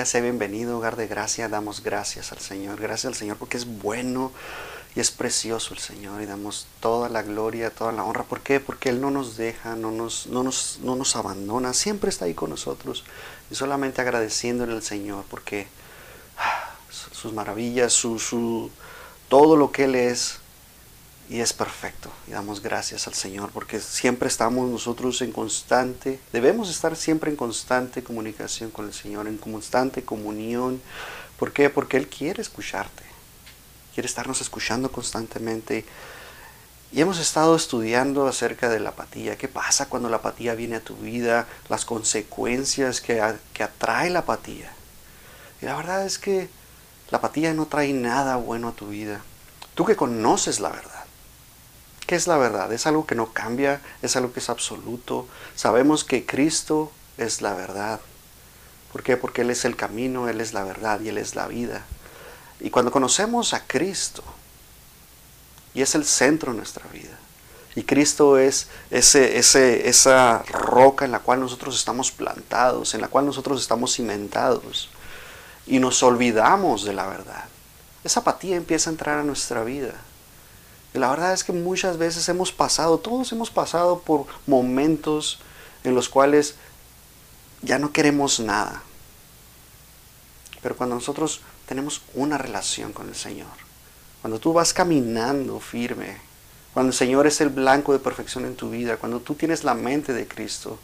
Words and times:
Bendiga, 0.00 0.12
sé 0.12 0.22
bienvenido, 0.22 0.78
hogar 0.78 0.96
de 0.96 1.06
gracia. 1.06 1.50
Damos 1.50 1.82
gracias 1.82 2.32
al 2.32 2.38
Señor, 2.38 2.80
gracias 2.80 3.04
al 3.04 3.14
Señor 3.14 3.36
porque 3.36 3.58
es 3.58 3.66
bueno 3.66 4.32
y 4.96 5.00
es 5.00 5.10
precioso 5.10 5.74
el 5.74 5.80
Señor 5.80 6.22
y 6.22 6.24
damos 6.24 6.66
toda 6.80 7.10
la 7.10 7.20
gloria, 7.20 7.68
toda 7.68 7.92
la 7.92 8.02
honra. 8.02 8.24
¿Por 8.24 8.40
qué? 8.40 8.60
Porque 8.60 8.88
Él 8.88 9.02
no 9.02 9.10
nos 9.10 9.36
deja, 9.36 9.76
no 9.76 9.90
nos, 9.90 10.26
no 10.28 10.42
nos, 10.42 10.78
no 10.82 10.96
nos 10.96 11.16
abandona, 11.16 11.74
siempre 11.74 12.08
está 12.08 12.24
ahí 12.24 12.32
con 12.32 12.48
nosotros 12.48 13.04
y 13.50 13.56
solamente 13.56 14.00
agradeciéndole 14.00 14.72
al 14.72 14.82
Señor 14.82 15.26
porque 15.28 15.68
ah, 16.38 16.70
sus 16.88 17.34
maravillas, 17.34 17.92
su, 17.92 18.18
su, 18.18 18.70
todo 19.28 19.54
lo 19.54 19.70
que 19.70 19.84
Él 19.84 19.96
es 19.96 20.39
y 21.30 21.40
es 21.40 21.52
perfecto. 21.52 22.10
Y 22.26 22.32
damos 22.32 22.60
gracias 22.60 23.06
al 23.06 23.14
Señor 23.14 23.50
porque 23.54 23.80
siempre 23.80 24.28
estamos 24.28 24.68
nosotros 24.68 25.22
en 25.22 25.30
constante, 25.30 26.18
debemos 26.32 26.68
estar 26.68 26.96
siempre 26.96 27.30
en 27.30 27.36
constante 27.36 28.02
comunicación 28.02 28.70
con 28.72 28.86
el 28.86 28.92
Señor, 28.92 29.28
en 29.28 29.38
constante 29.38 30.02
comunión. 30.02 30.82
¿Por 31.38 31.52
qué? 31.52 31.70
Porque 31.70 31.96
Él 31.96 32.08
quiere 32.08 32.42
escucharte, 32.42 33.04
quiere 33.94 34.08
estarnos 34.08 34.40
escuchando 34.40 34.90
constantemente. 34.90 35.86
Y 36.92 37.00
hemos 37.00 37.20
estado 37.20 37.54
estudiando 37.54 38.26
acerca 38.26 38.68
de 38.68 38.80
la 38.80 38.90
apatía. 38.90 39.38
¿Qué 39.38 39.46
pasa 39.46 39.88
cuando 39.88 40.08
la 40.08 40.16
apatía 40.16 40.56
viene 40.56 40.76
a 40.76 40.80
tu 40.80 40.96
vida? 40.96 41.46
Las 41.68 41.84
consecuencias 41.84 43.00
que, 43.00 43.22
que 43.54 43.62
atrae 43.62 44.10
la 44.10 44.20
apatía. 44.20 44.72
Y 45.62 45.66
la 45.66 45.76
verdad 45.76 46.04
es 46.04 46.18
que 46.18 46.48
la 47.10 47.18
apatía 47.18 47.54
no 47.54 47.66
trae 47.66 47.92
nada 47.92 48.34
bueno 48.34 48.66
a 48.66 48.72
tu 48.72 48.88
vida. 48.88 49.20
Tú 49.76 49.84
que 49.84 49.94
conoces 49.94 50.58
la 50.58 50.70
verdad 50.70 50.89
¿Qué 52.10 52.16
es 52.16 52.26
la 52.26 52.38
verdad? 52.38 52.72
Es 52.72 52.88
algo 52.88 53.06
que 53.06 53.14
no 53.14 53.32
cambia, 53.32 53.80
es 54.02 54.16
algo 54.16 54.32
que 54.32 54.40
es 54.40 54.50
absoluto. 54.50 55.28
Sabemos 55.54 56.02
que 56.02 56.26
Cristo 56.26 56.90
es 57.18 57.40
la 57.40 57.54
verdad. 57.54 58.00
¿Por 58.90 59.04
qué? 59.04 59.16
Porque 59.16 59.42
Él 59.42 59.50
es 59.50 59.64
el 59.64 59.76
camino, 59.76 60.28
Él 60.28 60.40
es 60.40 60.52
la 60.52 60.64
verdad 60.64 60.98
y 61.02 61.10
Él 61.10 61.18
es 61.18 61.36
la 61.36 61.46
vida. 61.46 61.84
Y 62.58 62.70
cuando 62.70 62.90
conocemos 62.90 63.54
a 63.54 63.64
Cristo, 63.64 64.24
y 65.72 65.82
es 65.82 65.94
el 65.94 66.04
centro 66.04 66.50
de 66.50 66.58
nuestra 66.58 66.84
vida, 66.88 67.16
y 67.76 67.84
Cristo 67.84 68.38
es 68.38 68.66
esa 68.90 70.42
roca 70.48 71.04
en 71.04 71.12
la 71.12 71.20
cual 71.20 71.38
nosotros 71.38 71.76
estamos 71.76 72.10
plantados, 72.10 72.92
en 72.94 73.02
la 73.02 73.06
cual 73.06 73.24
nosotros 73.24 73.62
estamos 73.62 73.94
cimentados, 73.94 74.88
y 75.64 75.78
nos 75.78 76.02
olvidamos 76.02 76.84
de 76.84 76.92
la 76.92 77.06
verdad, 77.06 77.44
esa 78.02 78.18
apatía 78.18 78.56
empieza 78.56 78.90
a 78.90 78.94
entrar 78.94 79.20
a 79.20 79.22
nuestra 79.22 79.62
vida. 79.62 79.94
Y 80.94 80.98
la 80.98 81.10
verdad 81.10 81.32
es 81.32 81.44
que 81.44 81.52
muchas 81.52 81.98
veces 81.98 82.28
hemos 82.28 82.52
pasado, 82.52 82.98
todos 82.98 83.30
hemos 83.32 83.50
pasado 83.50 84.00
por 84.00 84.26
momentos 84.46 85.38
en 85.84 85.94
los 85.94 86.08
cuales 86.08 86.56
ya 87.62 87.78
no 87.78 87.92
queremos 87.92 88.40
nada. 88.40 88.82
Pero 90.62 90.76
cuando 90.76 90.96
nosotros 90.96 91.40
tenemos 91.66 92.02
una 92.14 92.38
relación 92.38 92.92
con 92.92 93.08
el 93.08 93.14
Señor, 93.14 93.48
cuando 94.20 94.38
tú 94.38 94.52
vas 94.52 94.74
caminando 94.74 95.60
firme, 95.60 96.18
cuando 96.74 96.90
el 96.90 96.96
Señor 96.96 97.26
es 97.26 97.40
el 97.40 97.48
blanco 97.48 97.92
de 97.92 97.98
perfección 97.98 98.44
en 98.44 98.56
tu 98.56 98.70
vida, 98.70 98.96
cuando 98.96 99.20
tú 99.20 99.34
tienes 99.34 99.64
la 99.64 99.74
mente 99.74 100.12
de 100.12 100.26
Cristo, 100.26 100.78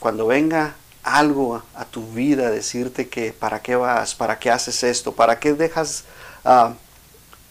cuando 0.00 0.26
venga 0.26 0.74
algo 1.02 1.62
a 1.74 1.84
tu 1.84 2.10
vida 2.12 2.50
decirte 2.50 3.08
que 3.08 3.32
para 3.32 3.62
qué 3.62 3.76
vas, 3.76 4.14
para 4.14 4.38
qué 4.38 4.50
haces 4.50 4.82
esto, 4.82 5.12
para 5.12 5.38
qué 5.38 5.54
dejas 5.54 6.04
uh, 6.44 6.72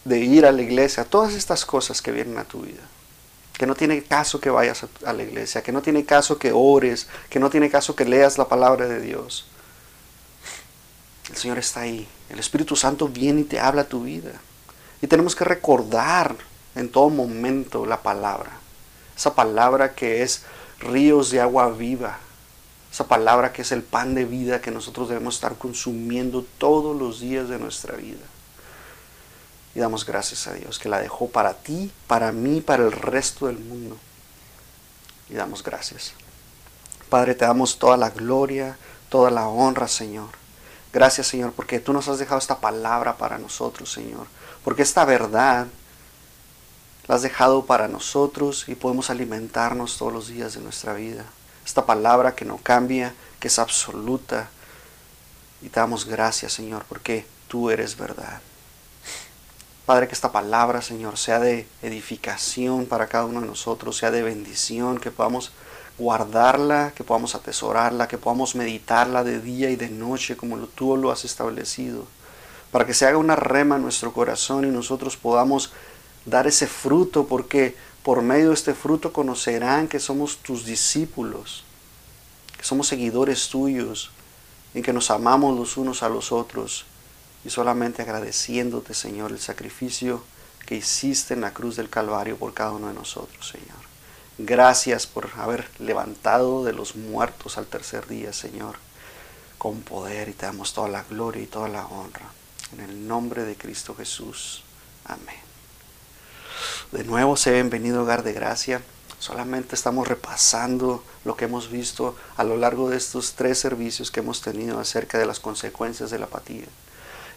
de 0.05 0.19
ir 0.19 0.45
a 0.45 0.51
la 0.51 0.61
iglesia, 0.61 1.03
todas 1.03 1.33
estas 1.33 1.65
cosas 1.65 2.01
que 2.01 2.11
vienen 2.11 2.37
a 2.37 2.45
tu 2.45 2.61
vida. 2.61 2.83
Que 3.53 3.65
no 3.65 3.75
tiene 3.75 4.03
caso 4.03 4.39
que 4.39 4.49
vayas 4.49 4.85
a 5.05 5.13
la 5.13 5.23
iglesia, 5.23 5.63
que 5.63 5.71
no 5.71 5.81
tiene 5.81 6.05
caso 6.05 6.37
que 6.37 6.51
ores, 6.53 7.07
que 7.29 7.39
no 7.39 7.49
tiene 7.49 7.69
caso 7.69 7.95
que 7.95 8.05
leas 8.05 8.37
la 8.37 8.47
palabra 8.47 8.87
de 8.87 9.01
Dios. 9.01 9.47
El 11.29 11.37
Señor 11.37 11.57
está 11.57 11.81
ahí. 11.81 12.07
El 12.29 12.39
Espíritu 12.39 12.75
Santo 12.75 13.07
viene 13.07 13.41
y 13.41 13.45
te 13.45 13.59
habla 13.59 13.83
a 13.83 13.89
tu 13.89 14.03
vida. 14.03 14.33
Y 15.01 15.07
tenemos 15.07 15.35
que 15.35 15.43
recordar 15.43 16.35
en 16.75 16.89
todo 16.89 17.09
momento 17.09 17.85
la 17.85 18.03
palabra. 18.03 18.51
Esa 19.15 19.33
palabra 19.33 19.95
que 19.95 20.21
es 20.21 20.43
ríos 20.79 21.31
de 21.31 21.41
agua 21.41 21.69
viva. 21.69 22.19
Esa 22.91 23.07
palabra 23.07 23.53
que 23.53 23.63
es 23.63 23.71
el 23.71 23.81
pan 23.81 24.13
de 24.13 24.25
vida 24.25 24.61
que 24.61 24.71
nosotros 24.71 25.09
debemos 25.09 25.35
estar 25.35 25.57
consumiendo 25.57 26.45
todos 26.57 26.95
los 26.95 27.21
días 27.21 27.49
de 27.49 27.57
nuestra 27.57 27.95
vida. 27.95 28.23
Y 29.75 29.79
damos 29.79 30.05
gracias 30.05 30.47
a 30.47 30.53
Dios 30.53 30.79
que 30.79 30.87
la 30.87 31.01
dejó 31.01 31.29
para 31.29 31.53
ti, 31.53 31.91
para 32.07 32.31
mí, 32.31 32.61
para 32.61 32.83
el 32.83 32.93
resto 32.93 33.47
del 33.47 33.59
mundo. 33.59 33.97
Y 35.29 35.33
damos 35.33 35.61
gracias. 35.61 36.13
Padre, 37.09 37.35
te 37.35 37.45
damos 37.45 37.77
toda 37.77 37.97
la 37.97 38.09
gloria, 38.09 38.77
toda 39.09 39.29
la 39.31 39.47
honra, 39.47 39.89
Señor. 39.89 40.29
Gracias, 40.93 41.27
Señor, 41.27 41.51
porque 41.51 41.81
tú 41.81 41.91
nos 41.91 42.07
has 42.07 42.19
dejado 42.19 42.39
esta 42.39 42.61
palabra 42.61 43.17
para 43.17 43.37
nosotros, 43.37 43.91
Señor. 43.91 44.27
Porque 44.63 44.81
esta 44.81 45.03
verdad 45.03 45.67
la 47.07 47.15
has 47.15 47.21
dejado 47.21 47.65
para 47.65 47.89
nosotros 47.89 48.69
y 48.69 48.75
podemos 48.75 49.09
alimentarnos 49.09 49.97
todos 49.97 50.13
los 50.13 50.27
días 50.29 50.53
de 50.53 50.61
nuestra 50.61 50.93
vida. 50.93 51.25
Esta 51.65 51.85
palabra 51.85 52.33
que 52.33 52.45
no 52.45 52.57
cambia, 52.57 53.13
que 53.41 53.49
es 53.49 53.59
absoluta. 53.59 54.49
Y 55.61 55.67
te 55.67 55.81
damos 55.81 56.05
gracias, 56.05 56.53
Señor, 56.53 56.85
porque 56.87 57.25
tú 57.49 57.69
eres 57.69 57.97
verdad. 57.97 58.41
Padre, 59.85 60.07
que 60.07 60.15
esta 60.15 60.31
palabra, 60.31 60.81
Señor, 60.81 61.15
sea 61.15 61.39
de 61.39 61.67
edificación 61.83 62.87
para 62.87 63.05
cada 63.05 63.25
uno 63.25 63.41
de 63.41 63.45
nosotros, 63.45 63.95
sea 63.97 64.09
de 64.09 64.23
bendición, 64.23 64.97
que 64.97 65.11
podamos 65.11 65.51
guardarla, 65.99 66.91
que 66.95 67.03
podamos 67.03 67.35
atesorarla, 67.35 68.07
que 68.07 68.17
podamos 68.17 68.55
meditarla 68.55 69.23
de 69.23 69.39
día 69.39 69.69
y 69.69 69.75
de 69.75 69.89
noche 69.89 70.35
como 70.35 70.57
tú 70.57 70.97
lo 70.97 71.11
has 71.11 71.23
establecido, 71.23 72.07
para 72.71 72.87
que 72.87 72.95
se 72.95 73.05
haga 73.05 73.19
una 73.19 73.35
rema 73.35 73.75
en 73.75 73.83
nuestro 73.83 74.11
corazón 74.11 74.65
y 74.65 74.69
nosotros 74.69 75.17
podamos 75.17 75.71
dar 76.25 76.47
ese 76.47 76.65
fruto, 76.65 77.27
porque 77.27 77.75
por 78.01 78.23
medio 78.23 78.47
de 78.47 78.55
este 78.55 78.73
fruto 78.73 79.13
conocerán 79.13 79.87
que 79.87 79.99
somos 79.99 80.37
tus 80.37 80.65
discípulos, 80.65 81.63
que 82.57 82.63
somos 82.63 82.87
seguidores 82.87 83.49
tuyos, 83.49 84.09
en 84.73 84.81
que 84.81 84.93
nos 84.93 85.11
amamos 85.11 85.55
los 85.55 85.77
unos 85.77 86.01
a 86.01 86.09
los 86.09 86.31
otros 86.31 86.85
y 87.45 87.51
solamente 87.51 88.01
agradeciéndote, 88.01 88.95
Señor, 88.95 89.31
el 89.31 89.39
sacrificio 89.39 90.23
que 90.65 90.75
hiciste 90.75 91.35
en 91.35 91.41
la 91.41 91.53
cruz 91.53 91.75
del 91.75 91.89
Calvario 91.89 92.37
por 92.37 92.55
cada 92.55 92.71
uno 92.71 92.87
de 92.87 92.95
nosotros, 92.95 93.47
Señor. 93.47 93.85
Gracias 94.39 95.05
por 95.05 95.29
haber 95.37 95.69
levantado 95.79 96.65
de 96.65 96.73
los 96.73 96.95
muertos 96.95 97.57
al 97.57 97.67
tercer 97.67 98.07
día, 98.07 98.33
Señor, 98.33 98.77
con 99.59 99.81
poder 99.81 100.27
y 100.27 100.33
te 100.33 100.47
damos 100.47 100.73
toda 100.73 100.89
la 100.89 101.03
gloria 101.03 101.43
y 101.43 101.47
toda 101.47 101.69
la 101.69 101.85
honra. 101.85 102.25
En 102.73 102.81
el 102.81 103.07
nombre 103.07 103.43
de 103.43 103.55
Cristo 103.55 103.95
Jesús. 103.95 104.63
Amén. 105.05 105.45
De 106.91 107.03
nuevo, 107.03 107.37
se 107.37 107.51
bienvenido, 107.51 108.01
hogar 108.01 108.23
de 108.23 108.33
gracia. 108.33 108.81
Solamente 109.19 109.75
estamos 109.75 110.07
repasando 110.07 111.03
lo 111.23 111.37
que 111.37 111.45
hemos 111.45 111.69
visto 111.69 112.15
a 112.37 112.43
lo 112.43 112.57
largo 112.57 112.89
de 112.89 112.97
estos 112.97 113.33
tres 113.33 113.59
servicios 113.59 114.09
que 114.09 114.19
hemos 114.19 114.41
tenido 114.41 114.79
acerca 114.79 115.19
de 115.19 115.27
las 115.27 115.39
consecuencias 115.39 116.09
de 116.09 116.19
la 116.19 116.25
apatía. 116.25 116.65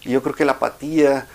Yo 0.08 0.22
creo 0.22 0.34
que 0.34 0.46
la 0.46 0.52
apatía 0.52 1.26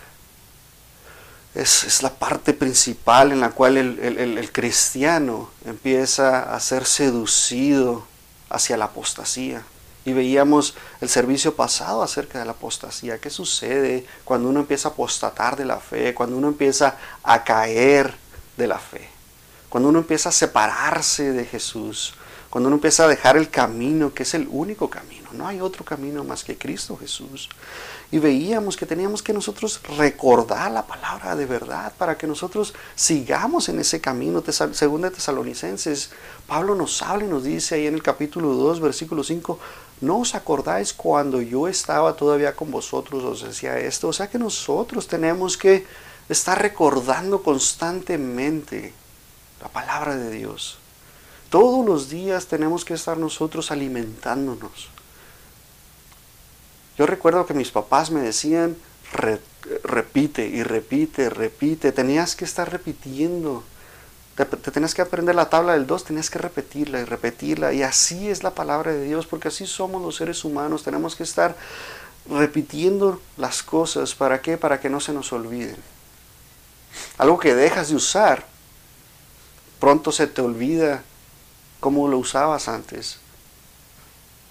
es, 1.54 2.02
la 2.02 2.10
parte 2.10 2.54
principal 2.54 3.32
en 3.32 3.40
la 3.40 3.52
cual 3.52 3.78
el, 3.78 4.52
cristiano 4.52 5.50
empieza 5.66 6.56
a 6.56 6.60
ser 6.60 6.86
seducido 6.86 8.06
hacia 8.50 8.78
la 8.78 8.86
apostasía. 8.86 9.64
Y 10.06 10.12
veíamos 10.12 10.76
el 11.00 11.08
servicio 11.08 11.56
pasado 11.56 12.04
acerca 12.04 12.40
de 12.40 12.46
la 12.46 12.52
apostasía. 12.52 13.20
¿Qué 13.20 13.30
sucede 13.30 14.06
cuando 14.26 14.50
uno 14.50 14.62
empieza 14.62 14.90
a 14.90 14.92
apostatar 14.92 15.56
de 15.56 15.66
la 15.66 15.78
fe? 15.78 16.14
Cuando 16.14 16.36
uno 16.36 16.50
empieza 16.50 16.98
a 17.24 17.44
caer 17.44 18.14
de 18.58 18.68
la 18.68 18.80
fe. 18.80 19.08
Cuando 19.70 19.90
uno 19.90 20.00
empieza 20.00 20.30
a 20.30 20.34
separarse 20.34 21.32
de 21.32 21.46
Jesús. 21.46 22.16
Cuando 22.50 22.68
uno 22.68 22.76
empieza 22.76 23.06
a 23.06 23.08
dejar 23.08 23.38
el 23.38 23.50
camino, 23.50 24.14
que 24.14 24.24
es 24.24 24.34
el 24.34 24.48
único 24.52 24.90
camino. 24.90 25.30
No 25.32 25.48
hay 25.48 25.62
otro 25.62 25.86
camino 25.86 26.24
más 26.26 26.44
que 26.44 26.58
Cristo 26.58 26.98
Jesús 26.98 27.50
y 28.14 28.20
veíamos 28.20 28.78
que 28.78 28.86
teníamos 28.86 29.24
que 29.24 29.34
nosotros 29.34 29.82
recordar 29.98 30.70
la 30.72 30.86
palabra 30.86 31.36
de 31.36 31.48
verdad 31.48 31.92
para 31.98 32.16
que 32.16 32.28
nosotros 32.28 32.76
sigamos 32.94 33.70
en 33.70 33.80
ese 33.80 34.02
camino. 34.02 34.44
Según 34.74 35.02
de 35.02 35.10
Tesalonicenses, 35.10 36.12
Pablo 36.46 36.76
nos 36.76 37.02
habla 37.02 37.26
y 37.26 37.28
nos 37.28 37.44
dice 37.44 37.74
ahí 37.74 37.88
en 37.88 37.96
el 37.96 38.04
capítulo 38.04 38.54
2, 38.54 38.82
versículo 38.82 39.24
5, 39.24 39.58
no 40.02 40.20
os 40.20 40.36
acordáis 40.36 40.94
cuando 40.94 41.42
yo 41.42 41.68
estaba 41.68 42.16
todavía 42.16 42.56
con 42.56 42.70
vosotros, 42.70 43.24
os 43.24 43.42
decía 43.42 43.80
esto. 43.80 44.10
O 44.10 44.14
sea 44.14 44.30
que 44.30 44.38
nosotros 44.38 45.08
tenemos 45.08 45.58
que 45.58 45.84
estar 46.30 46.62
recordando 46.62 47.42
constantemente 47.42 48.94
la 49.60 49.70
palabra 49.70 50.16
de 50.18 50.30
Dios. 50.30 50.78
Todos 51.50 51.84
los 51.84 52.12
días 52.12 52.46
tenemos 52.46 52.86
que 52.86 52.94
estar 52.94 53.18
nosotros 53.18 53.72
alimentándonos 53.72 54.93
yo 56.98 57.06
recuerdo 57.06 57.46
que 57.46 57.54
mis 57.54 57.72
papás 57.72 58.12
me 58.12 58.22
decían, 58.22 58.76
repite 59.84 60.48
y 60.48 60.64
repite, 60.64 61.30
repite, 61.30 61.92
tenías 61.92 62.36
que 62.36 62.46
estar 62.46 62.72
repitiendo 62.72 63.64
te, 64.36 64.46
tenías 64.46 64.94
que 64.94 65.02
aprender 65.02 65.36
la 65.36 65.50
tabla 65.50 65.74
del 65.74 65.86
2, 65.86 66.06
tenías 66.06 66.30
que 66.30 66.40
repetirla 66.40 67.00
y 67.00 67.06
repetirla. 67.06 67.74
Y 67.74 67.84
así 67.84 68.30
es 68.30 68.44
la 68.44 68.56
palabra 68.56 68.92
de 68.92 69.04
Dios, 69.06 69.28
porque 69.28 69.50
así 69.50 69.68
somos 69.68 70.02
los 70.02 70.16
seres 70.16 70.44
humanos. 70.44 70.84
Tenemos 70.84 71.16
que 71.16 71.24
estar 71.24 71.56
repitiendo 72.30 73.22
las 73.38 73.62
cosas. 73.62 74.16
¿Para 74.16 74.42
qué? 74.42 74.58
Para 74.58 74.80
que 74.80 74.90
no 74.90 75.00
se 75.00 75.14
nos 75.14 75.32
olviden. 75.34 75.78
Algo 77.18 77.40
que 77.40 77.54
dejas 77.54 77.90
de 77.90 77.96
usar, 77.96 78.46
pronto 79.80 80.12
se 80.12 80.28
te 80.28 80.42
olvida 80.42 81.04
cómo 81.80 82.08
lo 82.08 82.18
usabas 82.18 82.68
antes. 82.68 83.20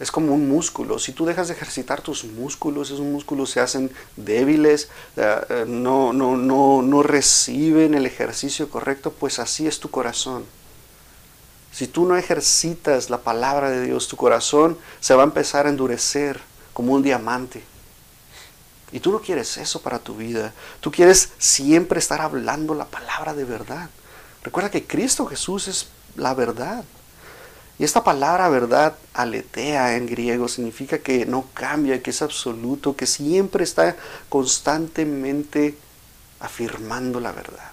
Es 0.03 0.11
como 0.11 0.35
un 0.35 0.49
músculo. 0.49 0.99
Si 0.99 1.13
tú 1.13 1.25
dejas 1.25 1.47
de 1.47 1.55
ejercitar 1.55 2.01
tus 2.01 2.25
músculos, 2.25 2.89
esos 2.91 3.03
músculos 3.03 3.51
se 3.51 3.61
hacen 3.61 3.89
débiles, 4.17 4.89
eh, 5.17 5.41
eh, 5.49 5.65
no, 5.69 6.13
no, 6.13 6.37
no, 6.37 6.83
no 6.83 7.05
reciben 7.05 7.95
el 7.95 8.05
ejercicio 8.05 8.69
correcto, 8.69 9.13
pues 9.13 9.39
así 9.39 9.69
es 9.69 9.79
tu 9.79 9.93
corazón. 9.93 10.45
Si 11.71 11.87
tú 11.87 12.05
no 12.05 12.17
ejercitas 12.17 13.11
la 13.11 13.19
palabra 13.19 13.71
de 13.71 13.87
Dios, 13.87 14.09
tu 14.09 14.17
corazón 14.17 14.77
se 14.99 15.15
va 15.15 15.23
a 15.23 15.27
empezar 15.27 15.67
a 15.67 15.71
endurecer 15.71 16.41
como 16.73 16.95
un 16.95 17.05
diamante. 17.05 17.63
Y 18.91 18.99
tú 18.99 19.13
no 19.13 19.21
quieres 19.21 19.57
eso 19.57 19.83
para 19.83 20.01
tu 20.01 20.17
vida. 20.17 20.53
Tú 20.81 20.91
quieres 20.91 21.29
siempre 21.39 22.01
estar 22.01 22.21
hablando 22.21 22.75
la 22.75 22.87
palabra 22.87 23.35
de 23.35 23.45
verdad. 23.45 23.89
Recuerda 24.43 24.69
que 24.69 24.85
Cristo 24.85 25.27
Jesús 25.27 25.69
es 25.69 25.87
la 26.17 26.35
verdad. 26.35 26.83
Y 27.79 27.85
esta 27.85 28.05
palabra 28.05 28.49
verdad, 28.49 28.95
aletea 29.15 29.97
en 29.97 30.07
griego, 30.07 30.49
significa 30.49 30.99
que 30.99 31.27
no 31.27 31.47
cambia, 31.55 32.03
que 32.03 32.11
es 32.11 32.23
absoluto, 32.23 32.95
que 32.95 33.07
siempre 33.07 33.65
está 33.65 33.97
constantemente 34.29 35.77
afirmando 36.39 37.19
la 37.19 37.33
verdad. 37.33 37.73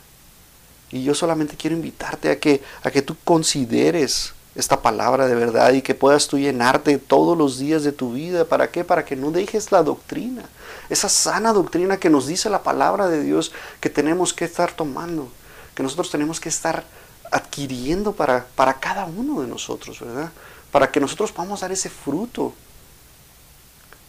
Y 0.91 1.03
yo 1.03 1.13
solamente 1.13 1.55
quiero 1.57 1.75
invitarte 1.75 2.29
a 2.29 2.39
que, 2.39 2.63
a 2.81 2.89
que 2.91 3.01
tú 3.01 3.15
consideres 3.23 4.33
esta 4.55 4.81
palabra 4.81 5.27
de 5.27 5.35
verdad 5.35 5.73
y 5.73 5.81
que 5.81 5.95
puedas 5.95 6.27
tú 6.27 6.37
llenarte 6.39 6.97
todos 6.97 7.37
los 7.37 7.59
días 7.59 7.83
de 7.83 7.91
tu 7.91 8.13
vida. 8.13 8.45
¿Para 8.45 8.71
qué? 8.71 8.83
Para 8.83 9.05
que 9.05 9.15
no 9.15 9.31
dejes 9.31 9.71
la 9.71 9.83
doctrina, 9.83 10.43
esa 10.89 11.09
sana 11.09 11.53
doctrina 11.53 11.97
que 11.97 12.09
nos 12.09 12.25
dice 12.25 12.49
la 12.49 12.63
palabra 12.63 13.07
de 13.07 13.23
Dios 13.23 13.51
que 13.79 13.89
tenemos 13.89 14.33
que 14.33 14.45
estar 14.45 14.71
tomando, 14.71 15.29
que 15.75 15.83
nosotros 15.83 16.09
tenemos 16.09 16.39
que 16.39 16.49
estar 16.49 16.83
adquiriendo 17.31 18.13
para, 18.13 18.45
para 18.55 18.79
cada 18.79 19.05
uno 19.05 19.41
de 19.41 19.47
nosotros, 19.47 19.99
¿verdad? 19.99 20.31
Para 20.71 20.91
que 20.91 20.99
nosotros 20.99 21.31
podamos 21.31 21.61
dar 21.61 21.71
ese 21.71 21.89
fruto. 21.89 22.53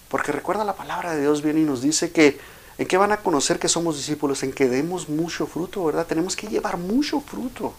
Porque 0.09 0.33
recuerda 0.33 0.65
la 0.65 0.75
palabra 0.75 1.15
de 1.15 1.21
Dios 1.21 1.43
viene 1.43 1.61
y 1.61 1.65
nos 1.65 1.83
dice 1.83 2.11
que 2.11 2.39
en 2.79 2.87
qué 2.87 2.97
van 2.97 3.13
a 3.13 3.19
conocer 3.19 3.59
que 3.59 3.69
somos 3.69 3.97
discípulos, 3.97 4.43
en 4.43 4.53
que 4.53 4.67
demos 4.67 5.09
mucho 5.09 5.47
fruto, 5.47 5.85
¿verdad? 5.85 6.07
Tenemos 6.07 6.35
que 6.35 6.49
llevar 6.49 6.79
mucho 6.79 7.21
fruto. 7.21 7.75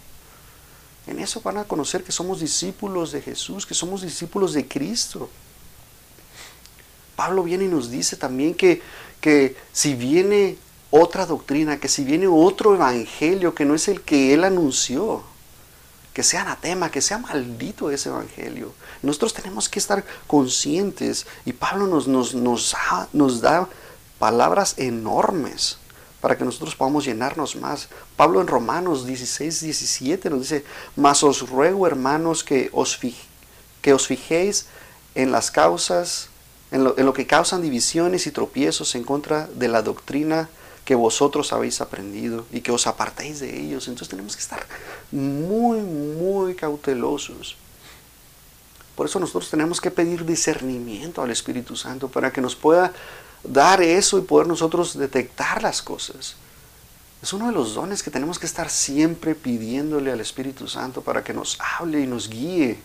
En 1.07 1.19
eso 1.19 1.41
van 1.41 1.57
a 1.57 1.63
conocer 1.63 2.03
que 2.03 2.11
somos 2.11 2.39
discípulos 2.39 3.11
de 3.11 3.21
Jesús, 3.21 3.65
que 3.65 3.73
somos 3.73 4.03
discípulos 4.03 4.53
de 4.53 4.67
Cristo. 4.67 5.29
Pablo 7.15 7.43
viene 7.43 7.65
y 7.65 7.67
nos 7.67 7.89
dice 7.89 8.15
también 8.15 8.53
que, 8.53 8.81
que 9.19 9.55
si 9.73 9.95
viene 9.95 10.57
otra 10.91 11.25
doctrina, 11.25 11.79
que 11.79 11.87
si 11.87 12.03
viene 12.03 12.27
otro 12.27 12.75
evangelio 12.75 13.55
que 13.55 13.65
no 13.65 13.73
es 13.73 13.87
el 13.87 14.01
que 14.01 14.33
él 14.33 14.43
anunció, 14.43 15.23
que 16.13 16.23
sea 16.23 16.41
anatema, 16.41 16.91
que 16.91 17.01
sea 17.01 17.17
maldito 17.17 17.89
ese 17.89 18.09
evangelio. 18.09 18.73
Nosotros 19.01 19.33
tenemos 19.33 19.69
que 19.69 19.79
estar 19.79 20.03
conscientes 20.27 21.25
y 21.45 21.53
Pablo 21.53 21.87
nos, 21.87 22.07
nos, 22.07 22.33
nos, 22.33 22.75
nos 23.13 23.41
da 23.41 23.67
palabras 24.19 24.75
enormes 24.77 25.77
para 26.19 26.37
que 26.37 26.45
nosotros 26.45 26.75
podamos 26.75 27.05
llenarnos 27.05 27.55
más. 27.55 27.89
Pablo 28.15 28.41
en 28.41 28.47
Romanos 28.47 29.05
16, 29.05 29.61
17 29.61 30.29
nos 30.29 30.41
dice, 30.41 30.65
mas 30.95 31.23
os 31.23 31.49
ruego 31.49 31.87
hermanos 31.87 32.43
que 32.43 32.69
os, 32.73 32.99
que 33.81 33.93
os 33.93 34.07
fijéis 34.07 34.67
en 35.15 35.31
las 35.31 35.49
causas, 35.49 36.29
en 36.71 36.83
lo, 36.83 36.97
en 36.97 37.05
lo 37.05 37.13
que 37.13 37.25
causan 37.25 37.61
divisiones 37.61 38.27
y 38.27 38.31
tropiezos 38.31 38.95
en 38.95 39.03
contra 39.03 39.47
de 39.47 39.67
la 39.67 39.81
doctrina 39.81 40.49
que 40.85 40.95
vosotros 40.95 41.53
habéis 41.53 41.81
aprendido 41.81 42.45
y 42.51 42.61
que 42.61 42.71
os 42.71 42.87
apartéis 42.87 43.39
de 43.39 43.59
ellos. 43.59 43.87
Entonces 43.87 44.09
tenemos 44.09 44.35
que 44.35 44.41
estar 44.41 44.65
muy, 45.11 45.79
muy 45.79 46.55
cautelosos. 46.55 47.55
Por 48.95 49.05
eso 49.05 49.19
nosotros 49.19 49.49
tenemos 49.49 49.79
que 49.79 49.91
pedir 49.91 50.25
discernimiento 50.25 51.21
al 51.21 51.31
Espíritu 51.31 51.75
Santo 51.75 52.09
para 52.09 52.31
que 52.31 52.41
nos 52.41 52.55
pueda 52.55 52.93
dar 53.43 53.81
eso 53.81 54.17
y 54.17 54.21
poder 54.21 54.47
nosotros 54.47 54.97
detectar 54.97 55.63
las 55.63 55.81
cosas. 55.81 56.35
Es 57.21 57.33
uno 57.33 57.47
de 57.47 57.53
los 57.53 57.75
dones 57.75 58.01
que 58.01 58.11
tenemos 58.11 58.39
que 58.39 58.47
estar 58.47 58.69
siempre 58.69 59.35
pidiéndole 59.35 60.11
al 60.11 60.21
Espíritu 60.21 60.67
Santo 60.67 61.01
para 61.01 61.23
que 61.23 61.33
nos 61.33 61.57
hable 61.59 62.01
y 62.01 62.07
nos 62.07 62.29
guíe 62.29 62.79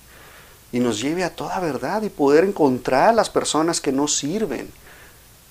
y 0.73 0.79
nos 0.79 1.01
lleve 1.01 1.25
a 1.25 1.35
toda 1.35 1.59
verdad 1.59 2.03
y 2.03 2.11
poder 2.11 2.45
encontrar 2.45 3.15
las 3.15 3.31
personas 3.31 3.81
que 3.81 3.93
no 3.93 4.09
sirven 4.09 4.71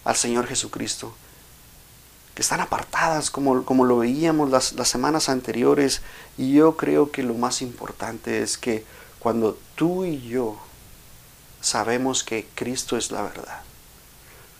al 0.03 0.15
Señor 0.15 0.45
Jesucristo 0.45 1.15
que 2.35 2.41
están 2.41 2.59
apartadas 2.59 3.31
como, 3.31 3.63
como 3.63 3.85
lo 3.85 3.99
veíamos 3.99 4.49
las, 4.49 4.73
las 4.73 4.89
semanas 4.89 5.29
anteriores. 5.29 6.01
Y 6.37 6.53
yo 6.53 6.75
creo 6.75 7.09
que 7.09 7.23
lo 7.23 7.33
más 7.33 7.61
importante 7.61 8.43
es 8.43 8.57
que 8.57 8.83
cuando 9.19 9.57
tú 9.75 10.03
y 10.03 10.21
yo 10.21 10.57
sabemos 11.61 12.23
que 12.23 12.45
Cristo 12.53 12.97
es 12.97 13.09
la 13.09 13.21
verdad, 13.21 13.61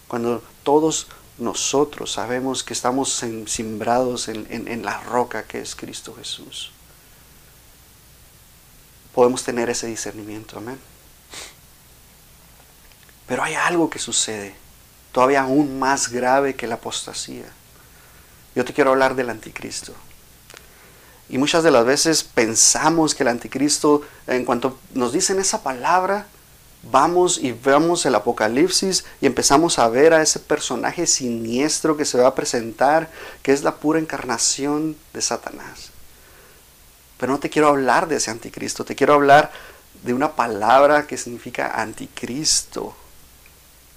cuando 0.08 0.42
todos 0.64 1.08
nosotros 1.38 2.14
sabemos 2.14 2.64
que 2.64 2.74
estamos 2.74 3.12
sembrados 3.48 4.30
en, 4.30 4.48
en, 4.50 4.86
la 4.86 5.02
roca 5.02 5.44
que 5.44 5.60
es 5.60 5.76
Cristo 5.76 6.16
Jesús, 6.16 6.72
podemos 9.14 9.44
tener 9.44 9.70
ese 9.70 9.88
discernimiento, 9.88 10.58
amén. 10.58 10.80
Pero 13.28 13.44
hay 13.44 13.56
algo 13.56 13.90
que 13.90 14.00
sucede, 14.00 14.56
todavía 15.12 15.42
aún 15.42 15.78
más 15.78 16.08
grave 16.08 16.56
que 16.56 16.68
la 16.68 16.76
apostasía. 16.76 17.52
Yo 18.56 18.64
te 18.64 18.74
quiero 18.74 18.92
hablar 18.92 19.16
del 19.16 19.30
anticristo. 19.30 19.94
Y 21.28 21.38
muchas 21.38 21.64
de 21.64 21.72
las 21.72 21.86
veces 21.86 22.24
pensamos 22.24 23.16
que 23.16 23.24
el 23.24 23.30
anticristo, 23.30 24.02
en 24.28 24.46
cuanto 24.46 24.80
nos 24.94 25.12
dicen 25.12 25.40
esa 25.40 25.64
palabra, 25.64 26.28
vamos 26.92 27.40
y 27.40 27.52
vemos 27.52 28.06
el 28.06 28.16
Apocalipsis 28.16 29.06
y 29.20 29.26
empezamos 29.26 29.80
a 29.80 29.90
ver 29.90 30.14
a 30.14 30.22
ese 30.22 30.40
personaje 30.40 31.08
siniestro 31.08 31.98
que 31.98 32.06
se 32.06 32.20
va 32.20 32.28
a 32.28 32.36
presentar, 32.36 33.10
que 33.42 33.54
es 33.54 33.64
la 33.64 33.76
pura 33.76 34.00
encarnación 34.00 34.96
de 35.14 35.22
Satanás. 35.22 35.90
Pero 37.18 37.32
no 37.32 37.40
te 37.40 37.50
quiero 37.50 37.70
hablar 37.70 38.08
de 38.08 38.18
ese 38.18 38.30
anticristo, 38.30 38.86
te 38.86 38.96
quiero 38.96 39.16
hablar 39.16 39.52
de 40.04 40.14
una 40.14 40.36
palabra 40.36 41.08
que 41.08 41.18
significa 41.18 41.82
anticristo, 41.82 42.96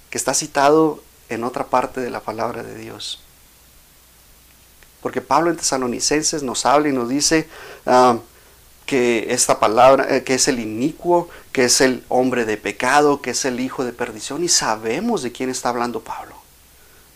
que 0.09 0.17
está 0.17 0.33
citado 0.33 1.03
en 1.29 1.43
otra 1.43 1.67
parte 1.67 2.01
de 2.01 2.09
la 2.09 2.21
palabra 2.21 2.63
de 2.63 2.75
Dios. 2.75 3.21
Porque 5.01 5.21
Pablo 5.21 5.49
en 5.49 5.57
Tesalonicenses 5.57 6.43
nos 6.43 6.65
habla 6.65 6.89
y 6.89 6.93
nos 6.93 7.09
dice 7.09 7.47
ah, 7.85 8.17
que 8.85 9.27
esta 9.29 9.59
palabra, 9.59 10.15
eh, 10.15 10.23
que 10.23 10.33
es 10.33 10.47
el 10.47 10.59
inicuo, 10.59 11.29
que 11.51 11.65
es 11.65 11.79
el 11.79 12.03
hombre 12.09 12.45
de 12.45 12.57
pecado, 12.57 13.21
que 13.21 13.31
es 13.31 13.45
el 13.45 13.59
hijo 13.59 13.85
de 13.85 13.93
perdición. 13.93 14.43
Y 14.43 14.49
sabemos 14.49 15.21
de 15.21 15.31
quién 15.31 15.49
está 15.49 15.69
hablando 15.69 16.01
Pablo. 16.01 16.35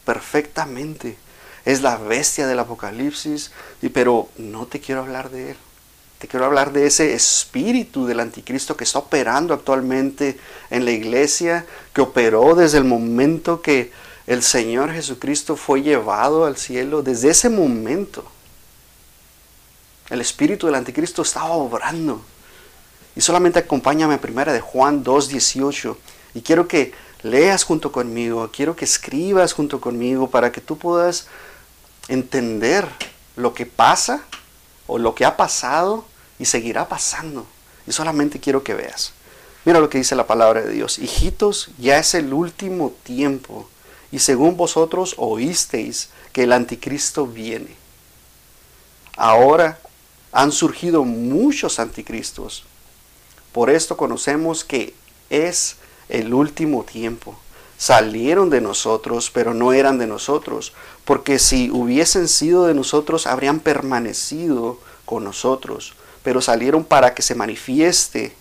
Perfectamente. 0.06 1.18
Es 1.66 1.82
la 1.82 1.98
bestia 1.98 2.48
del 2.48 2.60
Apocalipsis. 2.60 3.52
Y, 3.82 3.90
pero 3.90 4.30
no 4.38 4.66
te 4.68 4.80
quiero 4.80 5.02
hablar 5.02 5.30
de 5.30 5.52
él. 5.52 5.58
Te 6.20 6.30
quiero 6.30 6.46
hablar 6.46 6.72
de 6.72 6.86
ese 6.86 7.14
espíritu 7.14 8.06
del 8.06 8.22
anticristo 8.22 8.78
que 8.78 8.86
está 8.86 9.00
operando 9.00 9.54
actualmente 9.54 10.40
en 10.70 10.86
la 10.86 10.92
iglesia, 10.92 11.66
que 11.92 12.00
operó 12.00 12.56
desde 12.56 12.78
el 12.78 12.86
momento 12.86 13.62
que 13.62 13.92
el 14.26 14.42
Señor 14.42 14.92
Jesucristo 14.92 15.56
fue 15.56 15.82
llevado 15.82 16.46
al 16.46 16.58
cielo, 16.58 17.04
desde 17.04 17.30
ese 17.30 17.50
momento 17.50 18.24
el 20.10 20.22
espíritu 20.22 20.68
del 20.68 20.76
anticristo 20.76 21.22
estaba 21.22 21.52
obrando. 21.52 22.22
Y 23.16 23.22
solamente 23.22 23.60
acompáñame 23.60 24.18
primera 24.18 24.54
de 24.54 24.60
Juan 24.62 25.04
2.18 25.04 25.96
y 26.34 26.42
quiero 26.42 26.68
que 26.68 26.94
leas 27.22 27.64
junto 27.64 27.92
conmigo, 27.92 28.50
quiero 28.52 28.76
que 28.76 28.86
escribas 28.86 29.54
junto 29.54 29.80
conmigo 29.80 30.30
para 30.30 30.52
que 30.52 30.62
tú 30.62 30.78
puedas 30.78 31.28
entender 32.08 32.88
lo 33.36 33.54
que 33.54 33.66
pasa 33.66 34.24
o 34.88 34.98
lo 34.98 35.16
que 35.16 35.26
ha 35.26 35.38
pasado 35.38 36.06
y 36.40 36.46
seguirá 36.46 36.88
pasando. 36.88 37.46
Y 37.86 37.92
solamente 37.92 38.40
quiero 38.40 38.64
que 38.64 38.74
veas. 38.74 39.14
Mira 39.66 39.80
lo 39.80 39.90
que 39.90 39.98
dice 39.98 40.16
la 40.16 40.28
palabra 40.28 40.62
de 40.62 40.72
Dios. 40.72 41.00
Hijitos, 41.00 41.70
ya 41.78 41.98
es 41.98 42.14
el 42.16 42.34
último 42.34 42.94
tiempo 43.04 43.70
y 44.14 44.20
según 44.20 44.56
vosotros 44.56 45.16
oísteis 45.18 46.10
que 46.34 46.44
el 46.44 46.52
anticristo 46.52 47.26
viene. 47.26 47.76
Ahora 49.18 49.80
han 50.32 50.52
surgido 50.52 51.04
muchos 51.04 51.80
anticristos. 51.80 52.64
Por 53.52 53.72
esto 53.72 53.98
conocemos 53.98 54.64
que 54.64 54.94
es 55.32 55.78
el 56.10 56.32
último 56.32 56.84
tiempo. 56.84 57.36
Salieron 57.80 58.52
de 58.52 58.62
nosotros, 58.62 59.32
pero 59.32 59.56
no 59.56 59.74
eran 59.74 59.98
de 59.98 60.06
nosotros, 60.06 60.74
porque 61.06 61.40
si 61.40 61.72
hubiesen 61.72 62.28
sido 62.28 62.68
de 62.68 62.76
nosotros, 62.76 63.26
habrían 63.26 63.60
permanecido 63.62 64.80
con 65.06 65.24
nosotros. 65.24 65.96
pero 66.22 66.40
salieron 66.40 66.86
para 66.86 67.16
que 67.16 67.22
se 67.22 67.36
manifieste 67.36 68.34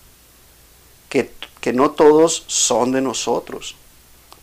que, 1.09 1.33
que 1.61 1.73
no 1.73 1.91
todos 1.91 2.45
son 2.47 2.93
de 2.93 3.01
nosotros. 3.01 3.75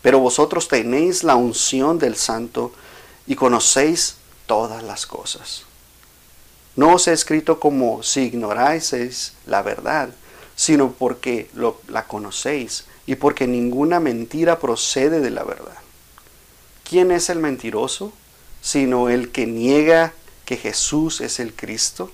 Pero 0.02 0.18
vosotros 0.18 0.68
tenéis 0.68 1.24
la 1.24 1.36
unción 1.36 1.98
del 1.98 2.16
Santo 2.16 2.72
y 3.26 3.34
conocéis 3.36 4.16
todas 4.46 4.82
las 4.82 5.06
cosas. 5.06 5.64
No 6.76 6.94
os 6.94 7.08
he 7.08 7.12
escrito 7.12 7.60
como 7.60 8.02
si 8.02 8.22
ignoráis 8.22 9.34
la 9.46 9.62
verdad, 9.62 10.10
sino 10.56 10.92
porque 10.92 11.50
la 11.88 12.06
conocéis 12.06 12.84
y 13.06 13.16
porque 13.16 13.46
ninguna 13.46 14.00
mentira 14.00 14.58
procede 14.58 15.20
de 15.20 15.30
la 15.30 15.42
verdad. 15.42 15.76
¿Quién 16.84 17.10
es 17.10 17.30
el 17.30 17.38
mentiroso? 17.38 18.12
Sino 18.62 19.08
el 19.08 19.30
que 19.30 19.46
niega 19.46 20.12
que 20.44 20.56
Jesús 20.56 21.20
es 21.20 21.38
el 21.40 21.54
Cristo. 21.54 22.10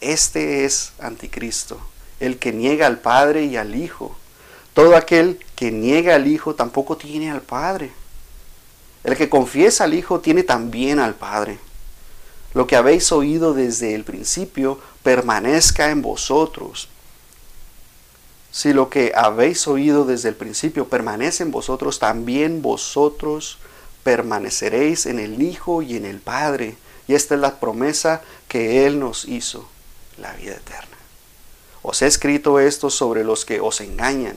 Este 0.00 0.64
es 0.64 0.92
anticristo, 0.98 1.80
el 2.20 2.38
que 2.38 2.52
niega 2.52 2.86
al 2.86 3.00
Padre 3.00 3.44
y 3.44 3.56
al 3.56 3.74
Hijo. 3.74 4.16
Todo 4.74 4.96
aquel 4.96 5.38
que 5.56 5.70
niega 5.70 6.14
al 6.14 6.26
Hijo 6.26 6.54
tampoco 6.54 6.96
tiene 6.96 7.30
al 7.30 7.42
Padre. 7.42 7.90
El 9.02 9.16
que 9.16 9.28
confiesa 9.28 9.84
al 9.84 9.94
Hijo 9.94 10.20
tiene 10.20 10.42
también 10.42 10.98
al 10.98 11.14
Padre. 11.14 11.58
Lo 12.54 12.66
que 12.66 12.76
habéis 12.76 13.12
oído 13.12 13.54
desde 13.54 13.94
el 13.94 14.04
principio 14.04 14.78
permanezca 15.02 15.90
en 15.90 16.02
vosotros. 16.02 16.88
Si 18.50 18.72
lo 18.72 18.90
que 18.90 19.12
habéis 19.14 19.68
oído 19.68 20.04
desde 20.04 20.28
el 20.28 20.34
principio 20.34 20.88
permanece 20.88 21.44
en 21.44 21.52
vosotros, 21.52 21.98
también 22.00 22.62
vosotros 22.62 23.58
permaneceréis 24.02 25.06
en 25.06 25.18
el 25.20 25.40
Hijo 25.40 25.82
y 25.82 25.96
en 25.96 26.04
el 26.04 26.20
Padre. 26.20 26.76
Y 27.06 27.14
esta 27.14 27.34
es 27.34 27.40
la 27.40 27.60
promesa 27.60 28.22
que 28.48 28.86
Él 28.86 28.98
nos 28.98 29.24
hizo, 29.24 29.68
la 30.18 30.32
vida 30.32 30.54
eterna. 30.54 30.96
Os 31.82 32.02
he 32.02 32.06
escrito 32.06 32.58
esto 32.58 32.90
sobre 32.90 33.24
los 33.24 33.44
que 33.44 33.60
os 33.60 33.80
engañan, 33.80 34.36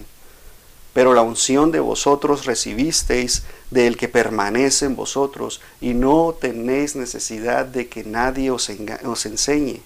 pero 0.94 1.14
la 1.14 1.22
unción 1.22 1.72
de 1.72 1.80
vosotros 1.80 2.46
recibisteis 2.46 3.44
del 3.72 3.98
que 3.98 4.08
permanece 4.08 4.86
en 4.86 4.96
vosotros, 4.96 5.62
y 5.82 5.94
no 5.94 6.36
tenéis 6.40 6.96
necesidad 6.96 7.66
de 7.66 7.88
que 7.88 8.04
nadie 8.04 8.52
os, 8.52 8.70
os 9.06 9.26
enseñe. 9.26 9.82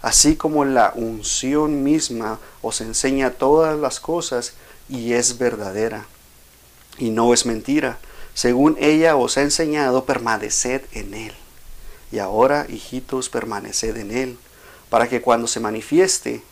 Así 0.00 0.34
como 0.36 0.64
la 0.64 0.92
unción 0.96 1.84
misma 1.84 2.40
os 2.60 2.80
enseña 2.80 3.30
todas 3.30 3.78
las 3.78 4.00
cosas 4.00 4.54
y 4.88 5.12
es 5.12 5.38
verdadera, 5.38 6.06
y 6.98 7.10
no 7.10 7.32
es 7.32 7.46
mentira 7.46 7.98
según 8.34 8.76
ella 8.80 9.16
os 9.16 9.36
ha 9.36 9.42
enseñado, 9.42 10.04
permaneced 10.04 10.82
en 10.92 11.14
él. 11.14 11.34
Y 12.10 12.18
ahora, 12.18 12.66
hijitos, 12.68 13.28
permaneced 13.28 13.96
en 13.96 14.10
él, 14.10 14.38
para 14.88 15.08
que 15.08 15.20
cuando 15.20 15.46
se 15.46 15.60
manifieste 15.60 16.42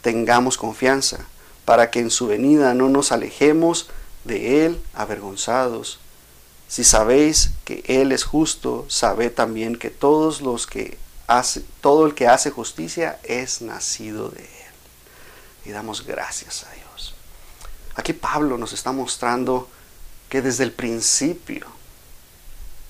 tengamos 0.00 0.56
confianza, 0.56 1.26
para 1.66 1.90
que 1.90 2.00
en 2.00 2.10
su 2.10 2.26
venida 2.26 2.72
no 2.72 2.88
nos 2.88 3.12
alejemos 3.12 3.90
de 4.24 4.64
él 4.64 4.80
avergonzados. 4.94 5.98
Si 6.68 6.82
sabéis 6.82 7.50
que 7.66 7.84
él 7.86 8.12
es 8.12 8.24
justo, 8.24 8.86
sabed 8.88 9.30
también 9.32 9.76
que 9.76 9.90
todos 9.90 10.40
los 10.40 10.66
que 10.66 10.96
hace, 11.26 11.62
todo 11.82 12.06
el 12.06 12.14
que 12.14 12.28
hace 12.28 12.50
justicia 12.50 13.18
es 13.24 13.60
nacido 13.60 14.30
de 14.30 14.40
él. 14.40 14.48
Y 15.66 15.70
damos 15.72 16.06
gracias 16.06 16.64
a 16.64 16.72
Dios. 16.72 17.14
Aquí 17.96 18.14
Pablo 18.14 18.56
nos 18.56 18.72
está 18.72 18.92
mostrando 18.92 19.68
que 20.28 20.40
desde 20.40 20.64
el 20.64 20.72
principio 20.72 21.66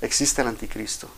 existe 0.01 0.43
el 0.43 0.49
anticristo. 0.49 1.09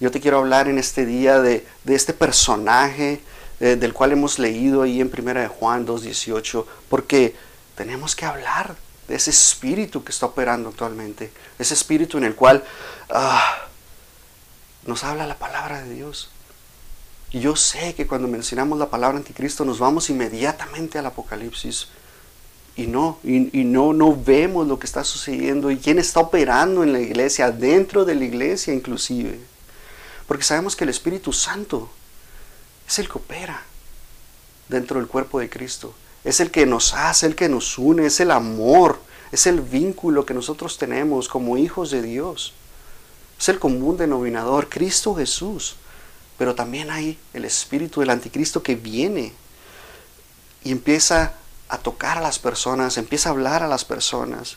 Yo 0.00 0.10
te 0.10 0.20
quiero 0.20 0.38
hablar 0.38 0.68
en 0.68 0.78
este 0.78 1.04
día 1.04 1.40
de, 1.40 1.66
este 1.86 2.12
personaje 2.12 3.20
eh, 3.60 3.76
del 3.76 3.92
cual 3.92 4.12
hemos 4.12 4.38
leído 4.38 4.82
ahí 4.82 5.00
en 5.00 5.10
1 5.12 5.34
de 5.34 5.48
Juan 5.48 5.86
2.18, 5.86 6.64
porque 6.88 7.34
tenemos 7.74 8.14
que 8.14 8.24
hablar 8.24 8.76
de 9.08 9.16
ese 9.16 9.30
espíritu 9.30 10.04
que 10.04 10.12
está 10.12 10.26
operando 10.26 10.68
actualmente, 10.68 11.32
ese 11.58 11.74
espíritu 11.74 12.18
en 12.18 12.24
el 12.24 12.34
cual 12.34 12.62
ah, 13.10 13.66
nos 14.86 15.04
habla 15.04 15.26
la 15.26 15.38
palabra 15.38 15.82
de 15.82 15.94
Dios. 15.94 16.30
Y 17.30 17.40
yo 17.40 17.56
sé 17.56 17.94
que 17.94 18.06
cuando 18.06 18.28
mencionamos 18.28 18.78
la 18.78 18.90
palabra 18.90 19.18
anticristo 19.18 19.64
nos 19.64 19.78
vamos 19.78 20.08
inmediatamente 20.08 20.98
al 20.98 21.06
Apocalipsis, 21.06 21.88
y 22.78 22.86
no, 22.86 23.18
y, 23.24 23.64
no, 23.64 23.92
no 23.92 24.16
vemos 24.16 24.68
lo 24.68 24.78
que 24.78 24.86
está 24.86 25.02
sucediendo 25.02 25.68
y 25.72 25.78
quién 25.78 25.98
está 25.98 26.20
operando 26.20 26.84
en 26.84 26.92
la 26.92 27.00
iglesia, 27.00 27.50
dentro 27.50 28.04
de 28.04 28.14
la 28.14 28.24
iglesia 28.24 28.72
inclusive. 28.72 29.40
Porque 30.28 30.44
sabemos 30.44 30.76
que 30.76 30.84
el 30.84 30.90
Espíritu 30.90 31.32
Santo 31.32 31.90
es 32.88 32.98
el 32.98 33.08
que 33.08 33.18
opera 33.18 33.62
dentro 34.68 34.98
del 34.98 35.08
cuerpo 35.08 35.38
de 35.38 35.50
Cristo. 35.50 35.94
Es 36.24 36.40
el 36.40 36.50
que 36.50 36.66
nos 36.66 36.94
hace, 36.94 37.26
el 37.26 37.36
que 37.36 37.48
nos 37.48 37.78
une, 37.78 38.06
es 38.06 38.20
el 38.20 38.30
amor, 38.30 39.00
es 39.30 39.46
el 39.46 39.60
vínculo 39.60 40.24
que 40.24 40.34
nosotros 40.34 40.78
tenemos 40.78 41.28
como 41.28 41.58
hijos 41.58 41.90
de 41.90 42.02
Dios. 42.02 42.54
Es 43.38 43.48
el 43.48 43.58
común 43.58 43.96
denominador, 43.96 44.68
Cristo 44.68 45.14
Jesús. 45.14 45.76
Pero 46.38 46.54
también 46.54 46.90
hay 46.90 47.18
el 47.34 47.44
espíritu 47.44 48.00
del 48.00 48.10
anticristo 48.10 48.62
que 48.62 48.74
viene 48.74 49.32
y 50.64 50.72
empieza 50.72 51.34
a 51.68 51.78
tocar 51.78 52.18
a 52.18 52.22
las 52.22 52.38
personas, 52.38 52.96
empieza 52.96 53.28
a 53.28 53.32
hablar 53.32 53.62
a 53.62 53.68
las 53.68 53.84
personas. 53.84 54.56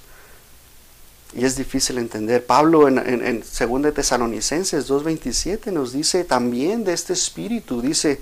Y 1.33 1.45
es 1.45 1.55
difícil 1.55 1.97
entender. 1.97 2.45
Pablo 2.45 2.87
en, 2.87 2.97
en, 2.97 3.25
en 3.25 3.39
2 3.41 3.93
Tesalonicenses 3.93 4.89
2.27 4.89 5.71
nos 5.71 5.93
dice 5.93 6.23
también 6.23 6.83
de 6.83 6.93
este 6.93 7.13
espíritu. 7.13 7.81
Dice, 7.81 8.19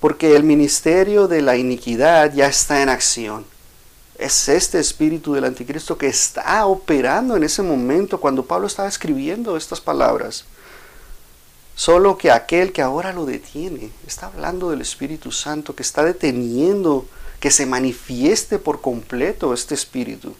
porque 0.00 0.34
el 0.34 0.44
ministerio 0.44 1.28
de 1.28 1.42
la 1.42 1.56
iniquidad 1.56 2.32
ya 2.34 2.48
está 2.48 2.82
en 2.82 2.88
acción. 2.88 3.44
Es 4.18 4.48
este 4.48 4.78
espíritu 4.78 5.34
del 5.34 5.44
anticristo 5.44 5.96
que 5.96 6.08
está 6.08 6.66
operando 6.66 7.36
en 7.36 7.44
ese 7.44 7.62
momento 7.62 8.20
cuando 8.20 8.44
Pablo 8.44 8.66
estaba 8.66 8.88
escribiendo 8.88 9.56
estas 9.56 9.80
palabras. 9.80 10.44
Solo 11.74 12.18
que 12.18 12.30
aquel 12.30 12.72
que 12.72 12.82
ahora 12.82 13.12
lo 13.12 13.24
detiene, 13.24 13.90
está 14.06 14.26
hablando 14.26 14.70
del 14.70 14.82
Espíritu 14.82 15.32
Santo 15.32 15.74
que 15.74 15.82
está 15.82 16.04
deteniendo 16.04 17.06
que 17.38 17.50
se 17.50 17.64
manifieste 17.64 18.58
por 18.58 18.82
completo 18.82 19.54
este 19.54 19.74
Espíritu. 19.74 20.34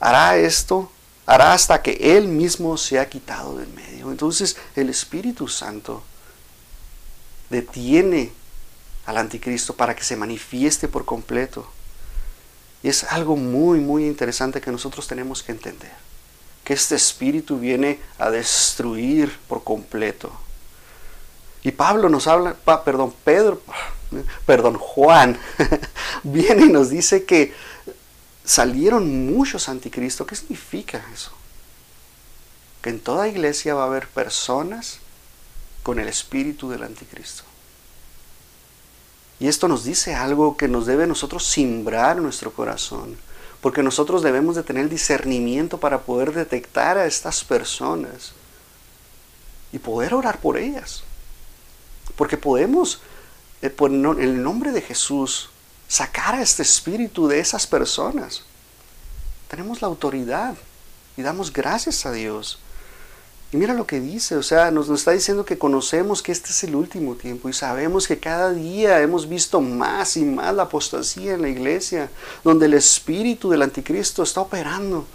Hará 0.00 0.36
esto, 0.36 0.90
hará 1.24 1.52
hasta 1.52 1.82
que 1.82 2.16
Él 2.16 2.28
mismo 2.28 2.76
se 2.76 2.98
ha 2.98 3.08
quitado 3.08 3.56
del 3.58 3.68
medio. 3.68 4.10
Entonces 4.10 4.56
el 4.74 4.88
Espíritu 4.90 5.48
Santo 5.48 6.02
detiene 7.50 8.32
al 9.06 9.16
anticristo 9.18 9.74
para 9.74 9.94
que 9.94 10.04
se 10.04 10.16
manifieste 10.16 10.88
por 10.88 11.04
completo. 11.04 11.66
Y 12.82 12.88
es 12.88 13.04
algo 13.04 13.36
muy, 13.36 13.78
muy 13.80 14.06
interesante 14.06 14.60
que 14.60 14.70
nosotros 14.70 15.06
tenemos 15.06 15.42
que 15.42 15.52
entender. 15.52 15.92
Que 16.64 16.74
este 16.74 16.96
espíritu 16.96 17.58
viene 17.58 18.00
a 18.18 18.30
destruir 18.30 19.36
por 19.48 19.64
completo. 19.64 20.32
Y 21.62 21.72
Pablo 21.72 22.08
nos 22.08 22.26
habla, 22.26 22.54
perdón, 22.84 23.14
Pedro, 23.24 23.60
perdón, 24.44 24.74
Juan, 24.74 25.38
viene 26.22 26.66
y 26.66 26.68
nos 26.68 26.90
dice 26.90 27.24
que 27.24 27.54
salieron 28.46 29.26
muchos 29.26 29.68
anticristos. 29.68 30.26
¿Qué 30.26 30.36
significa 30.36 31.04
eso? 31.12 31.32
Que 32.80 32.90
en 32.90 33.00
toda 33.00 33.28
iglesia 33.28 33.74
va 33.74 33.82
a 33.82 33.86
haber 33.86 34.08
personas 34.08 35.00
con 35.82 35.98
el 35.98 36.08
espíritu 36.08 36.70
del 36.70 36.84
anticristo. 36.84 37.42
Y 39.38 39.48
esto 39.48 39.68
nos 39.68 39.84
dice 39.84 40.14
algo 40.14 40.56
que 40.56 40.68
nos 40.68 40.86
debe 40.86 41.06
nosotros 41.06 41.44
simbrar 41.44 42.16
nuestro 42.16 42.52
corazón, 42.52 43.16
porque 43.60 43.82
nosotros 43.82 44.22
debemos 44.22 44.56
de 44.56 44.62
tener 44.62 44.88
discernimiento 44.88 45.78
para 45.78 46.00
poder 46.02 46.32
detectar 46.32 46.96
a 46.96 47.06
estas 47.06 47.44
personas 47.44 48.32
y 49.72 49.78
poder 49.78 50.14
orar 50.14 50.40
por 50.40 50.56
ellas. 50.56 51.02
Porque 52.16 52.38
podemos 52.38 53.00
eh, 53.60 53.68
por 53.68 53.90
el 53.90 54.42
nombre 54.42 54.72
de 54.72 54.80
Jesús, 54.80 55.50
sacar 55.88 56.34
a 56.34 56.42
este 56.42 56.62
espíritu 56.62 57.28
de 57.28 57.38
esas 57.38 57.66
personas. 57.66 58.42
Tenemos 59.48 59.80
la 59.80 59.88
autoridad 59.88 60.54
y 61.16 61.22
damos 61.22 61.52
gracias 61.52 62.04
a 62.06 62.12
Dios. 62.12 62.58
Y 63.52 63.58
mira 63.58 63.74
lo 63.74 63.86
que 63.86 64.00
dice, 64.00 64.36
o 64.36 64.42
sea, 64.42 64.72
nos, 64.72 64.88
está 64.88 65.12
diciendo 65.12 65.44
que 65.44 65.56
conocemos 65.56 66.20
que 66.20 66.32
este 66.32 66.50
es 66.50 66.64
el 66.64 66.74
último 66.74 67.14
tiempo 67.14 67.48
y 67.48 67.52
sabemos 67.52 68.08
que 68.08 68.18
cada 68.18 68.52
día 68.52 69.00
hemos 69.00 69.28
visto 69.28 69.60
más 69.60 70.16
y 70.16 70.24
más 70.24 70.52
la 70.52 70.64
apostasía 70.64 71.34
en 71.34 71.42
la 71.42 71.48
iglesia, 71.48 72.10
donde 72.42 72.66
el 72.66 72.74
espíritu 72.74 73.48
del 73.48 73.62
anticristo 73.62 74.24
está 74.24 74.40
operando. 74.40 75.06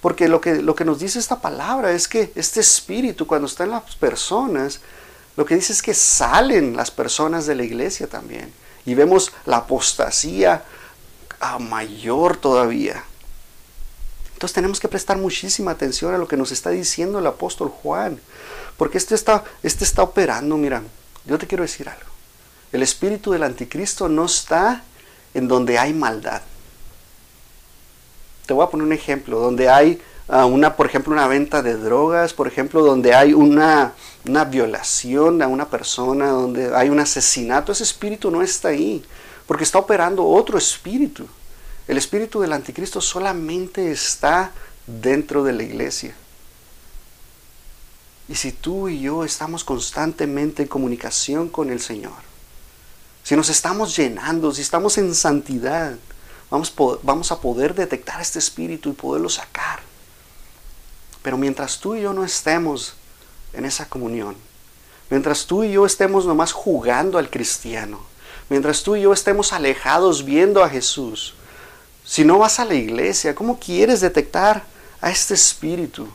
Porque 0.00 0.28
lo 0.28 0.40
que, 0.40 0.62
lo 0.62 0.74
que 0.74 0.84
nos 0.84 1.00
dice 1.00 1.18
esta 1.18 1.40
palabra 1.40 1.92
es 1.92 2.06
que 2.06 2.32
este 2.36 2.60
espíritu 2.60 3.26
cuando 3.26 3.48
está 3.48 3.64
en 3.64 3.70
las 3.70 3.96
personas, 3.96 4.80
lo 5.36 5.44
que 5.44 5.56
dice 5.56 5.72
es 5.72 5.82
que 5.82 5.92
salen 5.92 6.76
las 6.76 6.90
personas 6.90 7.44
de 7.46 7.56
la 7.56 7.64
iglesia 7.64 8.06
también. 8.06 8.52
Y 8.90 8.94
vemos 8.96 9.30
la 9.46 9.58
apostasía 9.58 10.64
a 11.38 11.60
mayor 11.60 12.36
todavía. 12.36 13.04
Entonces 14.32 14.52
tenemos 14.52 14.80
que 14.80 14.88
prestar 14.88 15.16
muchísima 15.16 15.70
atención 15.70 16.12
a 16.12 16.18
lo 16.18 16.26
que 16.26 16.36
nos 16.36 16.50
está 16.50 16.70
diciendo 16.70 17.20
el 17.20 17.26
apóstol 17.28 17.68
Juan. 17.68 18.20
Porque 18.76 18.98
este 18.98 19.14
está, 19.14 19.44
este 19.62 19.84
está 19.84 20.02
operando, 20.02 20.56
mira. 20.56 20.82
yo 21.24 21.38
te 21.38 21.46
quiero 21.46 21.62
decir 21.62 21.88
algo. 21.88 22.10
El 22.72 22.82
espíritu 22.82 23.30
del 23.30 23.44
anticristo 23.44 24.08
no 24.08 24.24
está 24.24 24.82
en 25.34 25.46
donde 25.46 25.78
hay 25.78 25.94
maldad. 25.94 26.42
Te 28.44 28.54
voy 28.54 28.64
a 28.64 28.70
poner 28.70 28.84
un 28.88 28.92
ejemplo, 28.92 29.38
donde 29.38 29.68
hay 29.68 30.02
ah, 30.30 30.46
una, 30.46 30.76
por 30.76 30.86
ejemplo, 30.86 31.12
una 31.12 31.26
venta 31.26 31.62
de 31.62 31.76
drogas, 31.76 32.32
por 32.32 32.46
ejemplo, 32.46 32.82
donde 32.82 33.14
hay 33.14 33.34
una, 33.34 33.92
una 34.26 34.44
violación 34.44 35.42
a 35.42 35.48
una 35.48 35.68
persona, 35.68 36.28
donde 36.28 36.74
hay 36.74 36.88
un 36.88 37.00
asesinato, 37.00 37.72
ese 37.72 37.84
espíritu 37.84 38.30
no 38.30 38.42
está 38.42 38.68
ahí, 38.68 39.04
porque 39.46 39.64
está 39.64 39.78
operando 39.78 40.26
otro 40.26 40.56
espíritu. 40.56 41.26
El 41.88 41.98
espíritu 41.98 42.40
del 42.40 42.52
anticristo 42.52 43.00
solamente 43.00 43.90
está 43.90 44.52
dentro 44.86 45.42
de 45.42 45.52
la 45.52 45.62
iglesia. 45.62 46.14
Y 48.28 48.36
si 48.36 48.52
tú 48.52 48.88
y 48.88 49.00
yo 49.00 49.24
estamos 49.24 49.64
constantemente 49.64 50.62
en 50.62 50.68
comunicación 50.68 51.48
con 51.48 51.68
el 51.68 51.80
Señor, 51.80 52.30
si 53.24 53.34
nos 53.34 53.48
estamos 53.48 53.96
llenando, 53.96 54.52
si 54.52 54.62
estamos 54.62 54.96
en 54.98 55.14
santidad, 55.16 55.96
vamos, 56.48 56.72
vamos 57.02 57.32
a 57.32 57.40
poder 57.40 57.74
detectar 57.74 58.20
este 58.20 58.38
espíritu 58.38 58.90
y 58.90 58.92
poderlo 58.92 59.28
sacar. 59.28 59.89
Pero 61.22 61.36
mientras 61.36 61.78
tú 61.78 61.94
y 61.94 62.02
yo 62.02 62.12
no 62.12 62.24
estemos 62.24 62.94
en 63.52 63.64
esa 63.64 63.88
comunión, 63.88 64.36
mientras 65.10 65.46
tú 65.46 65.64
y 65.64 65.72
yo 65.72 65.86
estemos 65.86 66.24
nomás 66.26 66.52
jugando 66.52 67.18
al 67.18 67.30
cristiano, 67.30 68.00
mientras 68.48 68.82
tú 68.82 68.96
y 68.96 69.02
yo 69.02 69.12
estemos 69.12 69.52
alejados 69.52 70.24
viendo 70.24 70.62
a 70.62 70.68
Jesús, 70.68 71.34
si 72.04 72.24
no 72.24 72.38
vas 72.38 72.58
a 72.58 72.64
la 72.64 72.74
iglesia, 72.74 73.34
¿cómo 73.34 73.58
quieres 73.58 74.00
detectar 74.00 74.64
a 75.00 75.10
este 75.10 75.34
espíritu? 75.34 76.08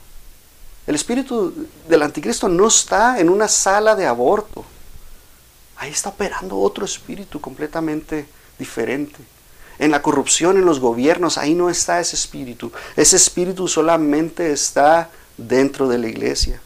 El 0.88 0.96
espíritu 0.96 1.68
del 1.88 2.04
anticristo 2.04 2.48
no 2.48 2.68
está 2.68 3.20
en 3.20 3.30
una 3.30 3.48
sala 3.48 3.96
de 3.96 4.06
aborto. 4.06 4.66
Ahí 5.78 5.92
está 5.92 6.10
operando 6.10 6.58
otro 6.58 6.86
espíritu 6.86 7.42
completamente 7.42 8.28
diferente. 8.58 9.20
En 9.80 9.92
la 9.92 10.02
corrupción, 10.02 10.58
en 10.58 10.66
los 10.66 10.80
gobiernos, 10.80 11.38
ahí 11.38 11.54
no 11.54 11.70
está 11.70 12.00
ese 12.00 12.16
espíritu. 12.16 12.72
Ese 12.96 13.16
espíritu 13.16 13.68
solamente 13.68 14.52
está 14.52 15.10
dentro 15.38 15.88
de 15.88 15.98
la 15.98 16.08
iglesia. 16.08 16.62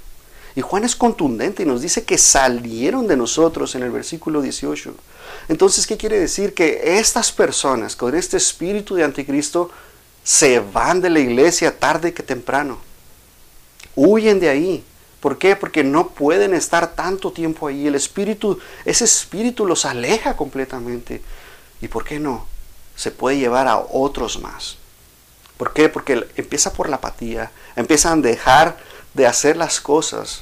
Y 0.56 0.62
Juan 0.62 0.84
es 0.84 0.96
contundente 0.96 1.64
y 1.64 1.66
nos 1.66 1.82
dice 1.82 2.04
que 2.04 2.18
salieron 2.18 3.08
de 3.08 3.16
nosotros 3.16 3.76
en 3.76 3.84
el 3.84 3.92
versículo 3.92 4.42
18. 4.42 4.94
Entonces, 5.48 5.88
¿qué 5.88 5.98
quiere 5.98 6.20
decir? 6.20 6.54
Que 6.54 7.00
estas 7.00 7.32
personas 7.32 7.96
con 7.96 8.16
este 8.16 8.38
espíritu 8.38 8.96
de 8.96 9.04
anticristo 9.04 9.72
se 10.24 10.60
van 10.60 11.02
de 11.02 11.10
la 11.10 11.20
iglesia 11.20 11.78
tarde 11.78 12.14
que 12.14 12.24
temprano. 12.24 12.80
Huyen 13.96 14.40
de 14.40 14.50
ahí. 14.50 14.84
¿Por 15.20 15.38
qué? 15.38 15.56
Porque 15.56 15.84
no 15.84 16.10
pueden 16.10 16.54
estar 16.54 16.96
tanto 16.96 17.32
tiempo 17.32 17.68
ahí. 17.68 17.88
El 17.88 17.96
espíritu, 17.96 18.60
ese 18.86 19.06
espíritu 19.06 19.66
los 19.66 19.86
aleja 19.86 20.36
completamente. 20.36 21.22
¿Y 21.82 21.88
por 21.88 22.06
qué 22.06 22.20
no? 22.20 22.48
Se 23.00 23.12
puede 23.12 23.38
llevar 23.38 23.70
a 23.70 23.78
otros 23.78 24.42
más. 24.42 24.76
¿Por 25.56 25.72
qué? 25.72 25.88
Porque 25.88 26.28
empieza 26.36 26.74
por 26.74 26.90
la 26.90 26.98
apatía. 26.98 27.50
Empiezan 27.78 28.20
a 28.20 28.22
dejar 28.22 28.78
de 29.14 29.26
hacer 29.26 29.56
las 29.56 29.80
cosas. 29.80 30.42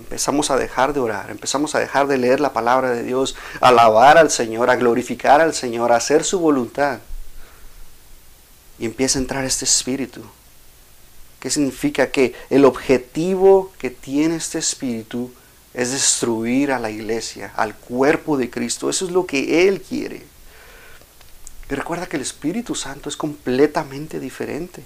Empezamos 0.00 0.50
a 0.50 0.56
dejar 0.56 0.92
de 0.92 1.00
orar, 1.00 1.30
empezamos 1.30 1.76
a 1.76 1.78
dejar 1.78 2.08
de 2.08 2.18
leer 2.18 2.40
la 2.40 2.52
palabra 2.52 2.90
de 2.90 3.04
Dios, 3.04 3.36
a 3.60 3.68
alabar 3.68 4.18
al 4.18 4.32
Señor, 4.32 4.68
a 4.68 4.76
glorificar 4.76 5.40
al 5.40 5.54
Señor, 5.54 5.92
a 5.92 5.96
hacer 5.96 6.24
su 6.24 6.40
voluntad. 6.40 6.98
Y 8.80 8.86
empieza 8.86 9.18
a 9.18 9.22
entrar 9.22 9.44
este 9.44 9.64
espíritu 9.64 10.22
¿Qué 11.38 11.50
significa? 11.50 12.10
Que 12.10 12.34
el 12.50 12.64
objetivo 12.64 13.70
que 13.78 13.90
tiene 13.90 14.34
este 14.34 14.58
espíritu 14.58 15.30
es 15.72 15.92
destruir 15.92 16.72
a 16.72 16.80
la 16.80 16.90
iglesia, 16.90 17.52
al 17.54 17.76
cuerpo 17.76 18.36
de 18.36 18.50
Cristo. 18.50 18.90
Eso 18.90 19.04
es 19.04 19.12
lo 19.12 19.26
que 19.26 19.68
Él 19.68 19.80
quiere. 19.80 20.24
Y 21.68 21.74
recuerda 21.74 22.06
que 22.06 22.16
el 22.16 22.22
Espíritu 22.22 22.74
Santo 22.74 23.08
es 23.08 23.16
completamente 23.16 24.20
diferente. 24.20 24.84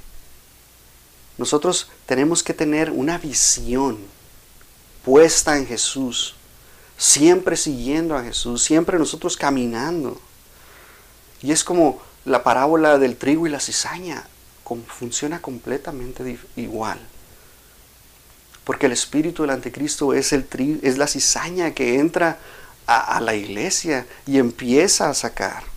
Nosotros 1.36 1.90
tenemos 2.06 2.42
que 2.42 2.54
tener 2.54 2.90
una 2.90 3.18
visión 3.18 3.98
puesta 5.04 5.56
en 5.56 5.66
Jesús, 5.66 6.34
siempre 6.96 7.56
siguiendo 7.56 8.16
a 8.16 8.22
Jesús, 8.22 8.62
siempre 8.62 8.98
nosotros 8.98 9.36
caminando. 9.36 10.20
Y 11.42 11.52
es 11.52 11.64
como 11.64 12.02
la 12.24 12.42
parábola 12.42 12.98
del 12.98 13.16
trigo 13.16 13.46
y 13.46 13.50
la 13.50 13.60
cizaña 13.60 14.26
funciona 14.86 15.42
completamente 15.42 16.38
igual. 16.56 16.98
Porque 18.64 18.86
el 18.86 18.92
espíritu 18.92 19.42
del 19.42 19.50
anticristo 19.50 20.14
es, 20.14 20.32
la 20.32 21.06
cizaña 21.06 21.72
que 21.72 21.98
entra 21.98 22.38
a 22.86 23.20
la 23.20 23.34
iglesia 23.34 24.06
y 24.26 24.38
empieza 24.38 25.08
a 25.08 25.14
sacar. 25.14 25.69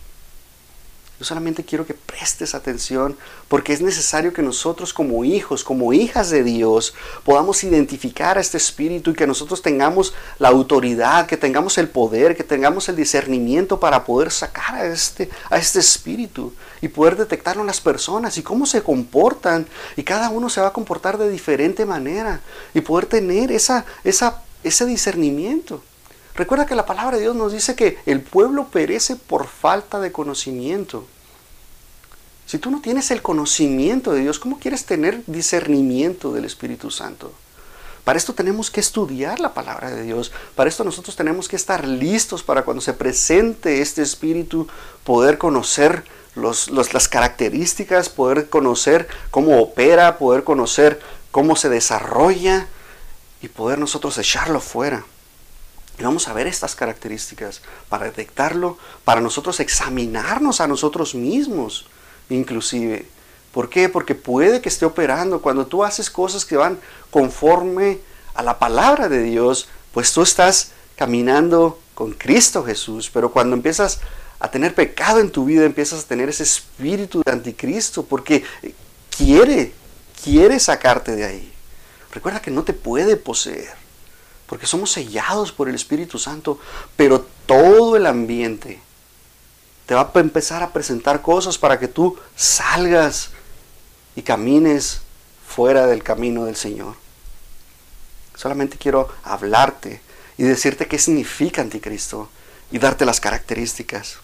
Yo 1.18 1.24
solamente 1.24 1.64
quiero 1.64 1.86
que 1.86 1.94
prestes 1.94 2.56
atención 2.56 3.16
porque 3.46 3.72
es 3.72 3.80
necesario 3.80 4.32
que 4.32 4.42
nosotros 4.42 4.92
como 4.92 5.24
hijos, 5.24 5.62
como 5.62 5.92
hijas 5.92 6.30
de 6.30 6.42
Dios, 6.42 6.92
podamos 7.22 7.62
identificar 7.62 8.36
a 8.36 8.40
este 8.40 8.56
espíritu 8.56 9.10
y 9.10 9.14
que 9.14 9.26
nosotros 9.26 9.62
tengamos 9.62 10.12
la 10.40 10.48
autoridad, 10.48 11.26
que 11.26 11.36
tengamos 11.36 11.78
el 11.78 11.88
poder, 11.88 12.36
que 12.36 12.42
tengamos 12.42 12.88
el 12.88 12.96
discernimiento 12.96 13.78
para 13.78 14.04
poder 14.04 14.32
sacar 14.32 14.74
a 14.74 14.86
este, 14.86 15.30
a 15.50 15.58
este 15.58 15.78
espíritu 15.78 16.52
y 16.80 16.88
poder 16.88 17.16
detectarlo 17.16 17.62
en 17.62 17.68
las 17.68 17.80
personas 17.80 18.36
y 18.36 18.42
cómo 18.42 18.66
se 18.66 18.82
comportan. 18.82 19.66
Y 19.96 20.02
cada 20.02 20.30
uno 20.30 20.48
se 20.50 20.60
va 20.60 20.68
a 20.68 20.72
comportar 20.72 21.16
de 21.16 21.28
diferente 21.30 21.86
manera 21.86 22.40
y 22.74 22.80
poder 22.80 23.06
tener 23.06 23.52
esa, 23.52 23.84
esa, 24.02 24.42
ese 24.64 24.84
discernimiento. 24.84 25.80
Recuerda 26.34 26.66
que 26.66 26.74
la 26.74 26.86
palabra 26.86 27.16
de 27.16 27.22
Dios 27.22 27.36
nos 27.36 27.52
dice 27.52 27.76
que 27.76 27.98
el 28.06 28.20
pueblo 28.20 28.66
perece 28.68 29.14
por 29.14 29.46
falta 29.46 30.00
de 30.00 30.10
conocimiento. 30.10 31.06
Si 32.46 32.58
tú 32.58 32.70
no 32.70 32.80
tienes 32.80 33.10
el 33.10 33.22
conocimiento 33.22 34.12
de 34.12 34.20
Dios, 34.20 34.38
¿cómo 34.38 34.58
quieres 34.58 34.84
tener 34.84 35.22
discernimiento 35.26 36.32
del 36.32 36.44
Espíritu 36.44 36.90
Santo? 36.90 37.32
Para 38.02 38.18
esto 38.18 38.34
tenemos 38.34 38.70
que 38.70 38.80
estudiar 38.80 39.40
la 39.40 39.54
palabra 39.54 39.90
de 39.90 40.02
Dios. 40.02 40.32
Para 40.54 40.68
esto 40.68 40.84
nosotros 40.84 41.16
tenemos 41.16 41.48
que 41.48 41.56
estar 41.56 41.86
listos 41.86 42.42
para 42.42 42.62
cuando 42.62 42.82
se 42.82 42.92
presente 42.92 43.80
este 43.80 44.02
Espíritu, 44.02 44.68
poder 45.04 45.38
conocer 45.38 46.04
las 46.34 47.08
características, 47.08 48.10
poder 48.10 48.50
conocer 48.50 49.08
cómo 49.30 49.62
opera, 49.62 50.18
poder 50.18 50.44
conocer 50.44 51.00
cómo 51.30 51.56
se 51.56 51.68
desarrolla 51.68 52.66
y 53.40 53.48
poder 53.48 53.78
nosotros 53.78 54.18
echarlo 54.18 54.60
fuera. 54.60 55.06
Y 55.98 56.02
vamos 56.02 56.26
a 56.26 56.32
ver 56.32 56.46
estas 56.46 56.74
características 56.74 57.60
para 57.88 58.06
detectarlo, 58.06 58.78
para 59.04 59.20
nosotros 59.20 59.60
examinarnos 59.60 60.60
a 60.60 60.66
nosotros 60.66 61.14
mismos, 61.14 61.86
inclusive. 62.30 63.06
¿Por 63.52 63.68
qué? 63.68 63.88
Porque 63.88 64.16
puede 64.16 64.60
que 64.60 64.68
esté 64.68 64.84
operando. 64.84 65.40
Cuando 65.40 65.66
tú 65.66 65.84
haces 65.84 66.10
cosas 66.10 66.44
que 66.44 66.56
van 66.56 66.80
conforme 67.12 68.00
a 68.34 68.42
la 68.42 68.58
palabra 68.58 69.08
de 69.08 69.22
Dios, 69.22 69.68
pues 69.92 70.12
tú 70.12 70.22
estás 70.22 70.72
caminando 70.96 71.78
con 71.94 72.12
Cristo 72.12 72.64
Jesús. 72.64 73.08
Pero 73.14 73.30
cuando 73.30 73.54
empiezas 73.54 74.00
a 74.40 74.50
tener 74.50 74.74
pecado 74.74 75.20
en 75.20 75.30
tu 75.30 75.44
vida, 75.44 75.64
empiezas 75.64 76.04
a 76.04 76.08
tener 76.08 76.28
ese 76.28 76.42
espíritu 76.42 77.22
de 77.24 77.30
anticristo, 77.30 78.04
porque 78.04 78.42
quiere, 79.16 79.72
quiere 80.24 80.58
sacarte 80.58 81.14
de 81.14 81.24
ahí. 81.24 81.52
Recuerda 82.10 82.42
que 82.42 82.50
no 82.50 82.64
te 82.64 82.72
puede 82.72 83.16
poseer 83.16 83.83
porque 84.46 84.66
somos 84.66 84.92
sellados 84.92 85.52
por 85.52 85.68
el 85.68 85.74
Espíritu 85.74 86.18
Santo, 86.18 86.58
pero 86.96 87.26
todo 87.46 87.96
el 87.96 88.06
ambiente 88.06 88.80
te 89.86 89.94
va 89.94 90.10
a 90.14 90.18
empezar 90.18 90.62
a 90.62 90.72
presentar 90.72 91.22
cosas 91.22 91.58
para 91.58 91.78
que 91.78 91.88
tú 91.88 92.16
salgas 92.36 93.30
y 94.16 94.22
camines 94.22 95.00
fuera 95.46 95.86
del 95.86 96.02
camino 96.02 96.44
del 96.44 96.56
Señor. 96.56 96.94
Solamente 98.34 98.78
quiero 98.78 99.08
hablarte 99.22 100.00
y 100.36 100.42
decirte 100.42 100.86
qué 100.86 100.98
significa 100.98 101.62
anticristo 101.62 102.28
y 102.70 102.78
darte 102.78 103.04
las 103.04 103.20
características. 103.20 104.18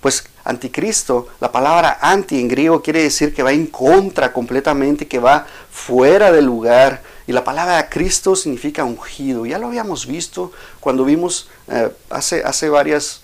Pues 0.00 0.24
anticristo, 0.44 1.28
la 1.40 1.50
palabra 1.50 1.98
anti 2.00 2.38
en 2.40 2.46
griego 2.46 2.82
quiere 2.82 3.02
decir 3.02 3.34
que 3.34 3.42
va 3.42 3.52
en 3.52 3.66
contra 3.66 4.32
completamente, 4.32 5.08
que 5.08 5.18
va 5.18 5.46
fuera 5.70 6.30
del 6.30 6.44
lugar. 6.44 7.02
Y 7.28 7.32
la 7.32 7.44
palabra 7.44 7.90
Cristo 7.90 8.34
significa 8.34 8.84
ungido. 8.84 9.44
Ya 9.44 9.58
lo 9.58 9.66
habíamos 9.66 10.06
visto 10.06 10.50
cuando 10.80 11.04
vimos 11.04 11.50
eh, 11.68 11.92
hace, 12.08 12.42
hace 12.42 12.70
varias, 12.70 13.20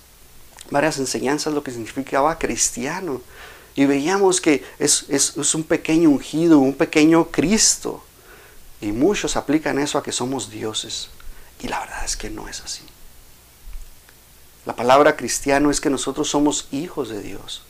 varias 0.69 0.99
enseñanzas 0.99 1.55
lo 1.55 1.63
que 1.63 1.71
significaba 1.71 2.37
cristiano. 2.37 3.23
Y 3.73 3.85
veíamos 3.85 4.41
que 4.41 4.63
es, 4.77 5.07
es 5.09 5.55
un 5.55 5.63
pequeño 5.63 6.11
ungido, 6.11 6.59
un 6.59 6.75
pequeño 6.75 7.31
Cristo. 7.31 8.03
Y 8.79 8.91
muchos 8.91 9.35
aplican 9.37 9.79
eso 9.79 9.97
a 9.97 10.03
que 10.03 10.11
somos 10.11 10.51
dioses. 10.51 11.09
Y 11.59 11.67
la 11.67 11.79
verdad 11.79 12.05
es 12.05 12.15
que 12.15 12.29
no 12.29 12.47
es 12.47 12.61
así. 12.61 12.83
La 14.67 14.75
palabra 14.75 15.15
cristiano 15.15 15.71
es 15.71 15.81
que 15.81 15.89
nosotros 15.89 16.29
somos 16.29 16.67
hijos 16.71 17.09
de 17.09 17.23
Dios. 17.23 17.63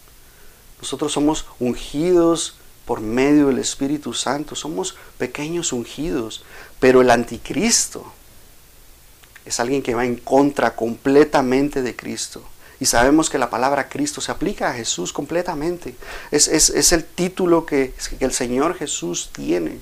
Nosotros 0.81 1.13
somos 1.13 1.45
ungidos 1.59 2.55
por 2.85 3.01
medio 3.01 3.47
del 3.47 3.59
Espíritu 3.59 4.13
Santo. 4.13 4.55
Somos 4.55 4.95
pequeños 5.17 5.73
ungidos. 5.73 6.43
Pero 6.79 7.01
el 7.01 7.09
anticristo, 7.09 8.11
es 9.45 9.59
alguien 9.59 9.81
que 9.81 9.95
va 9.95 10.05
en 10.05 10.15
contra 10.17 10.75
completamente 10.75 11.81
de 11.81 11.95
Cristo. 11.95 12.43
Y 12.79 12.85
sabemos 12.85 13.29
que 13.29 13.37
la 13.37 13.49
palabra 13.49 13.87
Cristo 13.87 14.19
se 14.19 14.31
aplica 14.31 14.69
a 14.69 14.73
Jesús 14.73 15.13
completamente. 15.13 15.95
Es, 16.31 16.47
es 16.47 16.91
el 16.91 17.05
título 17.05 17.65
que, 17.65 17.93
que, 18.19 18.25
el 18.25 18.33
Señor 18.33 18.75
Jesús 18.75 19.29
tiene. 19.31 19.79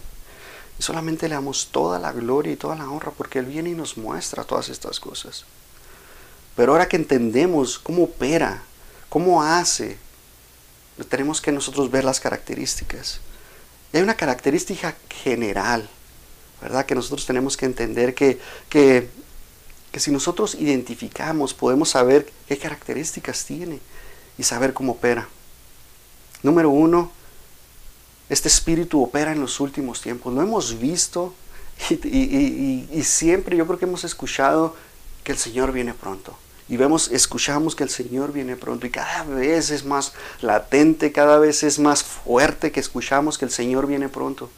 Y 0.77 0.83
solamente 0.83 1.27
le 1.27 1.35
damos 1.35 1.69
toda 1.71 1.97
la 1.99 2.11
gloria 2.11 2.53
y 2.53 2.57
toda 2.57 2.75
la 2.75 2.89
honra 2.89 3.11
porque 3.11 3.39
Él 3.39 3.45
viene 3.45 3.69
y 3.69 3.73
nos 3.73 3.97
muestra 3.97 4.43
todas 4.43 4.69
estas 4.69 4.99
cosas. 4.99 5.45
Pero 6.55 6.73
ahora 6.73 6.87
que 6.87 6.97
entendemos 6.97 7.79
cómo 7.79 8.03
opera, 8.03 8.63
cómo 9.09 9.41
hace, 9.41 9.97
tenemos 11.09 11.41
que 11.41 11.51
nosotros 11.51 11.89
ver 11.89 12.03
las 12.03 12.19
características. 12.19 13.19
Y 13.91 13.97
hay 13.97 14.03
una 14.03 14.15
característica 14.15 14.95
general, 15.09 15.89
¿verdad? 16.61 16.85
Que 16.85 16.95
nosotros 16.95 17.25
tenemos 17.25 17.57
que 17.57 17.65
entender 17.65 18.13
que, 18.13 18.39
que, 18.69 19.09
que 19.91 19.99
si 19.99 20.11
nosotros 20.11 20.55
identificamos, 20.55 21.53
podemos 21.53 21.89
saber 21.89 22.31
qué 22.47 22.57
características 22.57 23.45
tiene 23.45 23.79
y 24.37 24.43
saber 24.43 24.73
cómo 24.73 24.93
opera. 24.93 25.27
Número 26.41 26.69
uno, 26.69 27.11
este 28.29 28.47
espíritu 28.47 29.03
opera 29.03 29.31
en 29.31 29.41
los 29.41 29.59
últimos 29.59 30.01
tiempos. 30.01 30.33
Lo 30.33 30.41
hemos 30.41 30.79
visto 30.79 31.33
y, 31.89 32.87
y, 32.91 33.03
siempre 33.03 33.57
yo 33.57 33.65
creo 33.65 33.79
que 33.79 33.85
hemos 33.85 34.03
escuchado 34.03 34.75
que 35.23 35.31
el 35.31 35.37
Señor 35.37 35.71
viene 35.71 35.93
pronto. 35.93 36.37
Y 36.69 36.77
vemos, 36.77 37.09
escuchamos 37.11 37.75
que 37.75 37.83
el 37.83 37.89
Señor 37.89 38.31
viene 38.31 38.55
pronto 38.55 38.87
y 38.87 38.89
cada 38.89 39.23
vez 39.23 39.69
es 39.69 39.83
más 39.83 40.13
latente, 40.41 41.11
cada 41.11 41.37
vez 41.37 41.63
es 41.63 41.77
más 41.77 42.03
fuerte 42.03 42.71
que 42.71 42.79
escuchamos 42.79 43.37
que 43.37 43.45
el 43.45 43.51
Señor 43.51 43.87
viene 43.87 44.09
pronto. 44.09 44.49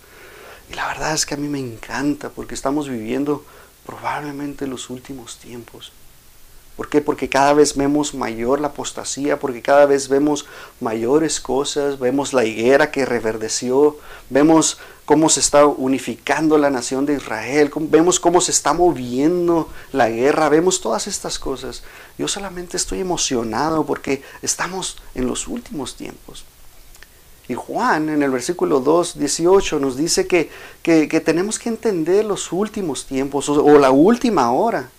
Y 0.70 0.76
la 0.76 0.88
verdad 0.88 1.14
es 1.14 1.26
que 1.26 1.34
a 1.34 1.38
mí 1.38 1.48
me 1.48 1.60
encanta 1.60 2.30
porque 2.30 2.56
estamos 2.56 2.88
viviendo 2.90 3.44
probablemente 3.86 4.68
los 4.68 4.90
últimos 4.90 5.38
tiempos. 5.38 5.92
¿Por 6.76 6.90
qué? 6.90 7.00
Porque 7.00 7.30
cada 7.30 7.54
vez 7.54 7.76
vemos 7.76 8.14
mayor 8.14 8.60
la 8.60 8.68
apostasía, 8.68 9.40
porque 9.40 9.62
cada 9.62 9.86
vez 9.86 10.10
vemos 10.10 10.46
mayores 10.82 11.40
cosas, 11.40 12.00
vemos 12.00 12.34
la 12.34 12.44
higuera 12.44 12.92
que 12.92 13.06
reverdeció, 13.06 13.98
vemos 14.30 14.78
cómo 15.06 15.30
se 15.30 15.40
está 15.40 15.66
unificando 15.66 16.58
la 16.58 16.70
nación 16.70 17.06
de 17.06 17.14
Israel, 17.14 17.72
vemos 17.76 18.20
cómo 18.20 18.42
se 18.42 18.52
está 18.52 18.74
moviendo 18.74 19.70
la 19.94 20.10
guerra, 20.10 20.50
vemos 20.50 20.82
todas 20.82 21.08
estas 21.08 21.40
cosas. 21.40 21.84
Yo 22.18 22.28
solamente 22.28 22.76
estoy 22.76 23.00
emocionado 23.00 23.86
porque 23.86 24.22
estamos 24.42 24.98
en 25.14 25.28
los 25.28 25.48
últimos 25.48 25.96
tiempos. 25.96 26.44
Y 27.48 27.54
Juan 27.54 28.10
en 28.10 28.24
el 28.24 28.32
versículo 28.32 28.80
2, 28.80 29.20
18 29.20 29.80
nos 29.80 29.96
dice 29.96 30.28
que, 30.28 30.50
que, 30.82 31.08
tenemos 31.22 31.60
que 31.60 31.70
entender 31.70 32.26
los 32.26 32.52
últimos 32.52 33.06
tiempos 33.06 33.48
o 33.48 33.78
la 33.78 33.92
última 33.92 34.52
hora. 34.52 34.90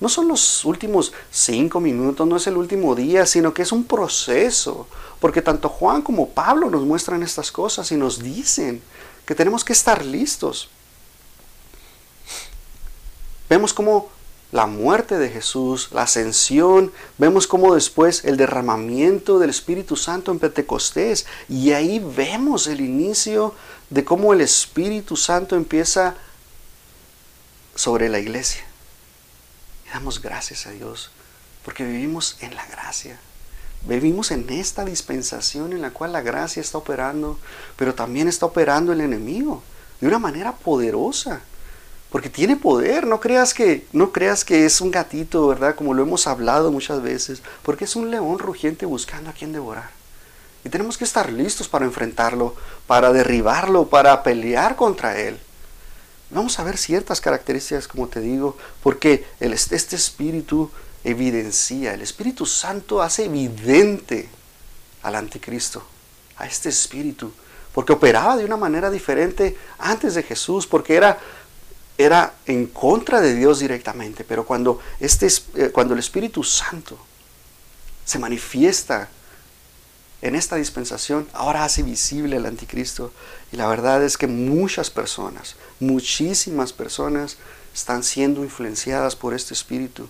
No 0.00 0.08
son 0.08 0.28
los 0.28 0.64
últimos 0.64 1.12
cinco 1.30 1.80
minutos, 1.80 2.26
no 2.26 2.36
es 2.36 2.46
el 2.46 2.56
último 2.56 2.94
día, 2.94 3.26
sino 3.26 3.52
que 3.52 3.62
es 3.62 3.72
un 3.72 3.84
proceso. 3.84 4.86
Porque 5.20 5.42
tanto 5.42 5.68
Juan 5.68 6.02
como 6.02 6.28
Pablo 6.28 6.70
nos 6.70 6.82
muestran 6.82 7.22
estas 7.22 7.50
cosas 7.50 7.90
y 7.90 7.96
nos 7.96 8.22
dicen 8.22 8.80
que 9.26 9.34
tenemos 9.34 9.64
que 9.64 9.72
estar 9.72 10.04
listos. 10.04 10.68
Vemos 13.48 13.74
como 13.74 14.08
la 14.52 14.66
muerte 14.66 15.18
de 15.18 15.28
Jesús, 15.28 15.88
la 15.92 16.02
ascensión, 16.02 16.92
vemos 17.18 17.46
como 17.46 17.74
después 17.74 18.24
el 18.24 18.36
derramamiento 18.36 19.38
del 19.38 19.50
Espíritu 19.50 19.96
Santo 19.96 20.32
en 20.32 20.38
Pentecostés 20.38 21.26
y 21.48 21.72
ahí 21.72 21.98
vemos 21.98 22.66
el 22.66 22.80
inicio 22.80 23.54
de 23.90 24.04
cómo 24.04 24.32
el 24.32 24.40
Espíritu 24.40 25.16
Santo 25.16 25.56
empieza 25.56 26.14
sobre 27.74 28.08
la 28.08 28.18
iglesia. 28.18 28.67
Damos 29.92 30.20
gracias 30.20 30.66
a 30.66 30.70
Dios 30.70 31.10
porque 31.64 31.84
vivimos 31.84 32.36
en 32.40 32.54
la 32.54 32.66
gracia. 32.66 33.18
Vivimos 33.86 34.30
en 34.30 34.48
esta 34.50 34.84
dispensación 34.84 35.72
en 35.72 35.82
la 35.82 35.90
cual 35.90 36.12
la 36.12 36.20
gracia 36.20 36.60
está 36.60 36.78
operando, 36.78 37.38
pero 37.76 37.94
también 37.94 38.26
está 38.26 38.46
operando 38.46 38.92
el 38.92 39.00
enemigo 39.00 39.62
de 40.00 40.08
una 40.08 40.18
manera 40.18 40.52
poderosa. 40.52 41.40
Porque 42.10 42.30
tiene 42.30 42.56
poder, 42.56 43.06
no 43.06 43.20
creas 43.20 43.52
que 43.52 43.86
no 43.92 44.12
creas 44.12 44.44
que 44.44 44.64
es 44.64 44.80
un 44.80 44.90
gatito, 44.90 45.46
¿verdad? 45.46 45.74
Como 45.74 45.92
lo 45.92 46.02
hemos 46.02 46.26
hablado 46.26 46.72
muchas 46.72 47.02
veces, 47.02 47.42
porque 47.62 47.84
es 47.84 47.96
un 47.96 48.10
león 48.10 48.38
rugiente 48.38 48.86
buscando 48.86 49.28
a 49.28 49.34
quien 49.34 49.52
devorar. 49.52 49.90
Y 50.64 50.70
tenemos 50.70 50.96
que 50.96 51.04
estar 51.04 51.30
listos 51.30 51.68
para 51.68 51.84
enfrentarlo, 51.84 52.56
para 52.86 53.12
derribarlo, 53.12 53.88
para 53.88 54.22
pelear 54.22 54.74
contra 54.74 55.18
él. 55.20 55.38
Vamos 56.30 56.58
a 56.58 56.64
ver 56.64 56.76
ciertas 56.76 57.20
características, 57.20 57.88
como 57.88 58.08
te 58.08 58.20
digo, 58.20 58.56
porque 58.82 59.26
el, 59.40 59.52
este 59.52 59.96
espíritu 59.96 60.70
evidencia, 61.04 61.94
el 61.94 62.02
Espíritu 62.02 62.44
Santo 62.44 63.00
hace 63.00 63.24
evidente 63.24 64.28
al 65.02 65.14
anticristo, 65.14 65.82
a 66.36 66.46
este 66.46 66.68
espíritu, 66.68 67.32
porque 67.72 67.92
operaba 67.92 68.36
de 68.36 68.44
una 68.44 68.56
manera 68.56 68.90
diferente 68.90 69.56
antes 69.78 70.14
de 70.14 70.22
Jesús, 70.22 70.66
porque 70.66 70.96
era, 70.96 71.18
era 71.96 72.34
en 72.46 72.66
contra 72.66 73.20
de 73.20 73.34
Dios 73.34 73.60
directamente, 73.60 74.24
pero 74.24 74.44
cuando, 74.44 74.80
este, 75.00 75.28
eh, 75.54 75.70
cuando 75.70 75.94
el 75.94 76.00
Espíritu 76.00 76.44
Santo 76.44 76.98
se 78.04 78.18
manifiesta 78.18 79.08
en 80.20 80.34
esta 80.34 80.56
dispensación, 80.56 81.28
ahora 81.32 81.64
hace 81.64 81.82
visible 81.82 82.36
el 82.36 82.46
anticristo. 82.46 83.12
Y 83.52 83.56
la 83.56 83.66
verdad 83.66 84.02
es 84.02 84.16
que 84.18 84.26
muchas 84.26 84.90
personas, 84.90 85.56
muchísimas 85.80 86.72
personas 86.72 87.38
están 87.74 88.02
siendo 88.02 88.42
influenciadas 88.42 89.16
por 89.16 89.34
este 89.34 89.54
espíritu. 89.54 90.08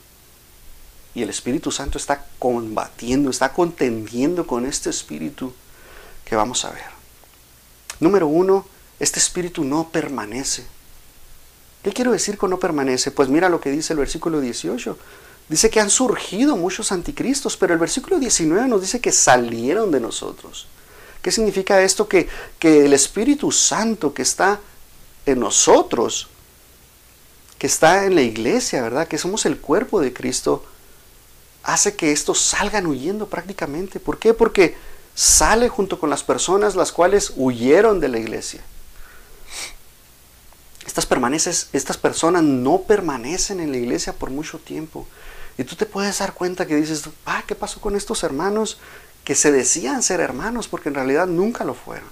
Y 1.14 1.22
el 1.22 1.30
Espíritu 1.30 1.72
Santo 1.72 1.98
está 1.98 2.26
combatiendo, 2.38 3.30
está 3.30 3.52
contendiendo 3.52 4.46
con 4.46 4.66
este 4.66 4.90
espíritu 4.90 5.52
que 6.24 6.36
vamos 6.36 6.64
a 6.64 6.70
ver. 6.70 6.84
Número 8.00 8.26
uno, 8.26 8.66
este 9.00 9.18
espíritu 9.18 9.64
no 9.64 9.88
permanece. 9.90 10.64
¿Qué 11.82 11.92
quiero 11.92 12.12
decir 12.12 12.36
con 12.36 12.50
no 12.50 12.58
permanece? 12.58 13.10
Pues 13.10 13.28
mira 13.28 13.48
lo 13.48 13.60
que 13.60 13.70
dice 13.70 13.92
el 13.92 13.98
versículo 13.98 14.40
18. 14.40 14.98
Dice 15.48 15.70
que 15.70 15.80
han 15.80 15.90
surgido 15.90 16.56
muchos 16.56 16.92
anticristos, 16.92 17.56
pero 17.56 17.72
el 17.72 17.80
versículo 17.80 18.18
19 18.18 18.68
nos 18.68 18.82
dice 18.82 19.00
que 19.00 19.12
salieron 19.12 19.90
de 19.90 20.00
nosotros. 20.00 20.66
¿Qué 21.28 21.32
significa 21.32 21.82
esto? 21.82 22.08
Que, 22.08 22.26
que 22.58 22.86
el 22.86 22.94
Espíritu 22.94 23.52
Santo 23.52 24.14
que 24.14 24.22
está 24.22 24.60
en 25.26 25.40
nosotros, 25.40 26.28
que 27.58 27.66
está 27.66 28.06
en 28.06 28.14
la 28.14 28.22
iglesia, 28.22 28.80
¿verdad? 28.80 29.06
Que 29.06 29.18
somos 29.18 29.44
el 29.44 29.58
cuerpo 29.58 30.00
de 30.00 30.14
Cristo, 30.14 30.64
hace 31.62 31.96
que 31.96 32.12
estos 32.12 32.40
salgan 32.40 32.86
huyendo 32.86 33.26
prácticamente. 33.26 34.00
¿Por 34.00 34.18
qué? 34.18 34.32
Porque 34.32 34.74
sale 35.14 35.68
junto 35.68 36.00
con 36.00 36.08
las 36.08 36.22
personas 36.22 36.74
las 36.74 36.92
cuales 36.92 37.34
huyeron 37.36 38.00
de 38.00 38.08
la 38.08 38.18
iglesia. 38.18 38.62
Estas, 40.86 41.04
permaneces, 41.04 41.68
estas 41.74 41.98
personas 41.98 42.42
no 42.42 42.84
permanecen 42.84 43.60
en 43.60 43.70
la 43.70 43.76
iglesia 43.76 44.14
por 44.14 44.30
mucho 44.30 44.58
tiempo. 44.58 45.06
Y 45.58 45.64
tú 45.64 45.76
te 45.76 45.84
puedes 45.84 46.20
dar 46.20 46.32
cuenta 46.32 46.66
que 46.66 46.76
dices, 46.76 47.04
ah, 47.26 47.44
¿qué 47.46 47.54
pasó 47.54 47.82
con 47.82 47.96
estos 47.96 48.22
hermanos 48.22 48.78
que 49.28 49.34
se 49.34 49.52
decían 49.52 50.02
ser 50.02 50.20
hermanos 50.20 50.68
porque 50.68 50.88
en 50.88 50.94
realidad 50.94 51.26
nunca 51.26 51.62
lo 51.62 51.74
fueron? 51.74 52.08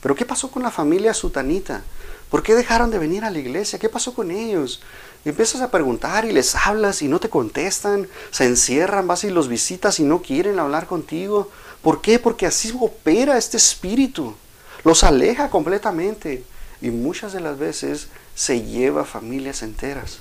Pero 0.00 0.14
¿qué 0.14 0.24
pasó 0.24 0.48
con 0.48 0.62
la 0.62 0.70
familia 0.70 1.12
sutanita? 1.12 1.82
¿Por 2.30 2.44
qué 2.44 2.54
dejaron 2.54 2.88
de 2.92 3.00
venir 3.00 3.24
a 3.24 3.30
la 3.30 3.40
iglesia? 3.40 3.80
¿Qué 3.80 3.88
pasó 3.88 4.14
con 4.14 4.30
ellos? 4.30 4.80
Empiezas 5.24 5.60
a 5.60 5.72
preguntar 5.72 6.24
y 6.24 6.30
les 6.30 6.54
hablas 6.54 7.02
y 7.02 7.08
no 7.08 7.18
te 7.18 7.28
contestan, 7.28 8.06
se 8.30 8.44
encierran, 8.44 9.08
vas 9.08 9.24
y 9.24 9.30
los 9.30 9.48
visitas 9.48 9.98
y 9.98 10.04
no 10.04 10.22
quieren 10.22 10.60
hablar 10.60 10.86
contigo. 10.86 11.50
¿Por 11.82 12.00
qué? 12.00 12.20
Porque 12.20 12.46
así 12.46 12.72
opera 12.80 13.36
este 13.36 13.56
espíritu. 13.56 14.36
Los 14.84 15.02
aleja 15.02 15.50
completamente 15.50 16.44
y 16.80 16.90
muchas 16.90 17.32
de 17.32 17.40
las 17.40 17.58
veces 17.58 18.06
se 18.36 18.62
lleva 18.62 19.04
familias 19.04 19.64
enteras. 19.64 20.20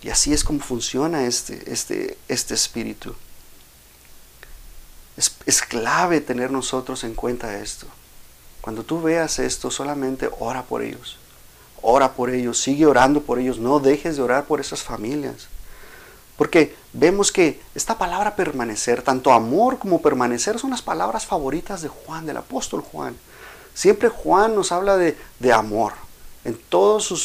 Y 0.00 0.10
así 0.10 0.32
es 0.32 0.44
como 0.44 0.60
funciona 0.60 1.26
este, 1.26 1.72
este, 1.72 2.16
este 2.28 2.54
espíritu. 2.54 3.16
Es, 5.18 5.36
es 5.44 5.60
clave 5.60 6.22
tener 6.22 6.50
nosotros 6.50 7.04
en 7.04 7.12
cuenta 7.12 7.58
esto. 7.58 7.86
Cuando 8.62 8.84
tú 8.84 9.02
veas 9.02 9.38
esto, 9.38 9.70
solamente 9.70 10.30
ora 10.38 10.62
por 10.62 10.82
ellos. 10.82 11.18
Ora 11.82 12.12
por 12.12 12.30
ellos, 12.30 12.58
sigue 12.58 12.86
orando 12.86 13.20
por 13.22 13.38
ellos, 13.38 13.58
no 13.58 13.78
dejes 13.78 14.16
de 14.16 14.22
orar 14.22 14.44
por 14.44 14.60
esas 14.60 14.82
familias. 14.82 15.48
Porque 16.36 16.76
vemos 16.92 17.32
que 17.32 17.60
esta 17.74 17.98
palabra 17.98 18.36
permanecer, 18.36 19.02
tanto 19.02 19.32
amor 19.32 19.78
como 19.78 20.00
permanecer, 20.00 20.58
son 20.58 20.70
las 20.70 20.82
palabras 20.82 21.26
favoritas 21.26 21.82
de 21.82 21.88
Juan, 21.88 22.26
del 22.26 22.36
apóstol 22.36 22.80
Juan. 22.80 23.16
Siempre 23.74 24.08
Juan 24.08 24.54
nos 24.54 24.70
habla 24.70 24.96
de, 24.96 25.16
de 25.40 25.52
amor. 25.52 25.94
En, 26.44 26.56
todos 26.56 27.04
sus, 27.04 27.22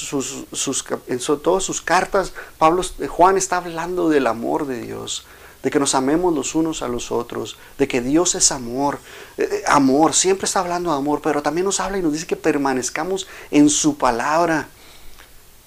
sus, 0.51 0.85
en 1.07 1.19
todas 1.19 1.63
sus 1.63 1.81
cartas, 1.81 2.33
Pablo, 2.57 2.83
Juan 3.07 3.37
está 3.37 3.57
hablando 3.57 4.09
del 4.09 4.27
amor 4.27 4.65
de 4.65 4.81
Dios, 4.81 5.25
de 5.63 5.71
que 5.71 5.79
nos 5.79 5.95
amemos 5.95 6.33
los 6.33 6.55
unos 6.55 6.81
a 6.81 6.89
los 6.89 7.09
otros, 7.11 7.57
de 7.77 7.87
que 7.87 8.01
Dios 8.01 8.35
es 8.35 8.51
amor. 8.51 8.99
Eh, 9.37 9.47
eh, 9.49 9.63
amor, 9.67 10.13
siempre 10.13 10.45
está 10.45 10.59
hablando 10.59 10.91
de 10.91 10.97
amor, 10.97 11.21
pero 11.23 11.41
también 11.41 11.65
nos 11.65 11.79
habla 11.79 11.97
y 11.97 12.01
nos 12.01 12.11
dice 12.11 12.27
que 12.27 12.35
permanezcamos 12.35 13.27
en 13.49 13.69
su 13.69 13.97
palabra. 13.97 14.67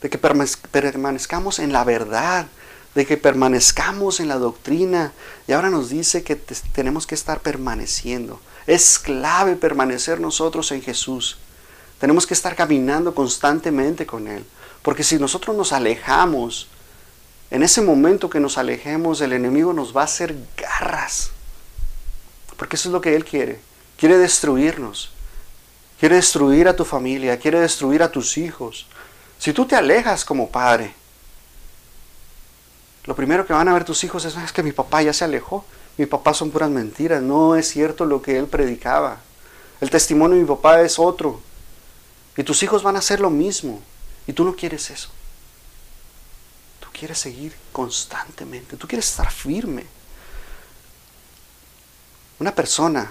de 0.02 0.10
que 0.10 0.18
permanezcamos 0.18 1.58
en 1.58 1.72
la 1.72 1.82
verdad, 1.82 2.46
de 2.94 3.06
que 3.06 3.16
permanezcamos 3.16 4.20
en 4.20 4.28
la 4.28 4.36
doctrina. 4.36 5.12
Y 5.48 5.52
ahora 5.52 5.70
nos 5.70 5.88
dice 5.88 6.22
que 6.22 6.36
tenemos 6.36 7.06
que 7.06 7.14
estar 7.14 7.40
permaneciendo. 7.40 8.38
Es 8.66 8.98
clave 8.98 9.56
permanecer 9.56 10.20
nosotros 10.20 10.70
en 10.70 10.82
Jesús. 10.82 11.38
Tenemos 11.98 12.26
que 12.26 12.34
estar 12.34 12.54
caminando 12.54 13.14
constantemente 13.14 14.06
con 14.06 14.28
Él. 14.28 14.44
Porque 14.82 15.02
si 15.02 15.18
nosotros 15.18 15.56
nos 15.56 15.72
alejamos, 15.72 16.68
en 17.50 17.62
ese 17.62 17.80
momento 17.80 18.28
que 18.28 18.40
nos 18.40 18.58
alejemos, 18.58 19.20
el 19.20 19.32
enemigo 19.32 19.72
nos 19.72 19.96
va 19.96 20.02
a 20.02 20.04
hacer 20.04 20.34
garras. 20.56 21.30
Porque 22.56 22.76
eso 22.76 22.88
es 22.88 22.92
lo 22.92 23.00
que 23.00 23.14
Él 23.14 23.24
quiere. 23.24 23.60
Quiere 23.96 24.18
destruirnos. 24.18 25.10
Quiere 26.00 26.16
destruir 26.16 26.68
a 26.68 26.76
tu 26.76 26.84
familia. 26.84 27.38
Quiere 27.38 27.60
destruir 27.60 28.02
a 28.02 28.10
tus 28.10 28.36
hijos. 28.36 28.86
Si 29.38 29.52
tú 29.52 29.66
te 29.66 29.76
alejas 29.76 30.24
como 30.24 30.50
padre, 30.50 30.94
lo 33.04 33.14
primero 33.14 33.46
que 33.46 33.52
van 33.52 33.68
a 33.68 33.74
ver 33.74 33.84
tus 33.84 34.02
hijos 34.02 34.24
es, 34.24 34.36
es 34.36 34.52
que 34.52 34.62
mi 34.62 34.72
papá 34.72 35.02
ya 35.02 35.12
se 35.12 35.24
alejó. 35.24 35.64
Mi 35.96 36.06
papá 36.06 36.34
son 36.34 36.50
puras 36.50 36.70
mentiras. 36.70 37.22
No 37.22 37.54
es 37.54 37.68
cierto 37.68 38.04
lo 38.04 38.22
que 38.22 38.38
él 38.38 38.46
predicaba. 38.46 39.18
El 39.80 39.90
testimonio 39.90 40.36
de 40.36 40.42
mi 40.42 40.48
papá 40.48 40.80
es 40.80 40.98
otro. 40.98 41.40
Y 42.36 42.42
tus 42.42 42.62
hijos 42.62 42.82
van 42.82 42.96
a 42.96 42.98
hacer 42.98 43.20
lo 43.20 43.30
mismo. 43.30 43.80
Y 44.26 44.32
tú 44.32 44.44
no 44.44 44.56
quieres 44.56 44.90
eso. 44.90 45.10
Quieres 46.98 47.18
seguir 47.18 47.54
constantemente. 47.72 48.76
Tú 48.76 48.88
quieres 48.88 49.08
estar 49.08 49.30
firme. 49.30 49.84
Una 52.38 52.54
persona 52.54 53.10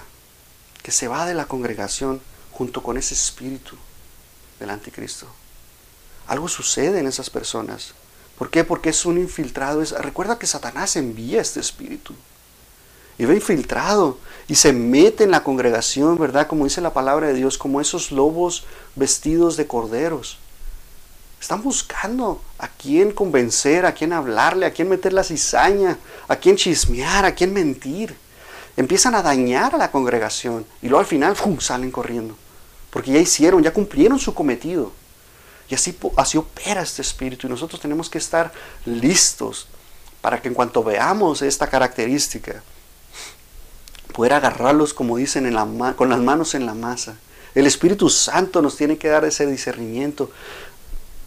que 0.82 0.90
se 0.90 1.06
va 1.06 1.24
de 1.24 1.34
la 1.34 1.46
congregación 1.46 2.20
junto 2.50 2.82
con 2.82 2.96
ese 2.96 3.14
espíritu 3.14 3.76
del 4.58 4.70
anticristo. 4.70 5.28
Algo 6.26 6.48
sucede 6.48 6.98
en 6.98 7.06
esas 7.06 7.30
personas. 7.30 7.94
¿Por 8.36 8.50
qué? 8.50 8.64
Porque 8.64 8.90
es 8.90 9.06
un 9.06 9.18
infiltrado. 9.18 9.84
recuerda 9.98 10.38
que 10.38 10.48
Satanás 10.48 10.96
envía 10.96 11.40
este 11.40 11.60
espíritu. 11.60 12.12
Y 13.18 13.24
va 13.24 13.34
infiltrado 13.34 14.18
y 14.48 14.56
se 14.56 14.72
mete 14.72 15.24
en 15.24 15.30
la 15.30 15.44
congregación, 15.44 16.18
¿verdad? 16.18 16.48
Como 16.48 16.64
dice 16.64 16.80
la 16.80 16.92
palabra 16.92 17.28
de 17.28 17.34
Dios, 17.34 17.56
como 17.56 17.80
esos 17.80 18.10
lobos 18.10 18.64
vestidos 18.96 19.56
de 19.56 19.66
corderos. 19.66 20.38
Están 21.40 21.62
buscando 21.62 22.42
a 22.58 22.68
quién 22.68 23.12
convencer, 23.12 23.86
a 23.86 23.92
quién 23.92 24.12
hablarle, 24.12 24.66
a 24.66 24.72
quién 24.72 24.88
meter 24.88 25.12
la 25.12 25.22
cizaña, 25.22 25.98
a 26.28 26.36
quién 26.36 26.56
chismear, 26.56 27.24
a 27.24 27.34
quién 27.34 27.52
mentir 27.52 28.16
empiezan 28.76 29.14
a 29.14 29.22
dañar 29.22 29.74
a 29.74 29.78
la 29.78 29.90
congregación 29.90 30.66
y 30.82 30.88
luego 30.88 31.00
al 31.00 31.06
final 31.06 31.34
¡fum! 31.34 31.58
salen 31.60 31.90
corriendo. 31.90 32.36
Porque 32.90 33.12
ya 33.12 33.18
hicieron, 33.18 33.62
ya 33.62 33.72
cumplieron 33.72 34.18
su 34.18 34.34
cometido. 34.34 34.92
Y 35.68 35.74
así, 35.74 35.98
así 36.16 36.38
opera 36.38 36.82
este 36.82 37.02
espíritu 37.02 37.46
y 37.46 37.50
nosotros 37.50 37.80
tenemos 37.80 38.08
que 38.08 38.18
estar 38.18 38.52
listos 38.84 39.66
para 40.20 40.40
que 40.40 40.48
en 40.48 40.54
cuanto 40.54 40.82
veamos 40.82 41.42
esta 41.42 41.66
característica, 41.66 42.62
poder 44.12 44.32
agarrarlos, 44.32 44.94
como 44.94 45.16
dicen, 45.16 45.52
con 45.96 46.08
las 46.08 46.18
manos 46.20 46.54
en 46.54 46.66
la 46.66 46.74
masa. 46.74 47.16
El 47.54 47.66
Espíritu 47.66 48.08
Santo 48.10 48.62
nos 48.62 48.76
tiene 48.76 48.98
que 48.98 49.08
dar 49.08 49.24
ese 49.24 49.46
discernimiento. 49.46 50.30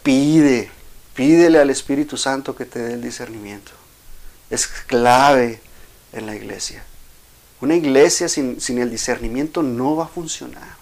Pide, 0.02 0.70
pídele 1.14 1.58
al 1.58 1.70
Espíritu 1.70 2.16
Santo 2.16 2.56
que 2.56 2.64
te 2.64 2.78
dé 2.78 2.94
el 2.94 3.02
discernimiento. 3.02 3.72
Es 4.48 4.66
clave 4.66 5.60
en 6.12 6.26
la 6.26 6.34
iglesia. 6.34 6.84
Una 7.60 7.74
iglesia 7.74 8.28
sin, 8.28 8.58
el 8.78 8.90
discernimiento 8.90 9.62
no 9.62 9.96
va 9.96 10.04
a 10.04 10.08
funcionar. 10.08 10.76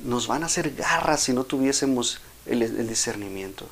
Nos 0.00 0.26
van 0.26 0.42
a 0.42 0.46
hacer 0.46 0.74
garras 0.74 1.22
si 1.22 1.32
no 1.32 1.44
tuviésemos 1.44 2.20
el, 2.46 2.62
el 2.62 2.88
discernimiento. 2.88 3.66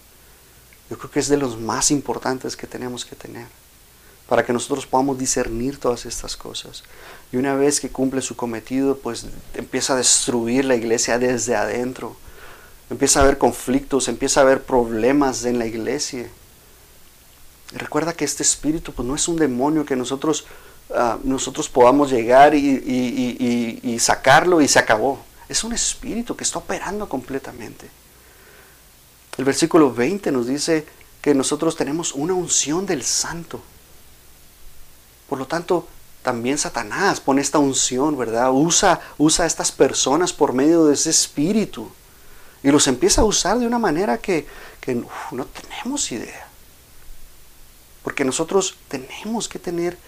Yo 0.90 0.98
creo 0.98 1.10
que 1.10 1.20
es 1.20 1.28
de 1.28 1.36
los 1.36 1.58
más 1.58 1.90
importantes 1.90 2.56
que 2.56 2.66
tenemos 2.66 3.04
que 3.04 3.16
tener 3.16 3.46
para 4.28 4.44
que 4.44 4.52
nosotros 4.52 4.86
podamos 4.86 5.18
discernir 5.18 5.78
todas 5.78 6.04
estas 6.04 6.36
cosas. 6.36 6.84
Y 7.32 7.38
una 7.38 7.54
vez 7.54 7.80
que 7.80 7.88
cumple 7.88 8.20
su 8.20 8.36
cometido, 8.36 8.98
pues 8.98 9.26
empieza 9.54 9.94
a 9.94 9.96
destruir 9.96 10.66
la 10.66 10.76
iglesia 10.76 11.18
desde 11.18 11.56
adentro. 11.56 12.14
Empieza 12.90 13.20
a 13.20 13.22
haber 13.24 13.38
conflictos, 13.38 14.08
empieza 14.08 14.40
a 14.40 14.42
haber 14.44 14.62
problemas 14.62 15.44
en 15.44 15.58
la 15.58 15.66
iglesia. 15.66 16.30
Y 17.72 17.76
recuerda 17.76 18.14
que 18.14 18.24
este 18.24 18.42
espíritu 18.42 18.92
pues 18.92 19.06
no 19.06 19.14
es 19.14 19.28
un 19.28 19.36
demonio 19.36 19.84
que 19.84 19.96
nosotros 19.96 20.46
Ah, 20.94 21.18
nosotros 21.22 21.68
podamos 21.68 22.10
llegar 22.10 22.54
y, 22.54 23.98
sacarlo 24.00 24.60
y 24.60 24.68
se 24.68 24.78
acabó. 24.78 25.20
Es 25.48 25.64
un 25.64 25.72
espíritu 25.72 26.36
que 26.36 26.44
está 26.44 26.58
operando 26.58 27.08
completamente. 27.08 27.88
El 29.36 29.44
versículo 29.44 29.92
20 29.92 30.32
nos 30.32 30.46
dice 30.46 30.86
que 31.20 31.34
nosotros 31.34 31.76
tenemos 31.76 32.12
una 32.12 32.34
unción 32.34 32.86
del 32.86 33.02
santo. 33.02 33.60
Por 35.28 35.38
lo 35.38 35.46
tanto, 35.46 35.86
también 36.22 36.58
Satanás 36.58 37.20
pone 37.20 37.42
esta 37.42 37.58
unción, 37.58 38.16
¿verdad? 38.16 38.50
Usa, 38.52 39.00
usa 39.18 39.44
a 39.44 39.46
estas 39.46 39.70
personas 39.70 40.32
por 40.32 40.54
medio 40.54 40.86
de 40.86 40.94
ese 40.94 41.10
espíritu. 41.10 41.90
Y 42.62 42.70
los 42.70 42.86
empieza 42.86 43.20
a 43.20 43.24
usar 43.24 43.58
de 43.58 43.66
una 43.66 43.78
manera 43.78 44.18
que, 44.18 44.46
no 45.32 45.44
tenemos 45.44 46.10
idea. 46.12 46.48
Porque 48.02 48.24
nosotros 48.24 48.76
tenemos 48.88 49.48
que 49.48 49.58
tener 49.58 49.98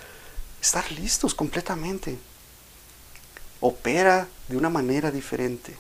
estar 0.61 0.91
listos 0.93 1.35
completamente. 1.35 2.19
Opera 3.61 4.27
de 4.49 4.57
una 4.57 4.71
manera 4.71 5.11
diferente. 5.11 5.77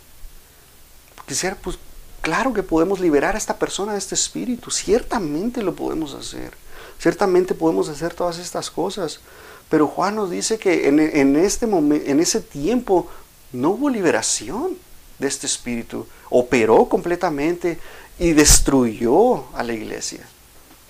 Quisiera, 1.26 1.56
pues, 1.56 1.78
claro 2.20 2.52
que 2.52 2.62
podemos 2.62 3.00
liberar 3.00 3.34
a 3.34 3.38
esta 3.38 3.58
persona 3.58 3.92
de 3.92 3.98
este 3.98 4.14
espíritu. 4.14 4.70
Ciertamente 4.70 5.62
lo 5.62 5.74
podemos 5.74 6.14
hacer. 6.14 6.52
Ciertamente 6.98 7.54
podemos 7.54 7.88
hacer 7.88 8.14
todas 8.14 8.38
estas 8.38 8.70
cosas. 8.70 9.20
Pero 9.70 9.86
Juan 9.86 10.16
nos 10.16 10.30
dice 10.30 10.58
que 10.58 10.88
en, 10.88 11.00
en 11.00 11.36
este 11.36 11.66
en 11.66 12.20
ese 12.20 12.40
tiempo, 12.40 13.08
no 13.52 13.70
hubo 13.70 13.88
liberación 13.88 14.76
de 15.20 15.28
este 15.28 15.46
espíritu. 15.46 16.06
Operó 16.30 16.88
completamente 16.88 17.78
y 18.18 18.32
destruyó 18.32 19.44
a 19.54 19.62
la 19.62 19.72
iglesia 19.72 20.26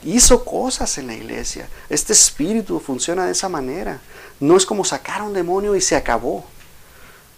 hizo 0.04 0.44
cosas 0.44 0.96
en 0.98 1.06
la 1.06 1.14
iglesia. 1.14 1.68
Este 1.88 2.12
espíritu 2.12 2.80
funciona 2.80 3.26
de 3.26 3.32
esa 3.32 3.48
manera. 3.48 4.00
No 4.38 4.56
es 4.56 4.64
como 4.64 4.84
sacar 4.84 5.22
un 5.22 5.32
demonio 5.32 5.76
y 5.76 5.80
se 5.80 5.96
acabó. 5.96 6.44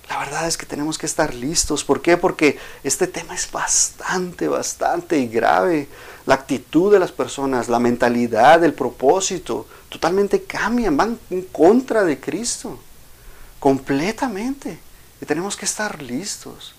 La 0.08 0.18
verdad 0.18 0.46
es 0.46 0.56
que 0.56 0.66
tenemos 0.66 0.98
que 0.98 1.06
estar 1.06 1.34
listos. 1.34 1.84
¿Por 1.84 2.02
qué? 2.02 2.16
Porque 2.16 2.58
este 2.84 3.06
tema 3.06 3.34
es 3.34 3.50
bastante, 3.50 4.46
bastante 4.48 5.26
grave. 5.26 5.88
La 6.26 6.34
actitud 6.34 6.92
de 6.92 6.98
las 6.98 7.12
personas, 7.12 7.68
la 7.68 7.78
mentalidad, 7.78 8.62
el 8.62 8.74
propósito, 8.74 9.66
totalmente 9.88 10.42
cambian, 10.44 10.96
van 10.96 11.18
en 11.30 11.42
contra 11.42 12.04
de 12.04 12.20
Cristo. 12.20 12.78
Completamente. 13.58 14.78
Y 15.20 15.26
tenemos 15.26 15.56
que 15.56 15.64
estar 15.64 16.02
listos 16.02 16.74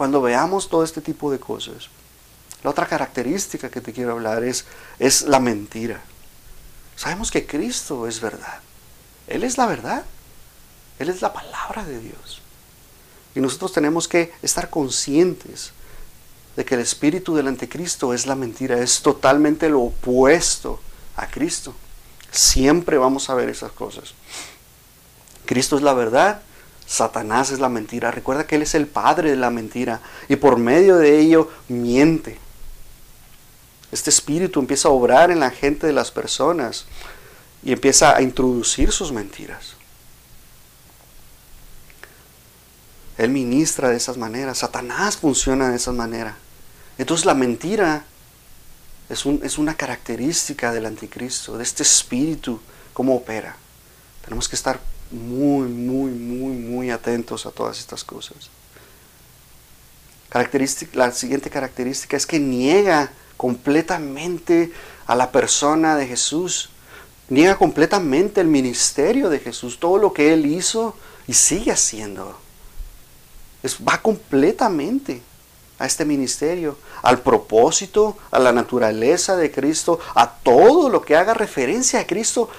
cuando 0.00 0.22
veamos 0.22 0.70
todo 0.70 0.82
este 0.82 1.02
tipo 1.02 1.30
de 1.30 1.38
cosas. 1.38 1.90
La 2.62 2.70
otra 2.70 2.86
característica 2.86 3.68
que 3.68 3.82
te 3.82 3.92
quiero 3.92 4.12
hablar 4.12 4.42
es, 4.42 4.64
es 4.98 5.20
la 5.28 5.40
mentira. 5.40 6.00
Sabemos 6.96 7.30
que 7.30 7.46
Cristo 7.46 8.06
es 8.08 8.18
verdad. 8.18 8.60
Él 9.26 9.44
es 9.44 9.58
la 9.58 9.66
verdad. 9.66 10.02
Él 10.98 11.10
es 11.10 11.20
la 11.20 11.34
palabra 11.34 11.84
de 11.84 12.00
Dios. 12.00 12.40
Y 13.34 13.40
nosotros 13.40 13.74
tenemos 13.74 14.08
que 14.08 14.32
estar 14.40 14.70
conscientes 14.70 15.72
de 16.56 16.64
que 16.64 16.76
el 16.76 16.80
espíritu 16.80 17.34
del 17.34 17.48
anticristo 17.48 18.14
es 18.14 18.24
la 18.24 18.36
mentira, 18.36 18.78
es 18.78 19.02
totalmente 19.02 19.68
lo 19.68 19.82
opuesto 19.82 20.80
a 21.14 21.26
Cristo. 21.26 21.74
Siempre 22.30 22.96
vamos 22.96 23.28
a 23.28 23.34
ver 23.34 23.50
esas 23.50 23.72
cosas. 23.72 24.14
Cristo 25.44 25.76
es 25.76 25.82
la 25.82 25.92
verdad, 25.92 26.40
Satanás 26.90 27.52
es 27.52 27.60
la 27.60 27.68
mentira. 27.68 28.10
Recuerda 28.10 28.48
que 28.48 28.56
Él 28.56 28.62
es 28.62 28.74
el 28.74 28.88
padre 28.88 29.30
de 29.30 29.36
la 29.36 29.50
mentira 29.50 30.00
y 30.28 30.34
por 30.34 30.58
medio 30.58 30.96
de 30.96 31.20
ello 31.20 31.48
miente. 31.68 32.36
Este 33.92 34.10
espíritu 34.10 34.58
empieza 34.58 34.88
a 34.88 34.90
obrar 34.90 35.30
en 35.30 35.38
la 35.38 35.50
gente 35.50 35.86
de 35.86 35.92
las 35.92 36.10
personas 36.10 36.86
y 37.62 37.70
empieza 37.70 38.16
a 38.16 38.22
introducir 38.22 38.90
sus 38.90 39.12
mentiras. 39.12 39.74
Él 43.18 43.30
ministra 43.30 43.88
de 43.88 43.96
esas 43.96 44.16
maneras. 44.16 44.58
Satanás 44.58 45.16
funciona 45.16 45.70
de 45.70 45.76
esa 45.76 45.92
manera. 45.92 46.38
Entonces 46.98 47.24
la 47.24 47.34
mentira 47.34 48.04
es, 49.08 49.24
es 49.26 49.58
una 49.58 49.76
característica 49.76 50.72
del 50.72 50.86
anticristo, 50.86 51.56
de 51.56 51.62
este 51.62 51.84
espíritu, 51.84 52.60
cómo 52.92 53.14
opera. 53.14 53.54
Tenemos 54.24 54.48
que 54.48 54.56
estar 54.56 54.80
muy, 55.10 55.68
muy, 55.68 56.10
muy, 56.10 56.52
muy 56.56 56.90
atentos 56.90 57.46
a 57.46 57.50
todas 57.50 57.78
estas 57.78 58.04
cosas. 58.04 58.50
Característica, 60.28 60.96
la 60.96 61.12
siguiente 61.12 61.50
característica 61.50 62.16
es 62.16 62.26
que 62.26 62.38
niega 62.38 63.10
completamente 63.36 64.72
a 65.06 65.14
la 65.14 65.32
persona 65.32 65.96
de 65.96 66.06
Jesús. 66.06 66.70
Niega 67.28 67.56
completamente 67.56 68.40
el 68.40 68.46
ministerio 68.46 69.30
de 69.30 69.40
Jesús, 69.40 69.80
todo 69.80 69.98
lo 69.98 70.12
que 70.12 70.32
Él 70.32 70.46
hizo 70.46 70.94
y 71.26 71.32
sigue 71.34 71.72
haciendo. 71.72 72.38
Es, 73.62 73.78
va 73.78 74.00
completamente. 74.00 75.22
a 75.80 75.86
este 75.86 76.04
ministerio, 76.04 76.76
al 77.00 77.22
propósito, 77.22 78.18
a 78.30 78.38
la 78.38 78.52
naturaleza 78.52 79.34
de 79.36 79.50
Cristo, 79.50 79.98
a 80.14 80.30
todo 80.30 80.90
lo 80.90 81.00
que 81.00 81.16
haga 81.16 81.32
referencia 81.32 82.00
a 82.00 82.06
Cristo, 82.06 82.50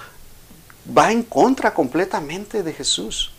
va 0.85 1.11
en 1.11 1.23
contra 1.23 1.73
completamente 1.73 2.63
de 2.63 2.73
Jesús. 2.73 3.31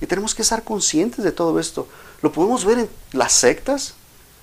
Y 0.00 0.06
tenemos 0.06 0.34
que 0.34 0.42
estar 0.42 0.64
conscientes 0.64 1.24
de 1.24 1.32
todo 1.32 1.58
esto. 1.58 1.88
Lo 2.22 2.32
podemos 2.32 2.64
ver 2.64 2.78
en 2.78 2.90
las 3.12 3.32
sectas, 3.32 3.94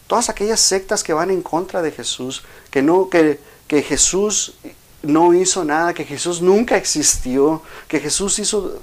todas 0.08 0.30
aquellas 0.30 0.60
sectas 0.60 1.04
que 1.04 1.14
van 1.14 1.30
en 1.30 1.42
contra 1.42 1.82
de 1.82 1.92
Jesús, 1.92 2.44
que 2.70 2.82
no 2.82 3.10
que, 3.10 3.40
que 3.68 3.82
Jesús 3.82 4.56
no 5.04 5.34
hizo 5.34 5.66
nada, 5.66 5.94
que 5.94 6.06
Jesús 6.06 6.42
nunca 6.42 6.78
existió, 6.78 7.62
que 7.88 8.00
Jesús 8.00 8.40
hizo 8.40 8.80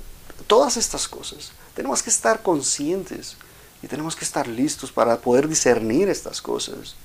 todas 0.46 0.76
estas 0.76 1.06
cosas. 1.08 1.52
Tenemos 1.74 2.02
que 2.02 2.10
estar 2.10 2.42
conscientes 2.42 3.36
y 3.82 3.86
tenemos 3.86 4.16
que 4.16 4.24
estar 4.24 4.48
listos 4.48 4.90
para 4.90 5.18
poder 5.18 5.48
discernir 5.48 6.08
estas 6.08 6.42
cosas. 6.42 6.96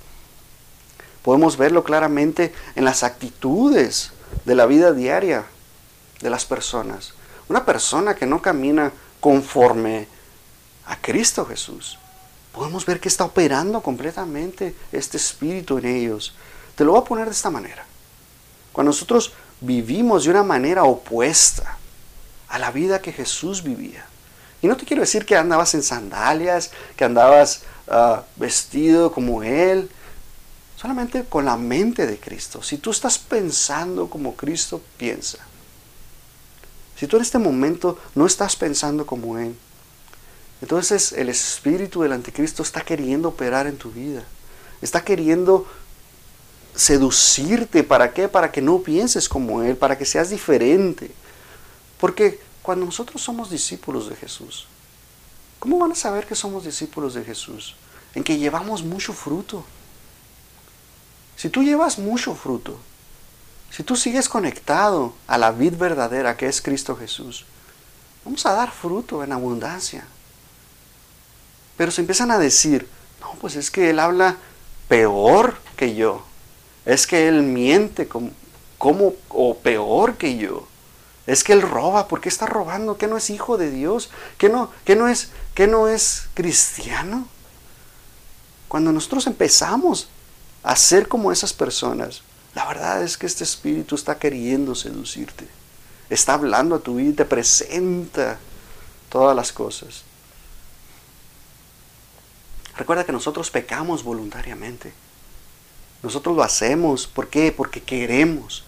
Podemos 1.22 1.58
verlo 1.58 1.84
claramente 1.84 2.54
en 2.76 2.86
las 2.86 3.04
actitudes 3.04 4.12
de 4.46 4.56
la 4.56 4.66
vida 4.66 4.92
diaria 4.92 5.46
de 6.22 6.30
las 6.30 6.46
personas. 6.46 7.14
Una 7.50 7.66
persona 7.66 8.16
que 8.16 8.26
no 8.26 8.42
camina 8.42 8.92
conforme 9.20 10.08
a 10.86 10.96
Cristo 10.98 11.46
Jesús, 11.46 11.98
podemos 12.52 12.86
ver 12.86 13.00
que 13.00 13.10
está 13.10 13.26
operando 13.26 13.82
completamente 13.82 14.76
este 14.92 15.18
espíritu 15.18 15.78
en 15.78 15.86
ellos. 15.86 16.34
Te 16.76 16.84
lo 16.84 16.92
voy 16.92 17.02
a 17.02 17.06
poner 17.06 17.26
de 17.26 17.32
esta 17.32 17.50
manera. 17.50 17.86
Cuando 18.72 18.90
nosotros 18.90 19.34
vivimos 19.62 20.24
de 20.24 20.32
una 20.32 20.44
manera 20.44 20.84
opuesta 20.84 21.78
a 22.48 22.60
la 22.60 22.72
vida 22.72 23.02
que 23.02 23.12
Jesús 23.12 23.64
vivía, 23.64 24.06
y 24.62 24.68
no 24.68 24.78
te 24.78 24.86
quiero 24.86 25.02
decir 25.02 25.26
que 25.26 25.36
andabas 25.36 25.74
en 25.74 25.84
sandalias, 25.84 26.72
que 26.96 27.04
andabas 27.04 27.64
ah, 27.88 28.24
vestido 28.38 29.12
como 29.12 29.44
Él, 29.44 29.90
solamente 30.78 31.26
con 31.26 31.46
la 31.46 31.58
mente 31.58 32.08
de 32.08 32.18
Cristo. 32.18 32.64
Si 32.64 32.78
tú 32.78 32.92
estás 32.92 33.18
pensando 33.18 34.10
como 34.10 34.36
Cristo 34.36 34.82
piensa, 34.98 35.40
si 37.04 37.08
tú 37.08 37.18
en 37.18 37.24
este 37.24 37.38
momento 37.38 38.00
no 38.16 38.26
estás 38.26 38.56
pensando 38.56 39.06
como 39.06 39.38
Él, 39.38 39.58
entonces 40.62 41.12
el 41.12 41.28
espíritu 41.28 42.02
del 42.02 42.14
anticristo 42.14 42.64
está 42.64 42.80
queriendo 42.80 43.28
operar 43.28 43.68
en 43.68 43.76
tu 43.76 43.92
vida. 43.92 44.24
Está 44.82 45.04
queriendo 45.04 45.68
seducirte. 46.74 47.84
¿Para 47.84 48.14
qué? 48.14 48.30
Para 48.30 48.54
que 48.54 48.62
no 48.62 48.80
pienses 48.80 49.28
como 49.28 49.62
Él, 49.64 49.76
para 49.76 49.98
que 49.98 50.06
seas 50.06 50.30
diferente. 50.30 51.12
Porque 52.00 52.40
cuando 52.62 52.86
nosotros 52.86 53.22
somos 53.22 53.50
discípulos 53.50 54.08
de 54.08 54.16
Jesús, 54.16 54.66
¿cómo 55.60 55.80
van 55.80 55.92
a 55.92 55.96
saber 55.96 56.26
que 56.26 56.36
somos 56.36 56.64
discípulos 56.64 57.16
de 57.16 57.26
Jesús? 57.26 57.76
En 58.16 58.24
que 58.24 58.38
llevamos 58.38 58.82
mucho 58.82 59.12
fruto. 59.12 59.66
Si 61.36 61.50
tú 61.50 61.64
llevas 61.64 62.00
mucho 62.00 62.34
fruto, 62.34 62.80
si 63.76 63.82
tú 63.82 63.96
sigues 63.96 64.30
conectado 64.30 65.16
a 65.26 65.40
la 65.40 65.50
vid 65.50 65.74
verdadera 65.78 66.38
que 66.38 66.46
es 66.46 66.62
Cristo 66.62 66.96
Jesús, 66.96 67.46
vamos 68.24 68.46
a 68.46 68.54
dar 68.54 68.70
fruto 68.70 69.24
en 69.24 69.32
abundancia. 69.32 70.06
Pero 71.76 71.90
se 71.90 72.02
empiezan 72.02 72.30
a 72.30 72.38
decir, 72.38 72.88
no, 73.20 73.34
pues 73.42 73.56
es 73.56 73.72
que 73.72 73.90
Él 73.90 73.98
habla 73.98 74.38
peor 74.88 75.58
que 75.76 75.96
yo. 75.96 76.24
Es 76.86 77.08
que 77.08 77.28
Él 77.28 77.42
miente 77.42 78.08
como, 78.08 79.14
o 79.30 79.58
peor 79.58 80.18
que 80.18 80.38
yo. 80.38 80.68
Es 81.26 81.44
que 81.44 81.54
él 81.54 81.62
roba, 81.64 82.08
¿por 82.10 82.22
qué 82.22 82.30
está 82.30 82.46
robando? 82.46 82.98
¿Que 82.98 83.08
no 83.08 83.16
es 83.16 83.30
hijo 83.30 83.58
de 83.58 83.72
Dios? 83.72 84.12
¿Que 84.38 84.50
no, 84.50 84.70
no, 84.86 85.08
es, 85.08 85.30
que 85.56 85.68
no 85.68 85.88
es 85.88 86.28
cristiano? 86.34 87.28
Cuando 88.68 88.92
nosotros 88.92 89.26
empezamos 89.26 90.10
a 90.64 90.76
ser 90.76 91.08
como 91.08 91.32
esas 91.32 91.54
personas, 91.54 92.24
la 92.56 92.66
verdad 92.66 93.04
es 93.04 93.18
que 93.18 93.26
este 93.26 93.44
espíritu 93.44 93.96
está 93.96 94.20
queriendo 94.20 94.76
seducirte. 94.76 95.48
Está 96.10 96.36
hablando 96.36 96.76
a 96.76 96.80
tu 96.80 96.96
vida 96.96 97.10
y 97.10 97.14
te 97.14 97.26
presenta 97.26 98.38
todas 99.10 99.36
las 99.36 99.52
cosas. 99.52 100.04
Recuerda 102.78 103.06
que 103.06 103.12
nosotros 103.12 103.50
pecamos 103.50 104.04
voluntariamente. 104.04 104.94
Nosotros 106.04 106.36
lo 106.36 106.44
hacemos. 106.44 107.08
¿Por 107.08 107.30
qué? 107.30 107.52
Porque 107.52 107.82
queremos. 107.82 108.64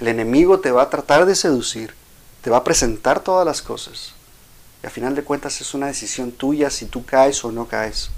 El 0.00 0.08
enemigo 0.08 0.60
te 0.60 0.70
va 0.70 0.82
a 0.82 0.90
tratar 0.90 1.24
de 1.26 1.34
seducir, 1.34 1.94
te 2.42 2.50
va 2.50 2.58
a 2.58 2.64
presentar 2.64 3.20
todas 3.20 3.46
las 3.46 3.62
cosas. 3.62 4.12
Y 4.82 4.86
a 4.86 4.90
final 4.90 5.14
de 5.14 5.24
cuentas 5.24 5.60
es 5.60 5.72
una 5.72 5.86
decisión 5.86 6.32
tuya 6.32 6.70
si 6.70 6.86
tú 6.86 7.04
caes 7.04 7.42
o 7.44 7.52
no 7.52 7.66
caes. 7.66 8.10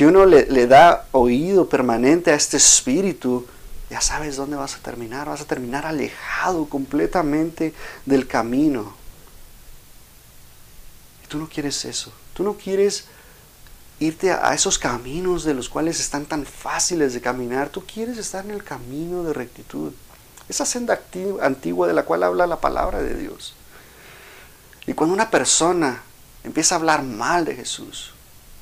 Si 0.00 0.06
uno 0.06 0.24
le, 0.24 0.66
da 0.66 1.08
oído 1.12 1.68
permanente 1.68 2.30
a 2.30 2.34
este 2.34 2.56
espíritu, 2.56 3.46
ya 3.90 4.00
sabes 4.00 4.34
dónde 4.34 4.56
vas 4.56 4.74
a 4.74 4.78
terminar. 4.78 5.28
Vas 5.28 5.42
a 5.42 5.44
terminar 5.44 5.84
alejado 5.84 6.64
completamente 6.70 7.74
del 8.06 8.26
camino. 8.26 8.94
Y 11.22 11.26
tú 11.26 11.36
no 11.36 11.50
quieres 11.50 11.84
eso. 11.84 12.14
Tú 12.32 12.44
no 12.44 12.54
quieres 12.54 13.08
irte 13.98 14.32
a, 14.32 14.54
esos 14.54 14.78
caminos 14.78 15.44
de 15.44 15.52
los 15.52 15.68
cuales 15.68 16.00
están 16.00 16.24
tan 16.24 16.46
fáciles 16.46 17.12
de 17.12 17.20
caminar. 17.20 17.68
Tú 17.68 17.84
quieres 17.84 18.16
estar 18.16 18.42
en 18.46 18.52
el 18.52 18.64
camino 18.64 19.22
de 19.22 19.34
rectitud. 19.34 19.92
Esa 20.48 20.64
senda 20.64 20.98
antigua 21.42 21.86
de 21.86 21.92
la 21.92 22.04
cual 22.04 22.22
habla 22.22 22.46
la 22.46 22.58
palabra 22.58 23.02
de 23.02 23.16
Dios. 23.16 23.52
Y 24.86 24.94
cuando 24.94 25.12
una 25.12 25.28
persona 25.28 26.00
empieza 26.42 26.74
a 26.74 26.78
hablar 26.78 27.02
mal 27.02 27.44
de 27.44 27.54
Jesús, 27.54 28.14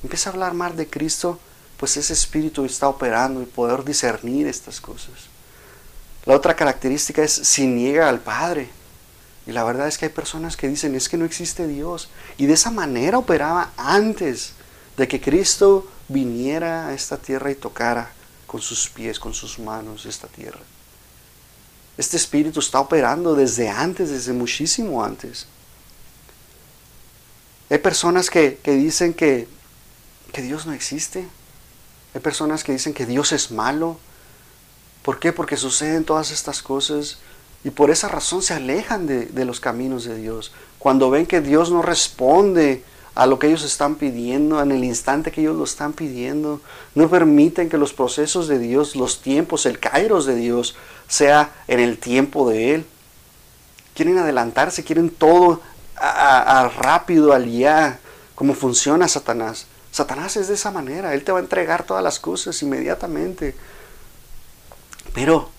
empieza 0.02 0.30
a 0.30 0.32
hablar 0.32 0.54
mal 0.54 0.76
de 0.76 0.88
Cristo, 0.88 1.38
pues 1.76 1.96
ese 1.96 2.12
espíritu 2.12 2.64
está 2.64 2.88
operando 2.88 3.42
y 3.42 3.46
poder 3.46 3.84
discernir 3.84 4.46
estas 4.46 4.80
cosas. 4.80 5.14
La 6.24 6.34
otra 6.34 6.54
característica 6.54 7.22
es 7.22 7.32
si 7.32 7.66
niega 7.66 8.08
al 8.08 8.20
Padre. 8.20 8.70
Y 9.46 9.52
la 9.52 9.64
verdad 9.64 9.88
es 9.88 9.96
que 9.96 10.06
hay 10.06 10.12
personas 10.12 10.56
que 10.56 10.68
dicen 10.68 10.94
es 10.94 11.08
que 11.08 11.16
no 11.16 11.24
existe 11.24 11.66
Dios. 11.66 12.10
Y 12.36 12.46
de 12.46 12.52
esa 12.52 12.70
manera 12.70 13.16
operaba 13.16 13.72
antes 13.76 14.52
de 14.96 15.08
que 15.08 15.20
Cristo 15.20 15.88
viniera 16.08 16.88
a 16.88 16.94
esta 16.94 17.16
tierra 17.16 17.50
y 17.50 17.54
tocara 17.54 18.10
con 18.46 18.60
sus 18.60 18.88
pies, 18.88 19.18
con 19.18 19.32
sus 19.32 19.58
manos 19.58 20.04
esta 20.04 20.26
tierra. 20.26 20.60
Este 21.96 22.16
espíritu 22.16 22.60
está 22.60 22.80
operando 22.80 23.34
desde 23.34 23.68
antes, 23.68 24.10
desde 24.10 24.32
muchísimo 24.32 25.02
antes. 25.02 25.46
Hay 27.70 27.78
personas 27.78 28.30
que, 28.30 28.58
dicen 28.64 29.14
que, 29.14 29.48
que, 30.32 30.42
Dios 30.42 30.66
no 30.66 30.72
existe. 30.72 31.26
Hay 32.14 32.20
personas 32.20 32.64
que 32.64 32.72
dicen 32.72 32.94
que 32.94 33.06
Dios 33.06 33.32
es 33.32 33.50
malo. 33.50 33.98
¿Por 35.02 35.18
qué? 35.18 35.32
Porque 35.32 35.56
suceden 35.56 36.04
todas 36.04 36.30
estas 36.30 36.62
cosas 36.62 37.18
y 37.64 37.70
por 37.70 37.90
esa 37.90 38.08
razón 38.08 38.42
se 38.42 38.54
alejan 38.54 39.06
de, 39.06 39.44
los 39.44 39.60
caminos 39.60 40.04
de 40.04 40.16
Dios. 40.16 40.52
Cuando 40.78 41.10
ven 41.10 41.26
que 41.26 41.40
Dios 41.40 41.70
no 41.70 41.82
responde 41.82 42.84
a 43.14 43.26
lo 43.26 43.40
que 43.40 43.48
ellos 43.48 43.64
están 43.64 43.96
pidiendo, 43.96 44.62
en 44.62 44.70
el 44.70 44.84
instante 44.84 45.32
que 45.32 45.40
ellos 45.40 45.56
lo 45.56 45.64
están 45.64 45.92
pidiendo. 45.92 46.60
No 46.94 47.08
permiten 47.10 47.68
que 47.68 47.76
los 47.76 47.92
procesos 47.92 48.46
de 48.46 48.60
Dios, 48.60 48.94
los 48.94 49.22
tiempos, 49.22 49.66
el 49.66 49.80
kairos 49.80 50.24
de 50.24 50.36
Dios, 50.36 50.76
sea 51.08 51.52
en 51.66 51.80
el 51.80 51.98
tiempo 51.98 52.48
de 52.48 52.76
Él. 52.76 52.86
Quieren 53.94 54.18
adelantarse, 54.18 54.84
quieren 54.84 55.10
todo 55.10 55.60
a, 55.96 56.70
rápido, 56.78 57.32
al 57.32 57.50
ya, 57.50 57.98
como 58.36 58.54
funciona 58.54 59.08
Satanás. 59.08 59.66
Satanás 59.90 60.36
es 60.36 60.48
de 60.48 60.54
esa 60.54 60.70
manera, 60.70 61.14
Él 61.14 61.24
te 61.24 61.32
va 61.32 61.38
a 61.38 61.42
entregar 61.42 61.84
todas 61.84 62.02
las 62.02 62.18
cosas 62.18 62.62
inmediatamente. 62.62 63.54
Pero 65.14 65.50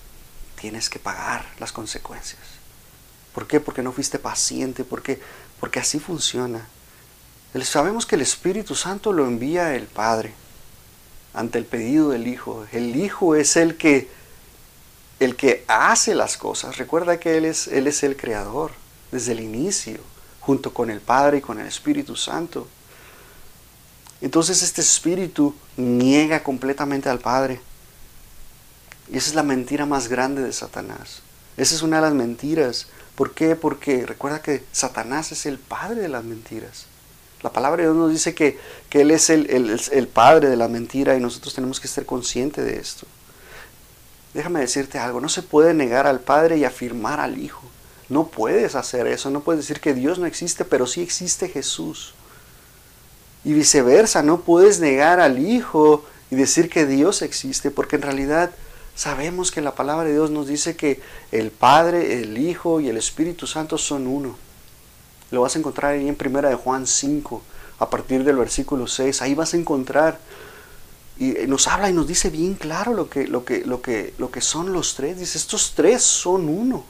tienes 0.60 0.90
que 0.90 1.00
pagar 1.00 1.46
las 1.60 1.72
consecuencias. 1.72 2.42
¿Por 3.34 3.48
qué? 3.48 3.60
Porque 3.60 3.82
no 3.82 3.92
fuiste 3.92 4.20
paciente, 4.20 4.84
porque, 4.84 5.20
porque 5.60 5.80
así 5.80 6.00
funciona. 6.00 6.68
Sabemos 7.64 8.06
que 8.06 8.16
el 8.16 8.22
Espíritu 8.22 8.76
Santo 8.76 9.12
lo 9.12 9.26
envía 9.26 9.76
el 9.76 9.86
Padre 9.86 10.34
ante 11.34 11.58
el 11.58 11.66
pedido 11.66 12.10
del 12.10 12.28
Hijo. 12.28 12.66
El 12.72 12.96
Hijo 12.96 13.36
es 13.36 13.56
el 13.56 13.78
que, 13.78 14.10
el 15.20 15.36
que 15.36 15.64
hace 15.68 16.16
las 16.16 16.38
cosas. 16.38 16.78
Recuerda 16.78 17.20
que 17.20 17.38
Él 17.38 17.46
es, 17.46 17.68
Él 17.68 17.88
es 17.88 18.04
el 18.04 18.18
Creador 18.18 18.72
desde 19.12 19.32
el 19.32 19.40
inicio, 19.40 20.00
junto 20.40 20.74
con 20.74 20.90
el 20.90 21.02
Padre 21.02 21.40
y 21.40 21.42
con 21.42 21.60
el 21.60 21.68
Espíritu 21.68 22.16
Santo. 22.16 22.68
Entonces 24.22 24.64
este 24.64 24.82
Espíritu 24.82 25.56
niega 25.78 26.44
completamente 26.44 27.10
al 27.10 27.20
Padre. 27.20 27.62
Y 29.12 29.18
esa 29.18 29.30
es 29.30 29.36
la 29.36 29.44
mentira 29.44 29.86
más 29.86 30.08
grande 30.08 30.42
de 30.42 30.54
Satanás. 30.54 31.22
Esa 31.58 31.76
es 31.76 31.82
una 31.82 31.98
de 31.98 32.04
las 32.04 32.14
mentiras. 32.14 32.88
¿Por 33.16 33.34
qué? 33.34 33.56
Porque 33.56 34.06
recuerda 34.06 34.42
que 34.42 34.64
Satanás 34.72 35.32
es 35.32 35.46
el 35.46 35.58
padre 35.58 36.02
de 36.02 36.10
las 36.10 36.24
mentiras. 36.24 36.86
La 37.42 37.52
palabra 37.52 37.82
de 37.82 37.90
Dios 37.90 37.98
nos 37.98 38.12
dice 38.12 38.34
que, 38.36 38.58
Él 38.92 39.12
es 39.12 39.30
el, 39.30 40.08
padre 40.08 40.50
de 40.50 40.58
la 40.58 40.68
mentira 40.68 41.16
y 41.16 41.20
nosotros 41.20 41.54
tenemos 41.54 41.80
que 41.80 41.88
estar 41.88 42.06
conscientes 42.06 42.66
de 42.66 42.78
esto. 42.78 43.08
Déjame 44.34 44.60
decirte 44.60 45.00
algo, 45.00 45.20
no 45.20 45.30
se 45.30 45.42
puede 45.42 45.74
negar 45.74 46.06
al 46.06 46.20
Padre 46.20 46.58
y 46.58 46.66
afirmar 46.66 47.20
al 47.20 47.40
Hijo. 47.40 47.64
No 48.10 48.28
puedes 48.28 48.76
hacer 48.76 49.08
eso, 49.08 49.30
no 49.30 49.42
puedes 49.42 49.66
decir 49.66 49.82
que 49.82 49.94
Dios 49.94 50.20
no 50.20 50.26
existe, 50.26 50.66
pero 50.66 50.86
sí 50.86 51.02
existe 51.02 51.50
Jesús. 51.50 52.14
Y 53.44 53.54
viceversa, 53.54 54.24
no 54.24 54.42
puedes 54.42 54.80
negar 54.80 55.20
al 55.20 55.40
Hijo 55.40 56.06
y 56.32 56.36
decir 56.36 56.70
que 56.70 56.86
Dios 56.86 57.22
existe, 57.22 57.72
porque 57.72 57.96
en 57.96 58.04
realidad 58.04 58.52
sabemos 58.96 59.52
que 59.52 59.62
la 59.62 59.76
palabra 59.76 60.06
de 60.06 60.14
Dios 60.14 60.30
nos 60.30 60.48
dice 60.48 60.76
que 60.76 61.02
el 61.32 61.52
Padre, 61.52 62.22
el 62.22 62.38
Hijo 62.38 62.80
y 62.82 62.90
el 62.90 62.98
Espíritu 62.98 63.48
Santo 63.48 63.78
son 63.78 64.08
uno. 64.08 64.36
Lo 65.32 65.42
vas 65.42 65.56
a 65.56 65.60
encontrar 65.60 65.94
ahí 65.94 66.08
en 66.08 66.16
primera 66.16 66.50
de 66.50 66.56
Juan 66.56 66.86
5, 66.86 67.42
a 67.80 67.90
partir 67.90 68.24
del 68.24 68.36
versículo 68.36 68.88
6. 68.88 69.22
Ahí 69.22 69.36
vas 69.36 69.54
a 69.54 69.58
encontrar 69.58 70.20
y 71.20 71.34
nos 71.48 71.68
habla 71.68 71.90
y 71.90 71.94
nos 71.94 72.08
dice 72.08 72.30
bien 72.30 72.56
claro 72.56 72.94
lo 72.94 73.10
que, 73.10 73.28
lo 73.28 73.44
que, 73.44 73.66
lo 73.66 73.82
que, 73.82 74.14
lo 74.18 74.32
que 74.32 74.40
son 74.40 74.72
los 74.72 74.96
tres. 74.96 75.20
Dice, 75.20 75.38
estos 75.38 75.74
tres 75.76 76.02
son 76.02 76.48
uno. 76.48 76.86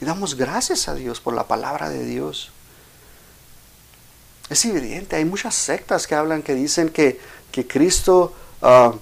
Y 0.00 0.04
damos 0.04 0.34
gracias 0.34 0.88
a 0.88 0.94
Dios 0.94 1.20
por 1.20 1.34
la 1.34 1.46
palabra 1.46 1.88
de 1.88 2.04
Dios. 2.04 2.50
Es 4.50 4.64
evidente, 4.64 5.14
hay 5.14 5.24
muchas 5.24 5.54
sectas 5.54 6.08
que 6.08 6.16
hablan, 6.16 6.42
que 6.42 6.56
dicen 6.56 6.88
que, 6.88 7.20
que 7.52 7.68
Cristo, 7.68 8.34
ah, 8.60 8.92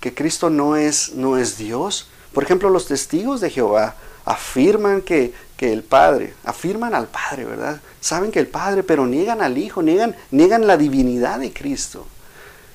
que 0.00 0.14
Cristo 0.14 0.48
no, 0.48 0.74
es, 0.74 1.12
no 1.12 1.36
es 1.36 1.58
Dios. 1.58 2.08
Por 2.32 2.42
ejemplo, 2.42 2.70
los 2.70 2.86
testigos 2.86 3.42
de 3.42 3.50
Jehová 3.50 3.94
afirman 4.24 5.02
que, 5.02 5.34
que, 5.58 5.74
el 5.74 5.82
Padre, 5.82 6.32
afirman 6.44 6.94
al 6.94 7.08
Padre, 7.08 7.44
¿verdad? 7.44 7.82
Saben 8.00 8.32
que 8.32 8.38
el 8.38 8.48
Padre, 8.48 8.82
pero 8.82 9.06
niegan 9.06 9.42
al 9.42 9.58
Hijo, 9.58 9.82
niegan, 9.82 10.16
niegan 10.30 10.66
la 10.66 10.78
divinidad 10.78 11.38
de 11.38 11.52
Cristo. 11.52 12.06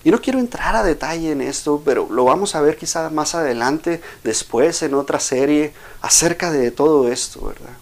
Y 0.03 0.11
no 0.11 0.21
quiero 0.21 0.37
entrar 0.39 0.75
a 0.75 0.83
detalle 0.83 1.31
en 1.31 1.41
esto, 1.41 1.81
pero 1.83 2.07
lo 2.11 2.23
vamos 2.23 2.53
a 2.53 2.61
ver 2.61 2.77
quizás 2.77 3.11
más 3.11 3.33
adelante, 3.33 3.99
después 4.23 4.83
en 4.83 4.93
otra 4.93 5.19
serie, 5.19 5.73
acerca 6.01 6.51
de 6.51 6.69
todo 6.69 7.11
esto, 7.11 7.47
¿verdad? 7.47 7.73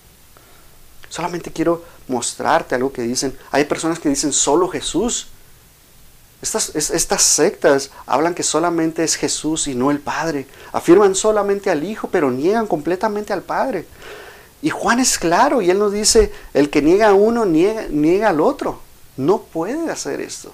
Solamente 1.09 1.51
quiero 1.51 1.83
mostrarte 2.07 2.75
algo 2.75 2.91
que 2.91 3.01
dicen. 3.01 3.37
Hay 3.51 3.65
personas 3.65 3.99
que 3.99 4.09
dicen 4.09 4.33
solo 4.33 4.67
Jesús. 4.67 5.27
Estas, 6.41 6.75
estas 6.75 7.23
sectas 7.23 7.89
hablan 8.05 8.35
que 8.35 8.43
solamente 8.43 9.03
es 9.03 9.15
Jesús 9.15 9.67
y 9.67 9.75
no 9.75 9.91
el 9.91 9.99
Padre. 9.99 10.47
Afirman 10.73 11.15
solamente 11.15 11.71
al 11.71 11.83
Hijo, 11.83 12.09
pero 12.09 12.29
niegan 12.31 12.67
completamente 12.67 13.33
al 13.33 13.41
Padre. 13.41 13.87
Y 14.61 14.69
Juan 14.69 14.99
es 14.99 15.17
claro 15.17 15.61
y 15.61 15.69
él 15.69 15.79
nos 15.79 15.91
dice, 15.91 16.31
el 16.53 16.69
que 16.69 16.81
niega 16.81 17.09
a 17.09 17.13
uno 17.13 17.45
niega, 17.45 17.87
niega 17.89 18.29
al 18.29 18.41
otro. 18.41 18.81
No 19.17 19.41
puede 19.41 19.91
hacer 19.91 20.21
esto. 20.21 20.53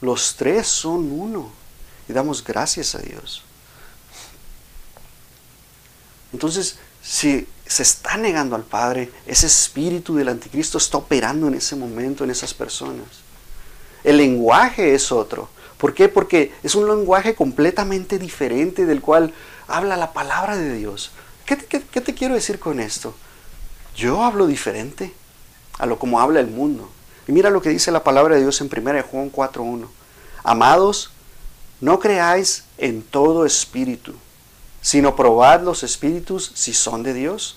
Los 0.00 0.34
tres 0.36 0.66
son 0.66 1.10
uno. 1.12 1.50
Y 2.08 2.12
damos 2.12 2.42
gracias 2.42 2.94
a 2.94 2.98
Dios. 2.98 3.42
Entonces, 6.32 6.76
si 7.02 7.46
se 7.72 7.82
está 7.82 8.18
negando 8.18 8.54
al 8.54 8.64
Padre, 8.64 9.10
ese 9.26 9.46
espíritu 9.46 10.14
del 10.14 10.28
anticristo 10.28 10.76
está 10.76 10.98
operando 10.98 11.48
en 11.48 11.54
ese 11.54 11.74
momento 11.74 12.22
en 12.22 12.30
esas 12.30 12.52
personas. 12.52 13.06
El 14.04 14.18
lenguaje 14.18 14.94
es 14.94 15.10
otro. 15.10 15.48
¿Por 15.78 15.94
qué? 15.94 16.10
Porque 16.10 16.52
es 16.62 16.74
un 16.74 16.86
lenguaje 16.86 17.34
completamente 17.34 18.18
diferente 18.18 18.84
del 18.84 19.00
cual 19.00 19.32
habla 19.68 19.96
la 19.96 20.12
palabra 20.12 20.56
de 20.56 20.74
Dios. 20.74 21.12
¿Qué 21.46 21.56
te, 21.56 22.14
quiero 22.14 22.34
decir 22.34 22.58
con 22.58 22.78
esto? 22.78 23.14
Yo 23.96 24.22
hablo 24.22 24.46
diferente 24.46 25.14
a 25.78 25.86
lo 25.86 25.98
como 25.98 26.20
habla 26.20 26.40
el 26.40 26.48
mundo. 26.48 26.90
Y 27.26 27.32
mira 27.32 27.48
lo 27.48 27.62
que 27.62 27.70
dice 27.70 27.90
la 27.90 28.04
palabra 28.04 28.34
de 28.34 28.42
Dios 28.42 28.60
en 28.60 28.70
1 28.70 29.02
Juan 29.10 29.32
4.1. 29.32 29.88
Amados, 30.44 31.10
no 31.80 31.98
creáis 32.00 32.64
en 32.76 33.02
todo 33.02 33.46
espíritu, 33.46 34.14
sino 34.82 35.16
probad 35.16 35.62
los 35.62 35.82
espíritus 35.82 36.52
si 36.54 36.74
son 36.74 37.02
de 37.02 37.14
Dios, 37.14 37.56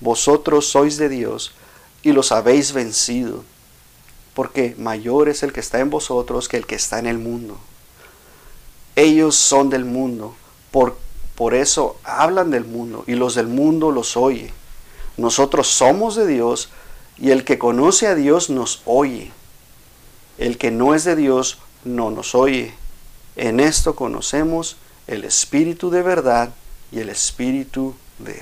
vosotros 0.00 0.68
sois 0.68 0.96
de 0.96 1.08
Dios 1.08 1.52
y 2.02 2.12
los 2.12 2.32
habéis 2.32 2.72
vencido, 2.72 3.44
porque 4.34 4.74
mayor 4.78 5.28
es 5.28 5.42
el 5.42 5.52
que 5.52 5.60
está 5.60 5.80
en 5.80 5.90
vosotros 5.90 6.48
que 6.48 6.56
el 6.56 6.66
que 6.66 6.74
está 6.74 6.98
en 6.98 7.06
el 7.06 7.18
mundo. 7.18 7.56
Ellos 8.94 9.36
son 9.36 9.70
del 9.70 9.84
mundo, 9.84 10.34
por, 10.70 10.96
por 11.34 11.54
eso 11.54 11.98
hablan 12.04 12.50
del 12.50 12.64
mundo 12.64 13.04
y 13.06 13.14
los 13.14 13.34
del 13.34 13.46
mundo 13.46 13.90
los 13.90 14.16
oye. 14.16 14.52
Nosotros 15.16 15.68
somos 15.68 16.14
de 16.16 16.26
Dios 16.26 16.68
y 17.18 17.30
el 17.30 17.44
que 17.44 17.58
conoce 17.58 18.06
a 18.06 18.14
Dios 18.14 18.50
nos 18.50 18.82
oye. 18.84 19.32
El 20.38 20.58
que 20.58 20.70
no 20.70 20.94
es 20.94 21.04
de 21.04 21.16
Dios 21.16 21.58
no 21.84 22.10
nos 22.10 22.34
oye. 22.34 22.74
En 23.36 23.60
esto 23.60 23.96
conocemos 23.96 24.76
el 25.06 25.24
espíritu 25.24 25.90
de 25.90 26.02
verdad 26.02 26.50
y 26.92 27.00
el 27.00 27.08
espíritu 27.08 27.94
de. 28.18 28.40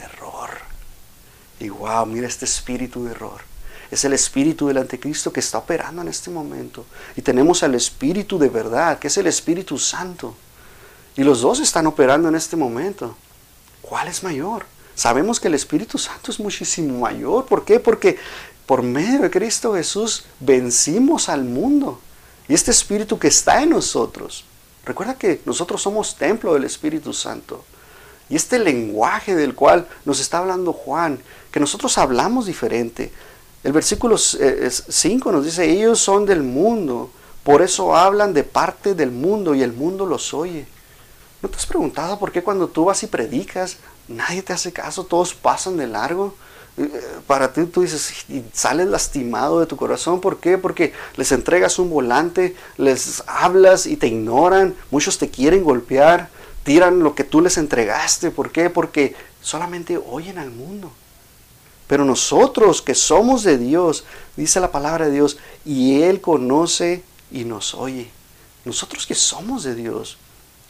Y 1.61 1.68
wow, 1.68 2.07
mira 2.07 2.26
este 2.26 2.44
espíritu 2.44 3.05
de 3.05 3.12
error. 3.12 3.40
Es 3.90 4.05
el 4.05 4.12
espíritu 4.12 4.66
del 4.66 4.78
anticristo 4.78 5.32
que 5.32 5.40
está 5.40 5.59
operando 5.59 6.02
en 6.02 6.09
este 6.09 6.30
momento. 6.30 6.84
Y 7.16 7.22
tenemos 7.22 7.62
al 7.62 7.74
espíritu 7.74 8.38
de 8.38 8.48
verdad, 8.48 8.98
que 8.98 9.09
es 9.09 9.16
el 9.18 9.26
Espíritu 9.26 9.78
Santo. 9.78 10.34
Y 11.16 11.22
los 11.22 11.42
dos 11.42 11.61
están 11.61 11.86
operando 11.86 12.28
en 12.28 12.34
este 12.34 12.57
momento. 12.57 13.16
¿Cuál 13.82 14.09
es 14.09 14.22
mayor? 14.22 14.66
Sabemos 14.94 15.38
que 15.38 15.48
el 15.48 15.55
Espíritu 15.55 15.98
Santo 15.98 16.30
es 16.30 16.40
muchísimo 16.40 17.00
mayor. 17.00 17.46
¿Por 17.46 17.64
qué? 17.64 17.78
Porque 17.78 18.18
por 18.66 18.82
medio 18.82 19.20
de 19.20 19.30
Cristo 19.30 19.74
Jesús 19.74 20.24
vencimos 20.40 21.28
al 21.28 21.44
mundo. 21.44 22.00
Y 22.48 22.55
este 22.55 22.70
Espíritu 22.70 23.18
que 23.18 23.28
está 23.28 23.62
en 23.62 23.70
nosotros, 23.70 24.44
recuerda 24.84 25.16
que 25.16 25.40
nosotros 25.44 25.82
somos 25.82 26.16
templo 26.16 26.55
del 26.55 26.64
Espíritu 26.64 27.12
Santo. 27.12 27.64
Y 28.29 28.37
este 28.37 28.59
lenguaje 28.59 29.35
del 29.35 29.55
cual 29.55 29.87
nos 30.05 30.20
está 30.20 30.39
hablando 30.39 30.72
Juan, 30.72 31.18
que 31.51 31.61
nosotros 31.61 31.99
hablamos 31.99 32.47
diferente. 32.47 33.12
El 33.62 33.72
versículo 33.72 34.18
5 34.18 34.41
eh, 34.41 35.33
nos 35.33 35.45
dice, 35.45 35.70
ellos 35.70 35.99
son 35.99 36.27
del 36.27 36.43
mundo, 36.43 37.11
por 37.43 37.62
eso 37.62 37.97
hablan 37.97 38.35
de 38.35 38.45
parte 38.45 38.95
del 38.95 39.11
mundo 39.11 39.55
y 39.55 39.62
el 39.62 39.72
mundo 39.72 40.07
los 40.07 40.35
oye. 40.35 40.66
¿No 41.43 41.49
te 41.49 41.57
has 41.57 41.66
preguntado 41.66 42.18
por 42.18 42.33
qué 42.33 42.43
cuando 42.43 42.68
tú 42.68 42.87
vas 42.87 43.03
y 43.03 43.07
predicas, 43.07 43.77
nadie 44.09 44.43
te 44.43 44.53
hace 44.53 44.72
caso, 44.72 45.05
todos 45.05 45.35
pasan 45.35 45.77
de 45.77 45.87
largo? 45.87 46.35
para 47.27 47.53
ti 47.53 47.64
tú 47.66 47.83
dices 47.83 48.25
y 48.29 48.45
sales 48.53 48.89
lastimado 48.89 49.61
de 49.61 49.66
tu 49.66 49.77
corazón. 49.77 50.20
¿Por 50.20 50.39
qué? 50.39 50.59
Porque 50.59 50.93
les 51.16 51.31
entregas 51.33 51.79
un 51.79 51.91
volante, 51.91 52.57
les 52.77 53.22
hablas 53.27 53.87
y 53.87 53.97
te 53.97 54.09
ignoran. 54.09 54.75
Muchos 54.91 55.18
te 55.18 55.31
quieren 55.31 55.62
golpear, 55.62 56.31
tiran 56.64 57.00
lo 57.00 57.14
que 57.14 57.22
tú 57.24 57.40
les 57.40 57.56
entregaste. 57.56 58.30
¿Por 58.30 58.50
qué? 58.50 58.70
Porque 58.70 59.14
solamente 59.40 59.96
oyen 59.98 60.38
al 60.38 60.50
mundo. 60.50 60.90
Pero 61.86 62.04
nosotros 62.04 62.82
que 62.82 62.94
somos 62.94 63.44
de 63.44 63.58
Dios, 63.58 64.04
dice 64.36 64.58
la 64.58 64.72
palabra 64.72 65.06
de 65.06 65.12
Dios, 65.12 65.36
y 65.64 66.02
Él 66.02 66.20
conoce 66.20 67.04
y 67.30 67.44
nos 67.44 67.74
oye. 67.74 68.10
Nosotros 68.64 69.06
que 69.06 69.14
somos 69.14 69.62
de 69.62 69.74
Dios, 69.74 70.16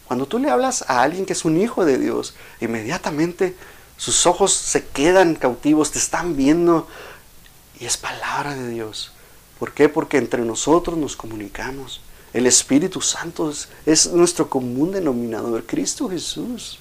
cuando 0.07 0.27
tú 0.27 0.39
le 0.39 0.51
hablas 0.51 0.85
a 0.89 1.03
alguien 1.03 1.25
que 1.25 1.33
es 1.33 1.45
un 1.45 1.59
hijo 1.61 1.85
de 1.85 1.99
Dios, 1.99 2.35
inmediatamente 2.61 3.57
sus 3.97 4.27
ojos 4.27 4.53
se 4.53 4.85
quedan 4.85 5.37
cautivos, 5.37 5.93
te 5.93 5.99
están 5.99 6.37
viendo 6.37 6.89
y 7.79 7.87
es 7.87 7.97
palabra 7.97 8.55
de 8.55 8.69
Dios. 8.69 9.13
¿Por 9.59 9.73
qué? 9.73 9.89
Porque 9.89 10.19
entre 10.19 10.43
nosotros 10.43 10.99
nos 10.99 11.17
comunicamos. 11.17 12.01
El 12.35 12.47
Espíritu 12.47 13.01
Santo 13.01 13.53
es, 13.87 14.09
nuestro 14.09 14.51
común 14.51 14.91
denominador, 14.91 15.65
Cristo 15.65 16.11
Jesús. 16.11 16.81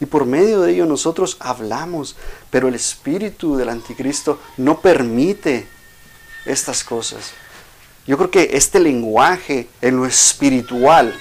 Y 0.00 0.06
por 0.06 0.24
medio 0.26 0.60
de 0.60 0.72
ello 0.72 0.86
nosotros 0.86 1.36
hablamos, 1.40 2.14
pero 2.50 2.68
el 2.68 2.74
espíritu 2.74 3.56
del 3.56 3.68
anticristo 3.68 4.38
no 4.56 4.80
permite 4.80 5.66
estas 6.44 6.84
cosas. 6.84 7.32
Yo 8.06 8.16
creo 8.16 8.30
que 8.30 8.50
este 8.52 8.78
lenguaje 8.78 9.68
en 9.80 9.96
lo 9.96 10.06
espiritual, 10.06 11.12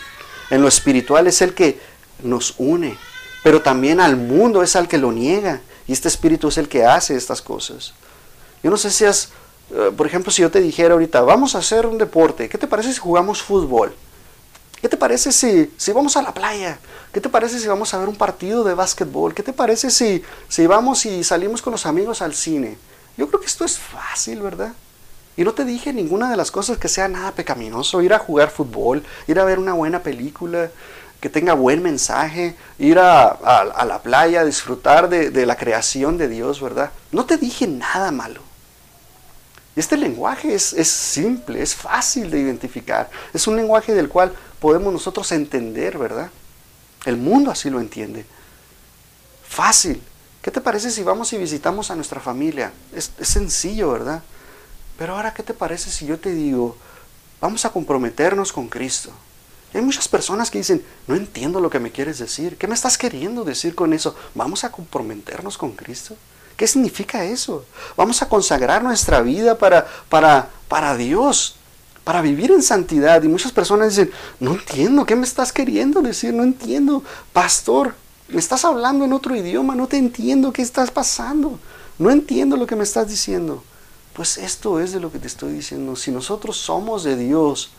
en 0.52 0.62
lo 0.62 0.68
espiritual 0.68 1.26
es 1.26 1.42
el 1.42 1.56
que 1.56 1.80
nos 2.22 2.54
une, 2.60 2.96
pero 3.44 3.64
también 3.64 4.00
al 4.00 4.16
mundo 4.16 4.62
es 4.62 4.76
al 4.76 4.88
que 4.88 5.00
lo 5.00 5.12
niega. 5.12 5.62
Y 5.88 5.94
este 5.94 6.08
espíritu 6.08 6.50
es 6.50 6.60
el 6.60 6.68
que 6.68 6.86
hace 6.86 7.16
estas 7.16 7.42
cosas. 7.42 7.94
Yo 8.62 8.70
no 8.70 8.78
sé 8.78 8.92
si 8.92 9.06
has, 9.06 9.30
por 9.98 10.08
ejemplo, 10.08 10.32
si 10.32 10.42
yo 10.42 10.52
te 10.52 10.62
dijera 10.62 10.94
ahorita, 10.94 11.22
vamos 11.22 11.56
a 11.56 11.60
hacer 11.60 11.86
un 11.86 11.98
deporte, 11.98 12.50
¿qué 12.50 12.58
te 12.58 12.68
parece 12.68 12.94
si 12.94 13.00
jugamos 13.00 13.42
fútbol? 13.42 13.96
¿Qué 14.82 14.90
te 14.90 14.98
parece 14.98 15.32
si, 15.32 15.74
si 15.78 15.92
vamos 15.92 16.16
a 16.18 16.22
la 16.22 16.34
playa? 16.34 16.78
¿Qué 17.12 17.20
te 17.20 17.30
parece 17.30 17.60
si 17.60 17.68
vamos 17.68 17.94
a 17.94 17.98
ver 17.98 18.08
un 18.08 18.16
partido 18.16 18.64
de 18.64 18.74
básquetbol? 18.74 19.34
¿Qué 19.34 19.42
te 19.42 19.54
parece 19.54 19.90
si, 19.90 20.22
si 20.48 20.68
vamos 20.68 21.06
y 21.06 21.24
salimos 21.24 21.62
con 21.62 21.72
los 21.72 21.86
amigos 21.86 22.22
al 22.22 22.36
cine? 22.36 22.78
Yo 23.18 23.28
creo 23.28 23.40
que 23.40 23.48
esto 23.48 23.66
es 23.66 23.80
fácil, 23.80 24.42
¿verdad? 24.42 24.74
Y 25.38 25.44
no 25.44 25.54
te 25.54 25.66
dije 25.66 25.92
ninguna 25.92 26.30
de 26.30 26.38
las 26.38 26.52
cosas 26.52 26.78
que 26.78 26.88
sea 26.88 27.08
nada 27.08 27.32
pecaminoso, 27.32 28.02
ir 28.02 28.14
a 28.14 28.20
jugar 28.20 28.50
fútbol, 28.52 29.04
ir 29.28 29.40
a 29.40 29.46
ver 29.46 29.60
una 29.60 29.74
buena 29.74 30.04
película, 30.04 30.70
que 31.20 31.30
tenga 31.30 31.54
buen 31.54 31.82
mensaje, 31.82 32.56
ir 32.78 33.00
a, 33.00 33.84
la 33.86 34.00
playa, 34.04 34.46
disfrutar 34.46 35.10
de, 35.10 35.46
la 35.46 35.58
creación 35.58 36.18
de 36.18 36.28
Dios, 36.28 36.62
¿verdad? 36.62 36.92
No 37.12 37.26
te 37.26 37.38
dije 37.38 37.68
nada 37.68 38.12
malo. 38.12 38.42
Este 39.76 39.98
lenguaje 39.98 40.54
es, 40.54 40.74
es 40.74 40.88
simple, 40.88 41.62
es 41.62 41.76
fácil 41.76 42.32
de 42.32 42.40
identificar, 42.40 43.10
es 43.34 43.46
un 43.48 43.58
lenguaje 43.58 43.94
del 43.94 44.08
cual 44.08 44.34
podemos 44.60 44.94
nosotros 44.94 45.32
entender, 45.32 45.98
¿verdad? 45.98 46.32
El 47.06 47.18
mundo 47.18 47.52
así 47.52 47.70
lo 47.70 47.80
entiende. 47.80 48.26
Fácil. 49.48 50.02
¿Qué 50.42 50.52
te 50.52 50.62
parece 50.62 50.92
si 50.92 51.04
vamos 51.04 51.34
y 51.34 51.38
visitamos 51.38 51.92
a 51.92 51.96
nuestra 51.96 52.22
familia? 52.22 52.72
Es, 52.94 53.12
es 53.20 53.28
sencillo, 53.28 53.92
¿verdad? 53.92 54.24
Pero 54.98 55.16
ahora, 55.16 55.34
¿qué 55.34 55.44
te 55.44 55.54
parece 55.54 55.92
si 55.92 56.06
yo 56.06 56.20
te 56.20 56.32
digo, 56.32 56.78
vamos 57.42 57.66
a 57.66 57.72
comprometernos 57.72 58.54
con 58.54 58.70
Cristo? 58.70 59.12
hay 59.78 59.82
muchas 59.82 60.08
personas 60.08 60.50
que 60.50 60.60
dicen, 60.60 60.86
no 61.06 61.16
entiendo 61.16 61.60
lo 61.60 61.70
que 61.70 61.80
me 61.80 61.92
quieres 61.92 62.18
decir. 62.18 62.58
¿Qué 62.58 62.68
me 62.68 62.76
estás 62.76 62.98
queriendo 62.98 63.44
decir 63.44 63.76
con 63.76 63.94
eso? 63.94 64.16
¿Vamos 64.34 64.64
a 64.64 64.72
comprometernos 64.72 65.58
con 65.58 65.74
Cristo? 65.74 66.16
¿Qué 66.58 66.68
significa 66.68 67.26
eso? 67.26 67.66
Vamos 67.98 68.22
a 68.22 68.30
consagrar 68.30 68.84
nuestra 68.84 69.22
vida 69.22 69.58
para, 69.58 69.86
para, 70.10 70.50
para 70.68 70.96
Dios, 70.96 71.56
para 72.04 72.22
vivir 72.22 72.52
en 72.52 72.62
santidad. 72.62 73.22
Y 73.24 73.28
muchas 73.28 73.52
personas 73.52 73.90
dicen, 73.90 74.12
no 74.40 74.54
entiendo, 74.54 75.06
¿qué 75.06 75.16
me 75.16 75.26
estás 75.26 75.52
queriendo 75.52 76.02
decir? 76.02 76.34
No 76.34 76.44
entiendo. 76.44 77.04
Pastor, 77.34 77.96
me 78.30 78.40
estás 78.40 78.64
hablando 78.64 79.04
en 79.06 79.14
otro 79.14 79.36
idioma, 79.36 79.76
no 79.76 79.88
te 79.88 79.98
entiendo 79.98 80.54
qué 80.54 80.62
estás 80.62 80.92
pasando. 80.92 81.60
No 81.98 82.10
entiendo 82.10 82.58
lo 82.58 82.68
que 82.68 82.76
me 82.76 82.84
estás 82.84 83.10
diciendo. 83.10 83.64
Pues 84.14 84.38
esto 84.38 84.80
es 84.80 84.94
de 84.94 85.00
lo 85.00 85.12
que 85.12 85.20
te 85.20 85.28
estoy 85.28 85.54
diciendo. 85.54 85.96
Si 85.96 86.12
nosotros 86.12 86.58
somos 86.58 87.04
de 87.04 87.18
Dios, 87.18 87.72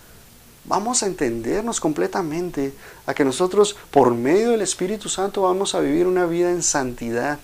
vamos 0.64 1.02
a 1.02 1.06
entendernos 1.06 1.80
completamente 1.80 2.74
a 3.06 3.14
que 3.14 3.24
nosotros 3.24 3.76
por 3.90 4.14
medio 4.14 4.50
del 4.50 4.60
Espíritu 4.60 5.08
Santo 5.08 5.42
vamos 5.42 5.74
a 5.74 5.80
vivir 5.80 6.06
una 6.06 6.26
vida 6.26 6.50
en 6.50 6.62
santidad. 6.62 7.38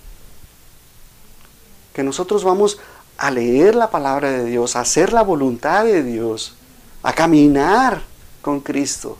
Que 1.92 2.02
nosotros 2.02 2.44
vamos 2.44 2.78
a 3.18 3.30
leer 3.30 3.74
la 3.74 3.90
palabra 3.90 4.30
de 4.30 4.44
Dios, 4.44 4.76
a 4.76 4.80
hacer 4.80 5.12
la 5.12 5.22
voluntad 5.22 5.84
de 5.84 6.02
Dios, 6.02 6.54
a 7.02 7.12
caminar 7.12 8.02
con 8.40 8.60
Cristo. 8.60 9.18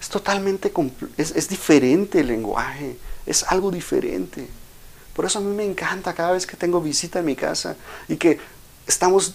Es 0.00 0.08
totalmente, 0.08 0.72
es, 1.16 1.32
es 1.32 1.48
diferente 1.48 2.20
el 2.20 2.28
lenguaje, 2.28 2.96
es 3.26 3.44
algo 3.44 3.70
diferente. 3.70 4.48
Por 5.14 5.24
eso 5.24 5.38
a 5.38 5.42
mí 5.42 5.54
me 5.54 5.64
encanta 5.64 6.14
cada 6.14 6.32
vez 6.32 6.46
que 6.46 6.56
tengo 6.56 6.80
visita 6.80 7.18
en 7.18 7.24
mi 7.24 7.34
casa 7.34 7.76
y 8.06 8.16
que 8.16 8.38
estamos 8.86 9.34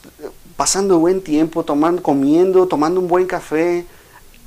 pasando 0.55 0.99
buen 0.99 1.21
tiempo, 1.21 1.63
tomando, 1.63 2.01
comiendo, 2.01 2.67
tomando 2.67 2.99
un 2.99 3.07
buen 3.07 3.27
café. 3.27 3.85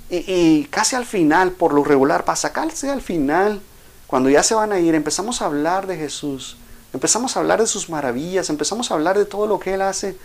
Y, 0.08 0.64
casi 0.70 0.94
al 0.94 1.04
final, 1.04 1.52
por 1.52 1.72
lo 1.72 1.82
regular, 1.82 2.24
pasa 2.24 2.52
casi 2.52 2.88
al 2.88 3.02
final, 3.02 3.60
cuando 4.06 4.30
ya 4.30 4.42
se 4.42 4.54
van 4.54 4.72
a 4.72 4.78
ir, 4.78 4.94
empezamos 4.94 5.42
a 5.42 5.46
hablar 5.46 5.86
de 5.86 5.96
Jesús. 5.96 6.56
Empezamos 6.92 7.36
a 7.36 7.40
hablar 7.40 7.60
de 7.60 7.66
sus 7.66 7.88
maravillas, 7.88 8.48
empezamos 8.50 8.90
a 8.90 8.94
hablar 8.94 9.18
de 9.18 9.24
todo 9.24 9.46
lo 9.46 9.58
que 9.58 9.74
Él 9.74 9.82
hace. 9.82 10.16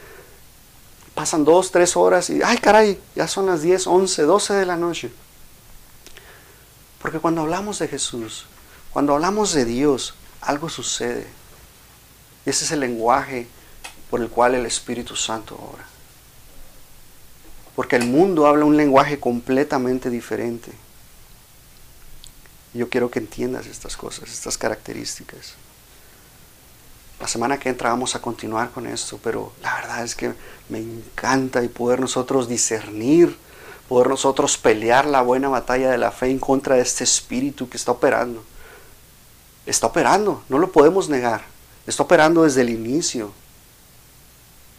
Pasan 1.16 1.44
dos, 1.44 1.72
tres 1.72 1.98
horas 1.98 2.30
y, 2.30 2.42
ay 2.42 2.58
caray, 2.58 3.00
ya 3.16 3.28
son 3.28 3.46
las 3.46 3.62
10, 3.62 3.88
11, 3.88 4.24
12 4.24 4.54
de 4.54 4.66
la 4.66 4.78
noche. 4.78 5.12
Porque 7.02 7.20
cuando 7.20 7.42
hablamos 7.42 7.80
de 7.80 7.88
Jesús, 7.88 8.46
cuando 8.92 9.14
hablamos 9.14 9.54
de 9.54 9.66
Dios, 9.66 10.14
algo 10.42 10.70
sucede. 10.70 11.28
Ese 12.46 12.66
es 12.66 12.72
el 12.72 12.80
lenguaje 12.80 13.48
por 14.10 14.22
el 14.22 14.30
cual 14.30 14.56
el 14.56 14.66
Espíritu 14.66 15.16
Santo 15.16 15.56
obra. 15.56 15.86
Porque 17.76 17.96
el 17.96 18.06
mundo 18.06 18.48
habla 18.48 18.66
un 18.66 18.78
lenguaje 18.78 19.20
completamente 19.20 20.10
diferente. 20.10 20.72
Yo 22.74 22.90
quiero 22.90 23.10
que 23.12 23.20
entiendas 23.20 23.66
estas 23.68 23.98
cosas, 23.98 24.30
estas 24.30 24.58
características. 24.58 25.56
La 27.22 27.28
semana 27.28 27.60
que 27.60 27.70
entra 27.70 27.92
vamos 27.92 28.16
a 28.16 28.22
continuar 28.22 28.72
con 28.72 28.88
esto, 28.88 29.20
pero 29.24 29.54
la 29.62 29.76
verdad 29.76 30.04
es 30.04 30.16
que 30.16 30.34
me 30.70 30.80
encanta 30.80 31.64
y 31.64 31.70
poder 31.70 32.02
nosotros 32.02 32.50
discernir, 32.50 33.38
poder 33.88 34.08
nosotros 34.08 34.58
pelear 34.58 35.06
la 35.06 35.22
buena 35.22 35.48
batalla 35.48 35.92
de 35.92 35.98
la 35.98 36.12
fe 36.12 36.32
en 36.32 36.40
contra 36.40 36.76
de 36.76 36.82
este 36.82 37.04
espíritu 37.04 37.70
que 37.70 37.78
está 37.78 37.92
operando 37.92 38.44
está 39.66 39.88
operando, 39.88 40.44
no 40.50 40.58
lo 40.58 40.72
podemos 40.72 41.10
negar. 41.10 41.44
Está 41.86 42.04
operando 42.04 42.44
desde 42.44 42.62
el 42.62 42.70
inicio 42.70 43.32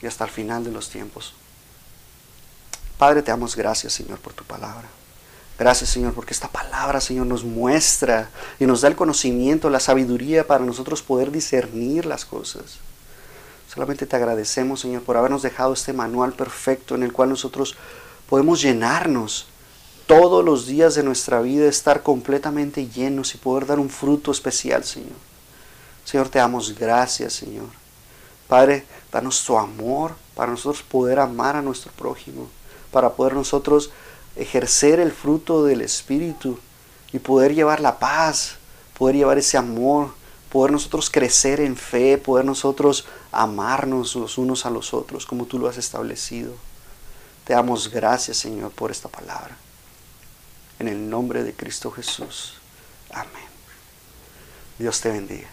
y 0.00 0.06
hasta 0.06 0.24
el 0.24 0.30
final 0.30 0.64
de 0.64 0.70
los 0.70 0.88
tiempos. 0.88 1.34
Padre, 2.98 3.22
te 3.22 3.30
damos 3.30 3.56
gracias, 3.56 3.92
Señor, 3.92 4.18
por 4.18 4.32
tu 4.32 4.44
palabra. 4.44 4.88
Gracias, 5.58 5.90
Señor, 5.90 6.14
porque 6.14 6.34
esta 6.34 6.48
palabra, 6.48 7.00
Señor, 7.00 7.26
nos 7.26 7.44
muestra 7.44 8.30
y 8.58 8.66
nos 8.66 8.80
da 8.80 8.88
el 8.88 8.96
conocimiento, 8.96 9.70
la 9.70 9.80
sabiduría 9.80 10.46
para 10.46 10.64
nosotros 10.64 11.02
poder 11.02 11.30
discernir 11.30 12.06
las 12.06 12.24
cosas. 12.24 12.78
Solamente 13.72 14.06
te 14.06 14.16
agradecemos, 14.16 14.80
Señor, 14.80 15.02
por 15.02 15.16
habernos 15.16 15.42
dejado 15.42 15.72
este 15.72 15.92
manual 15.92 16.32
perfecto 16.32 16.94
en 16.94 17.02
el 17.02 17.12
cual 17.12 17.30
nosotros 17.30 17.76
podemos 18.28 18.60
llenarnos 18.60 19.46
todos 20.06 20.44
los 20.44 20.66
días 20.66 20.94
de 20.94 21.02
nuestra 21.02 21.40
vida 21.40 21.66
estar 21.66 22.02
completamente 22.02 22.88
llenos 22.88 23.34
y 23.34 23.38
poder 23.38 23.66
dar 23.66 23.78
un 23.78 23.88
fruto 23.88 24.30
especial, 24.30 24.84
Señor. 24.84 25.16
Señor, 26.04 26.28
te 26.28 26.38
damos 26.38 26.78
gracias, 26.78 27.32
Señor. 27.32 27.68
Padre, 28.48 28.84
danos 29.10 29.42
tu 29.44 29.56
amor 29.56 30.14
para 30.34 30.50
nosotros 30.50 30.82
poder 30.82 31.18
amar 31.18 31.56
a 31.56 31.62
nuestro 31.62 31.92
prójimo, 31.92 32.48
para 32.90 33.12
poder 33.12 33.34
nosotros 33.34 33.90
ejercer 34.36 35.00
el 35.00 35.12
fruto 35.12 35.64
del 35.64 35.80
Espíritu 35.80 36.58
y 37.12 37.18
poder 37.18 37.54
llevar 37.54 37.80
la 37.80 37.98
paz, 37.98 38.56
poder 38.98 39.16
llevar 39.16 39.38
ese 39.38 39.56
amor, 39.58 40.14
poder 40.50 40.72
nosotros 40.72 41.10
crecer 41.10 41.60
en 41.60 41.76
fe, 41.76 42.18
poder 42.18 42.44
nosotros 42.44 43.06
amarnos 43.30 44.14
los 44.14 44.38
unos 44.38 44.66
a 44.66 44.70
los 44.70 44.92
otros 44.94 45.26
como 45.26 45.46
tú 45.46 45.58
lo 45.58 45.68
has 45.68 45.78
establecido. 45.78 46.52
Te 47.44 47.54
damos 47.54 47.90
gracias, 47.90 48.36
Señor, 48.36 48.70
por 48.72 48.90
esta 48.90 49.08
palabra. 49.08 49.56
En 50.78 50.88
el 50.88 51.08
nombre 51.08 51.42
de 51.42 51.54
Cristo 51.54 51.90
Jesús. 51.90 52.54
Amén. 53.10 53.48
Dios 54.78 55.00
te 55.00 55.10
bendiga. 55.10 55.48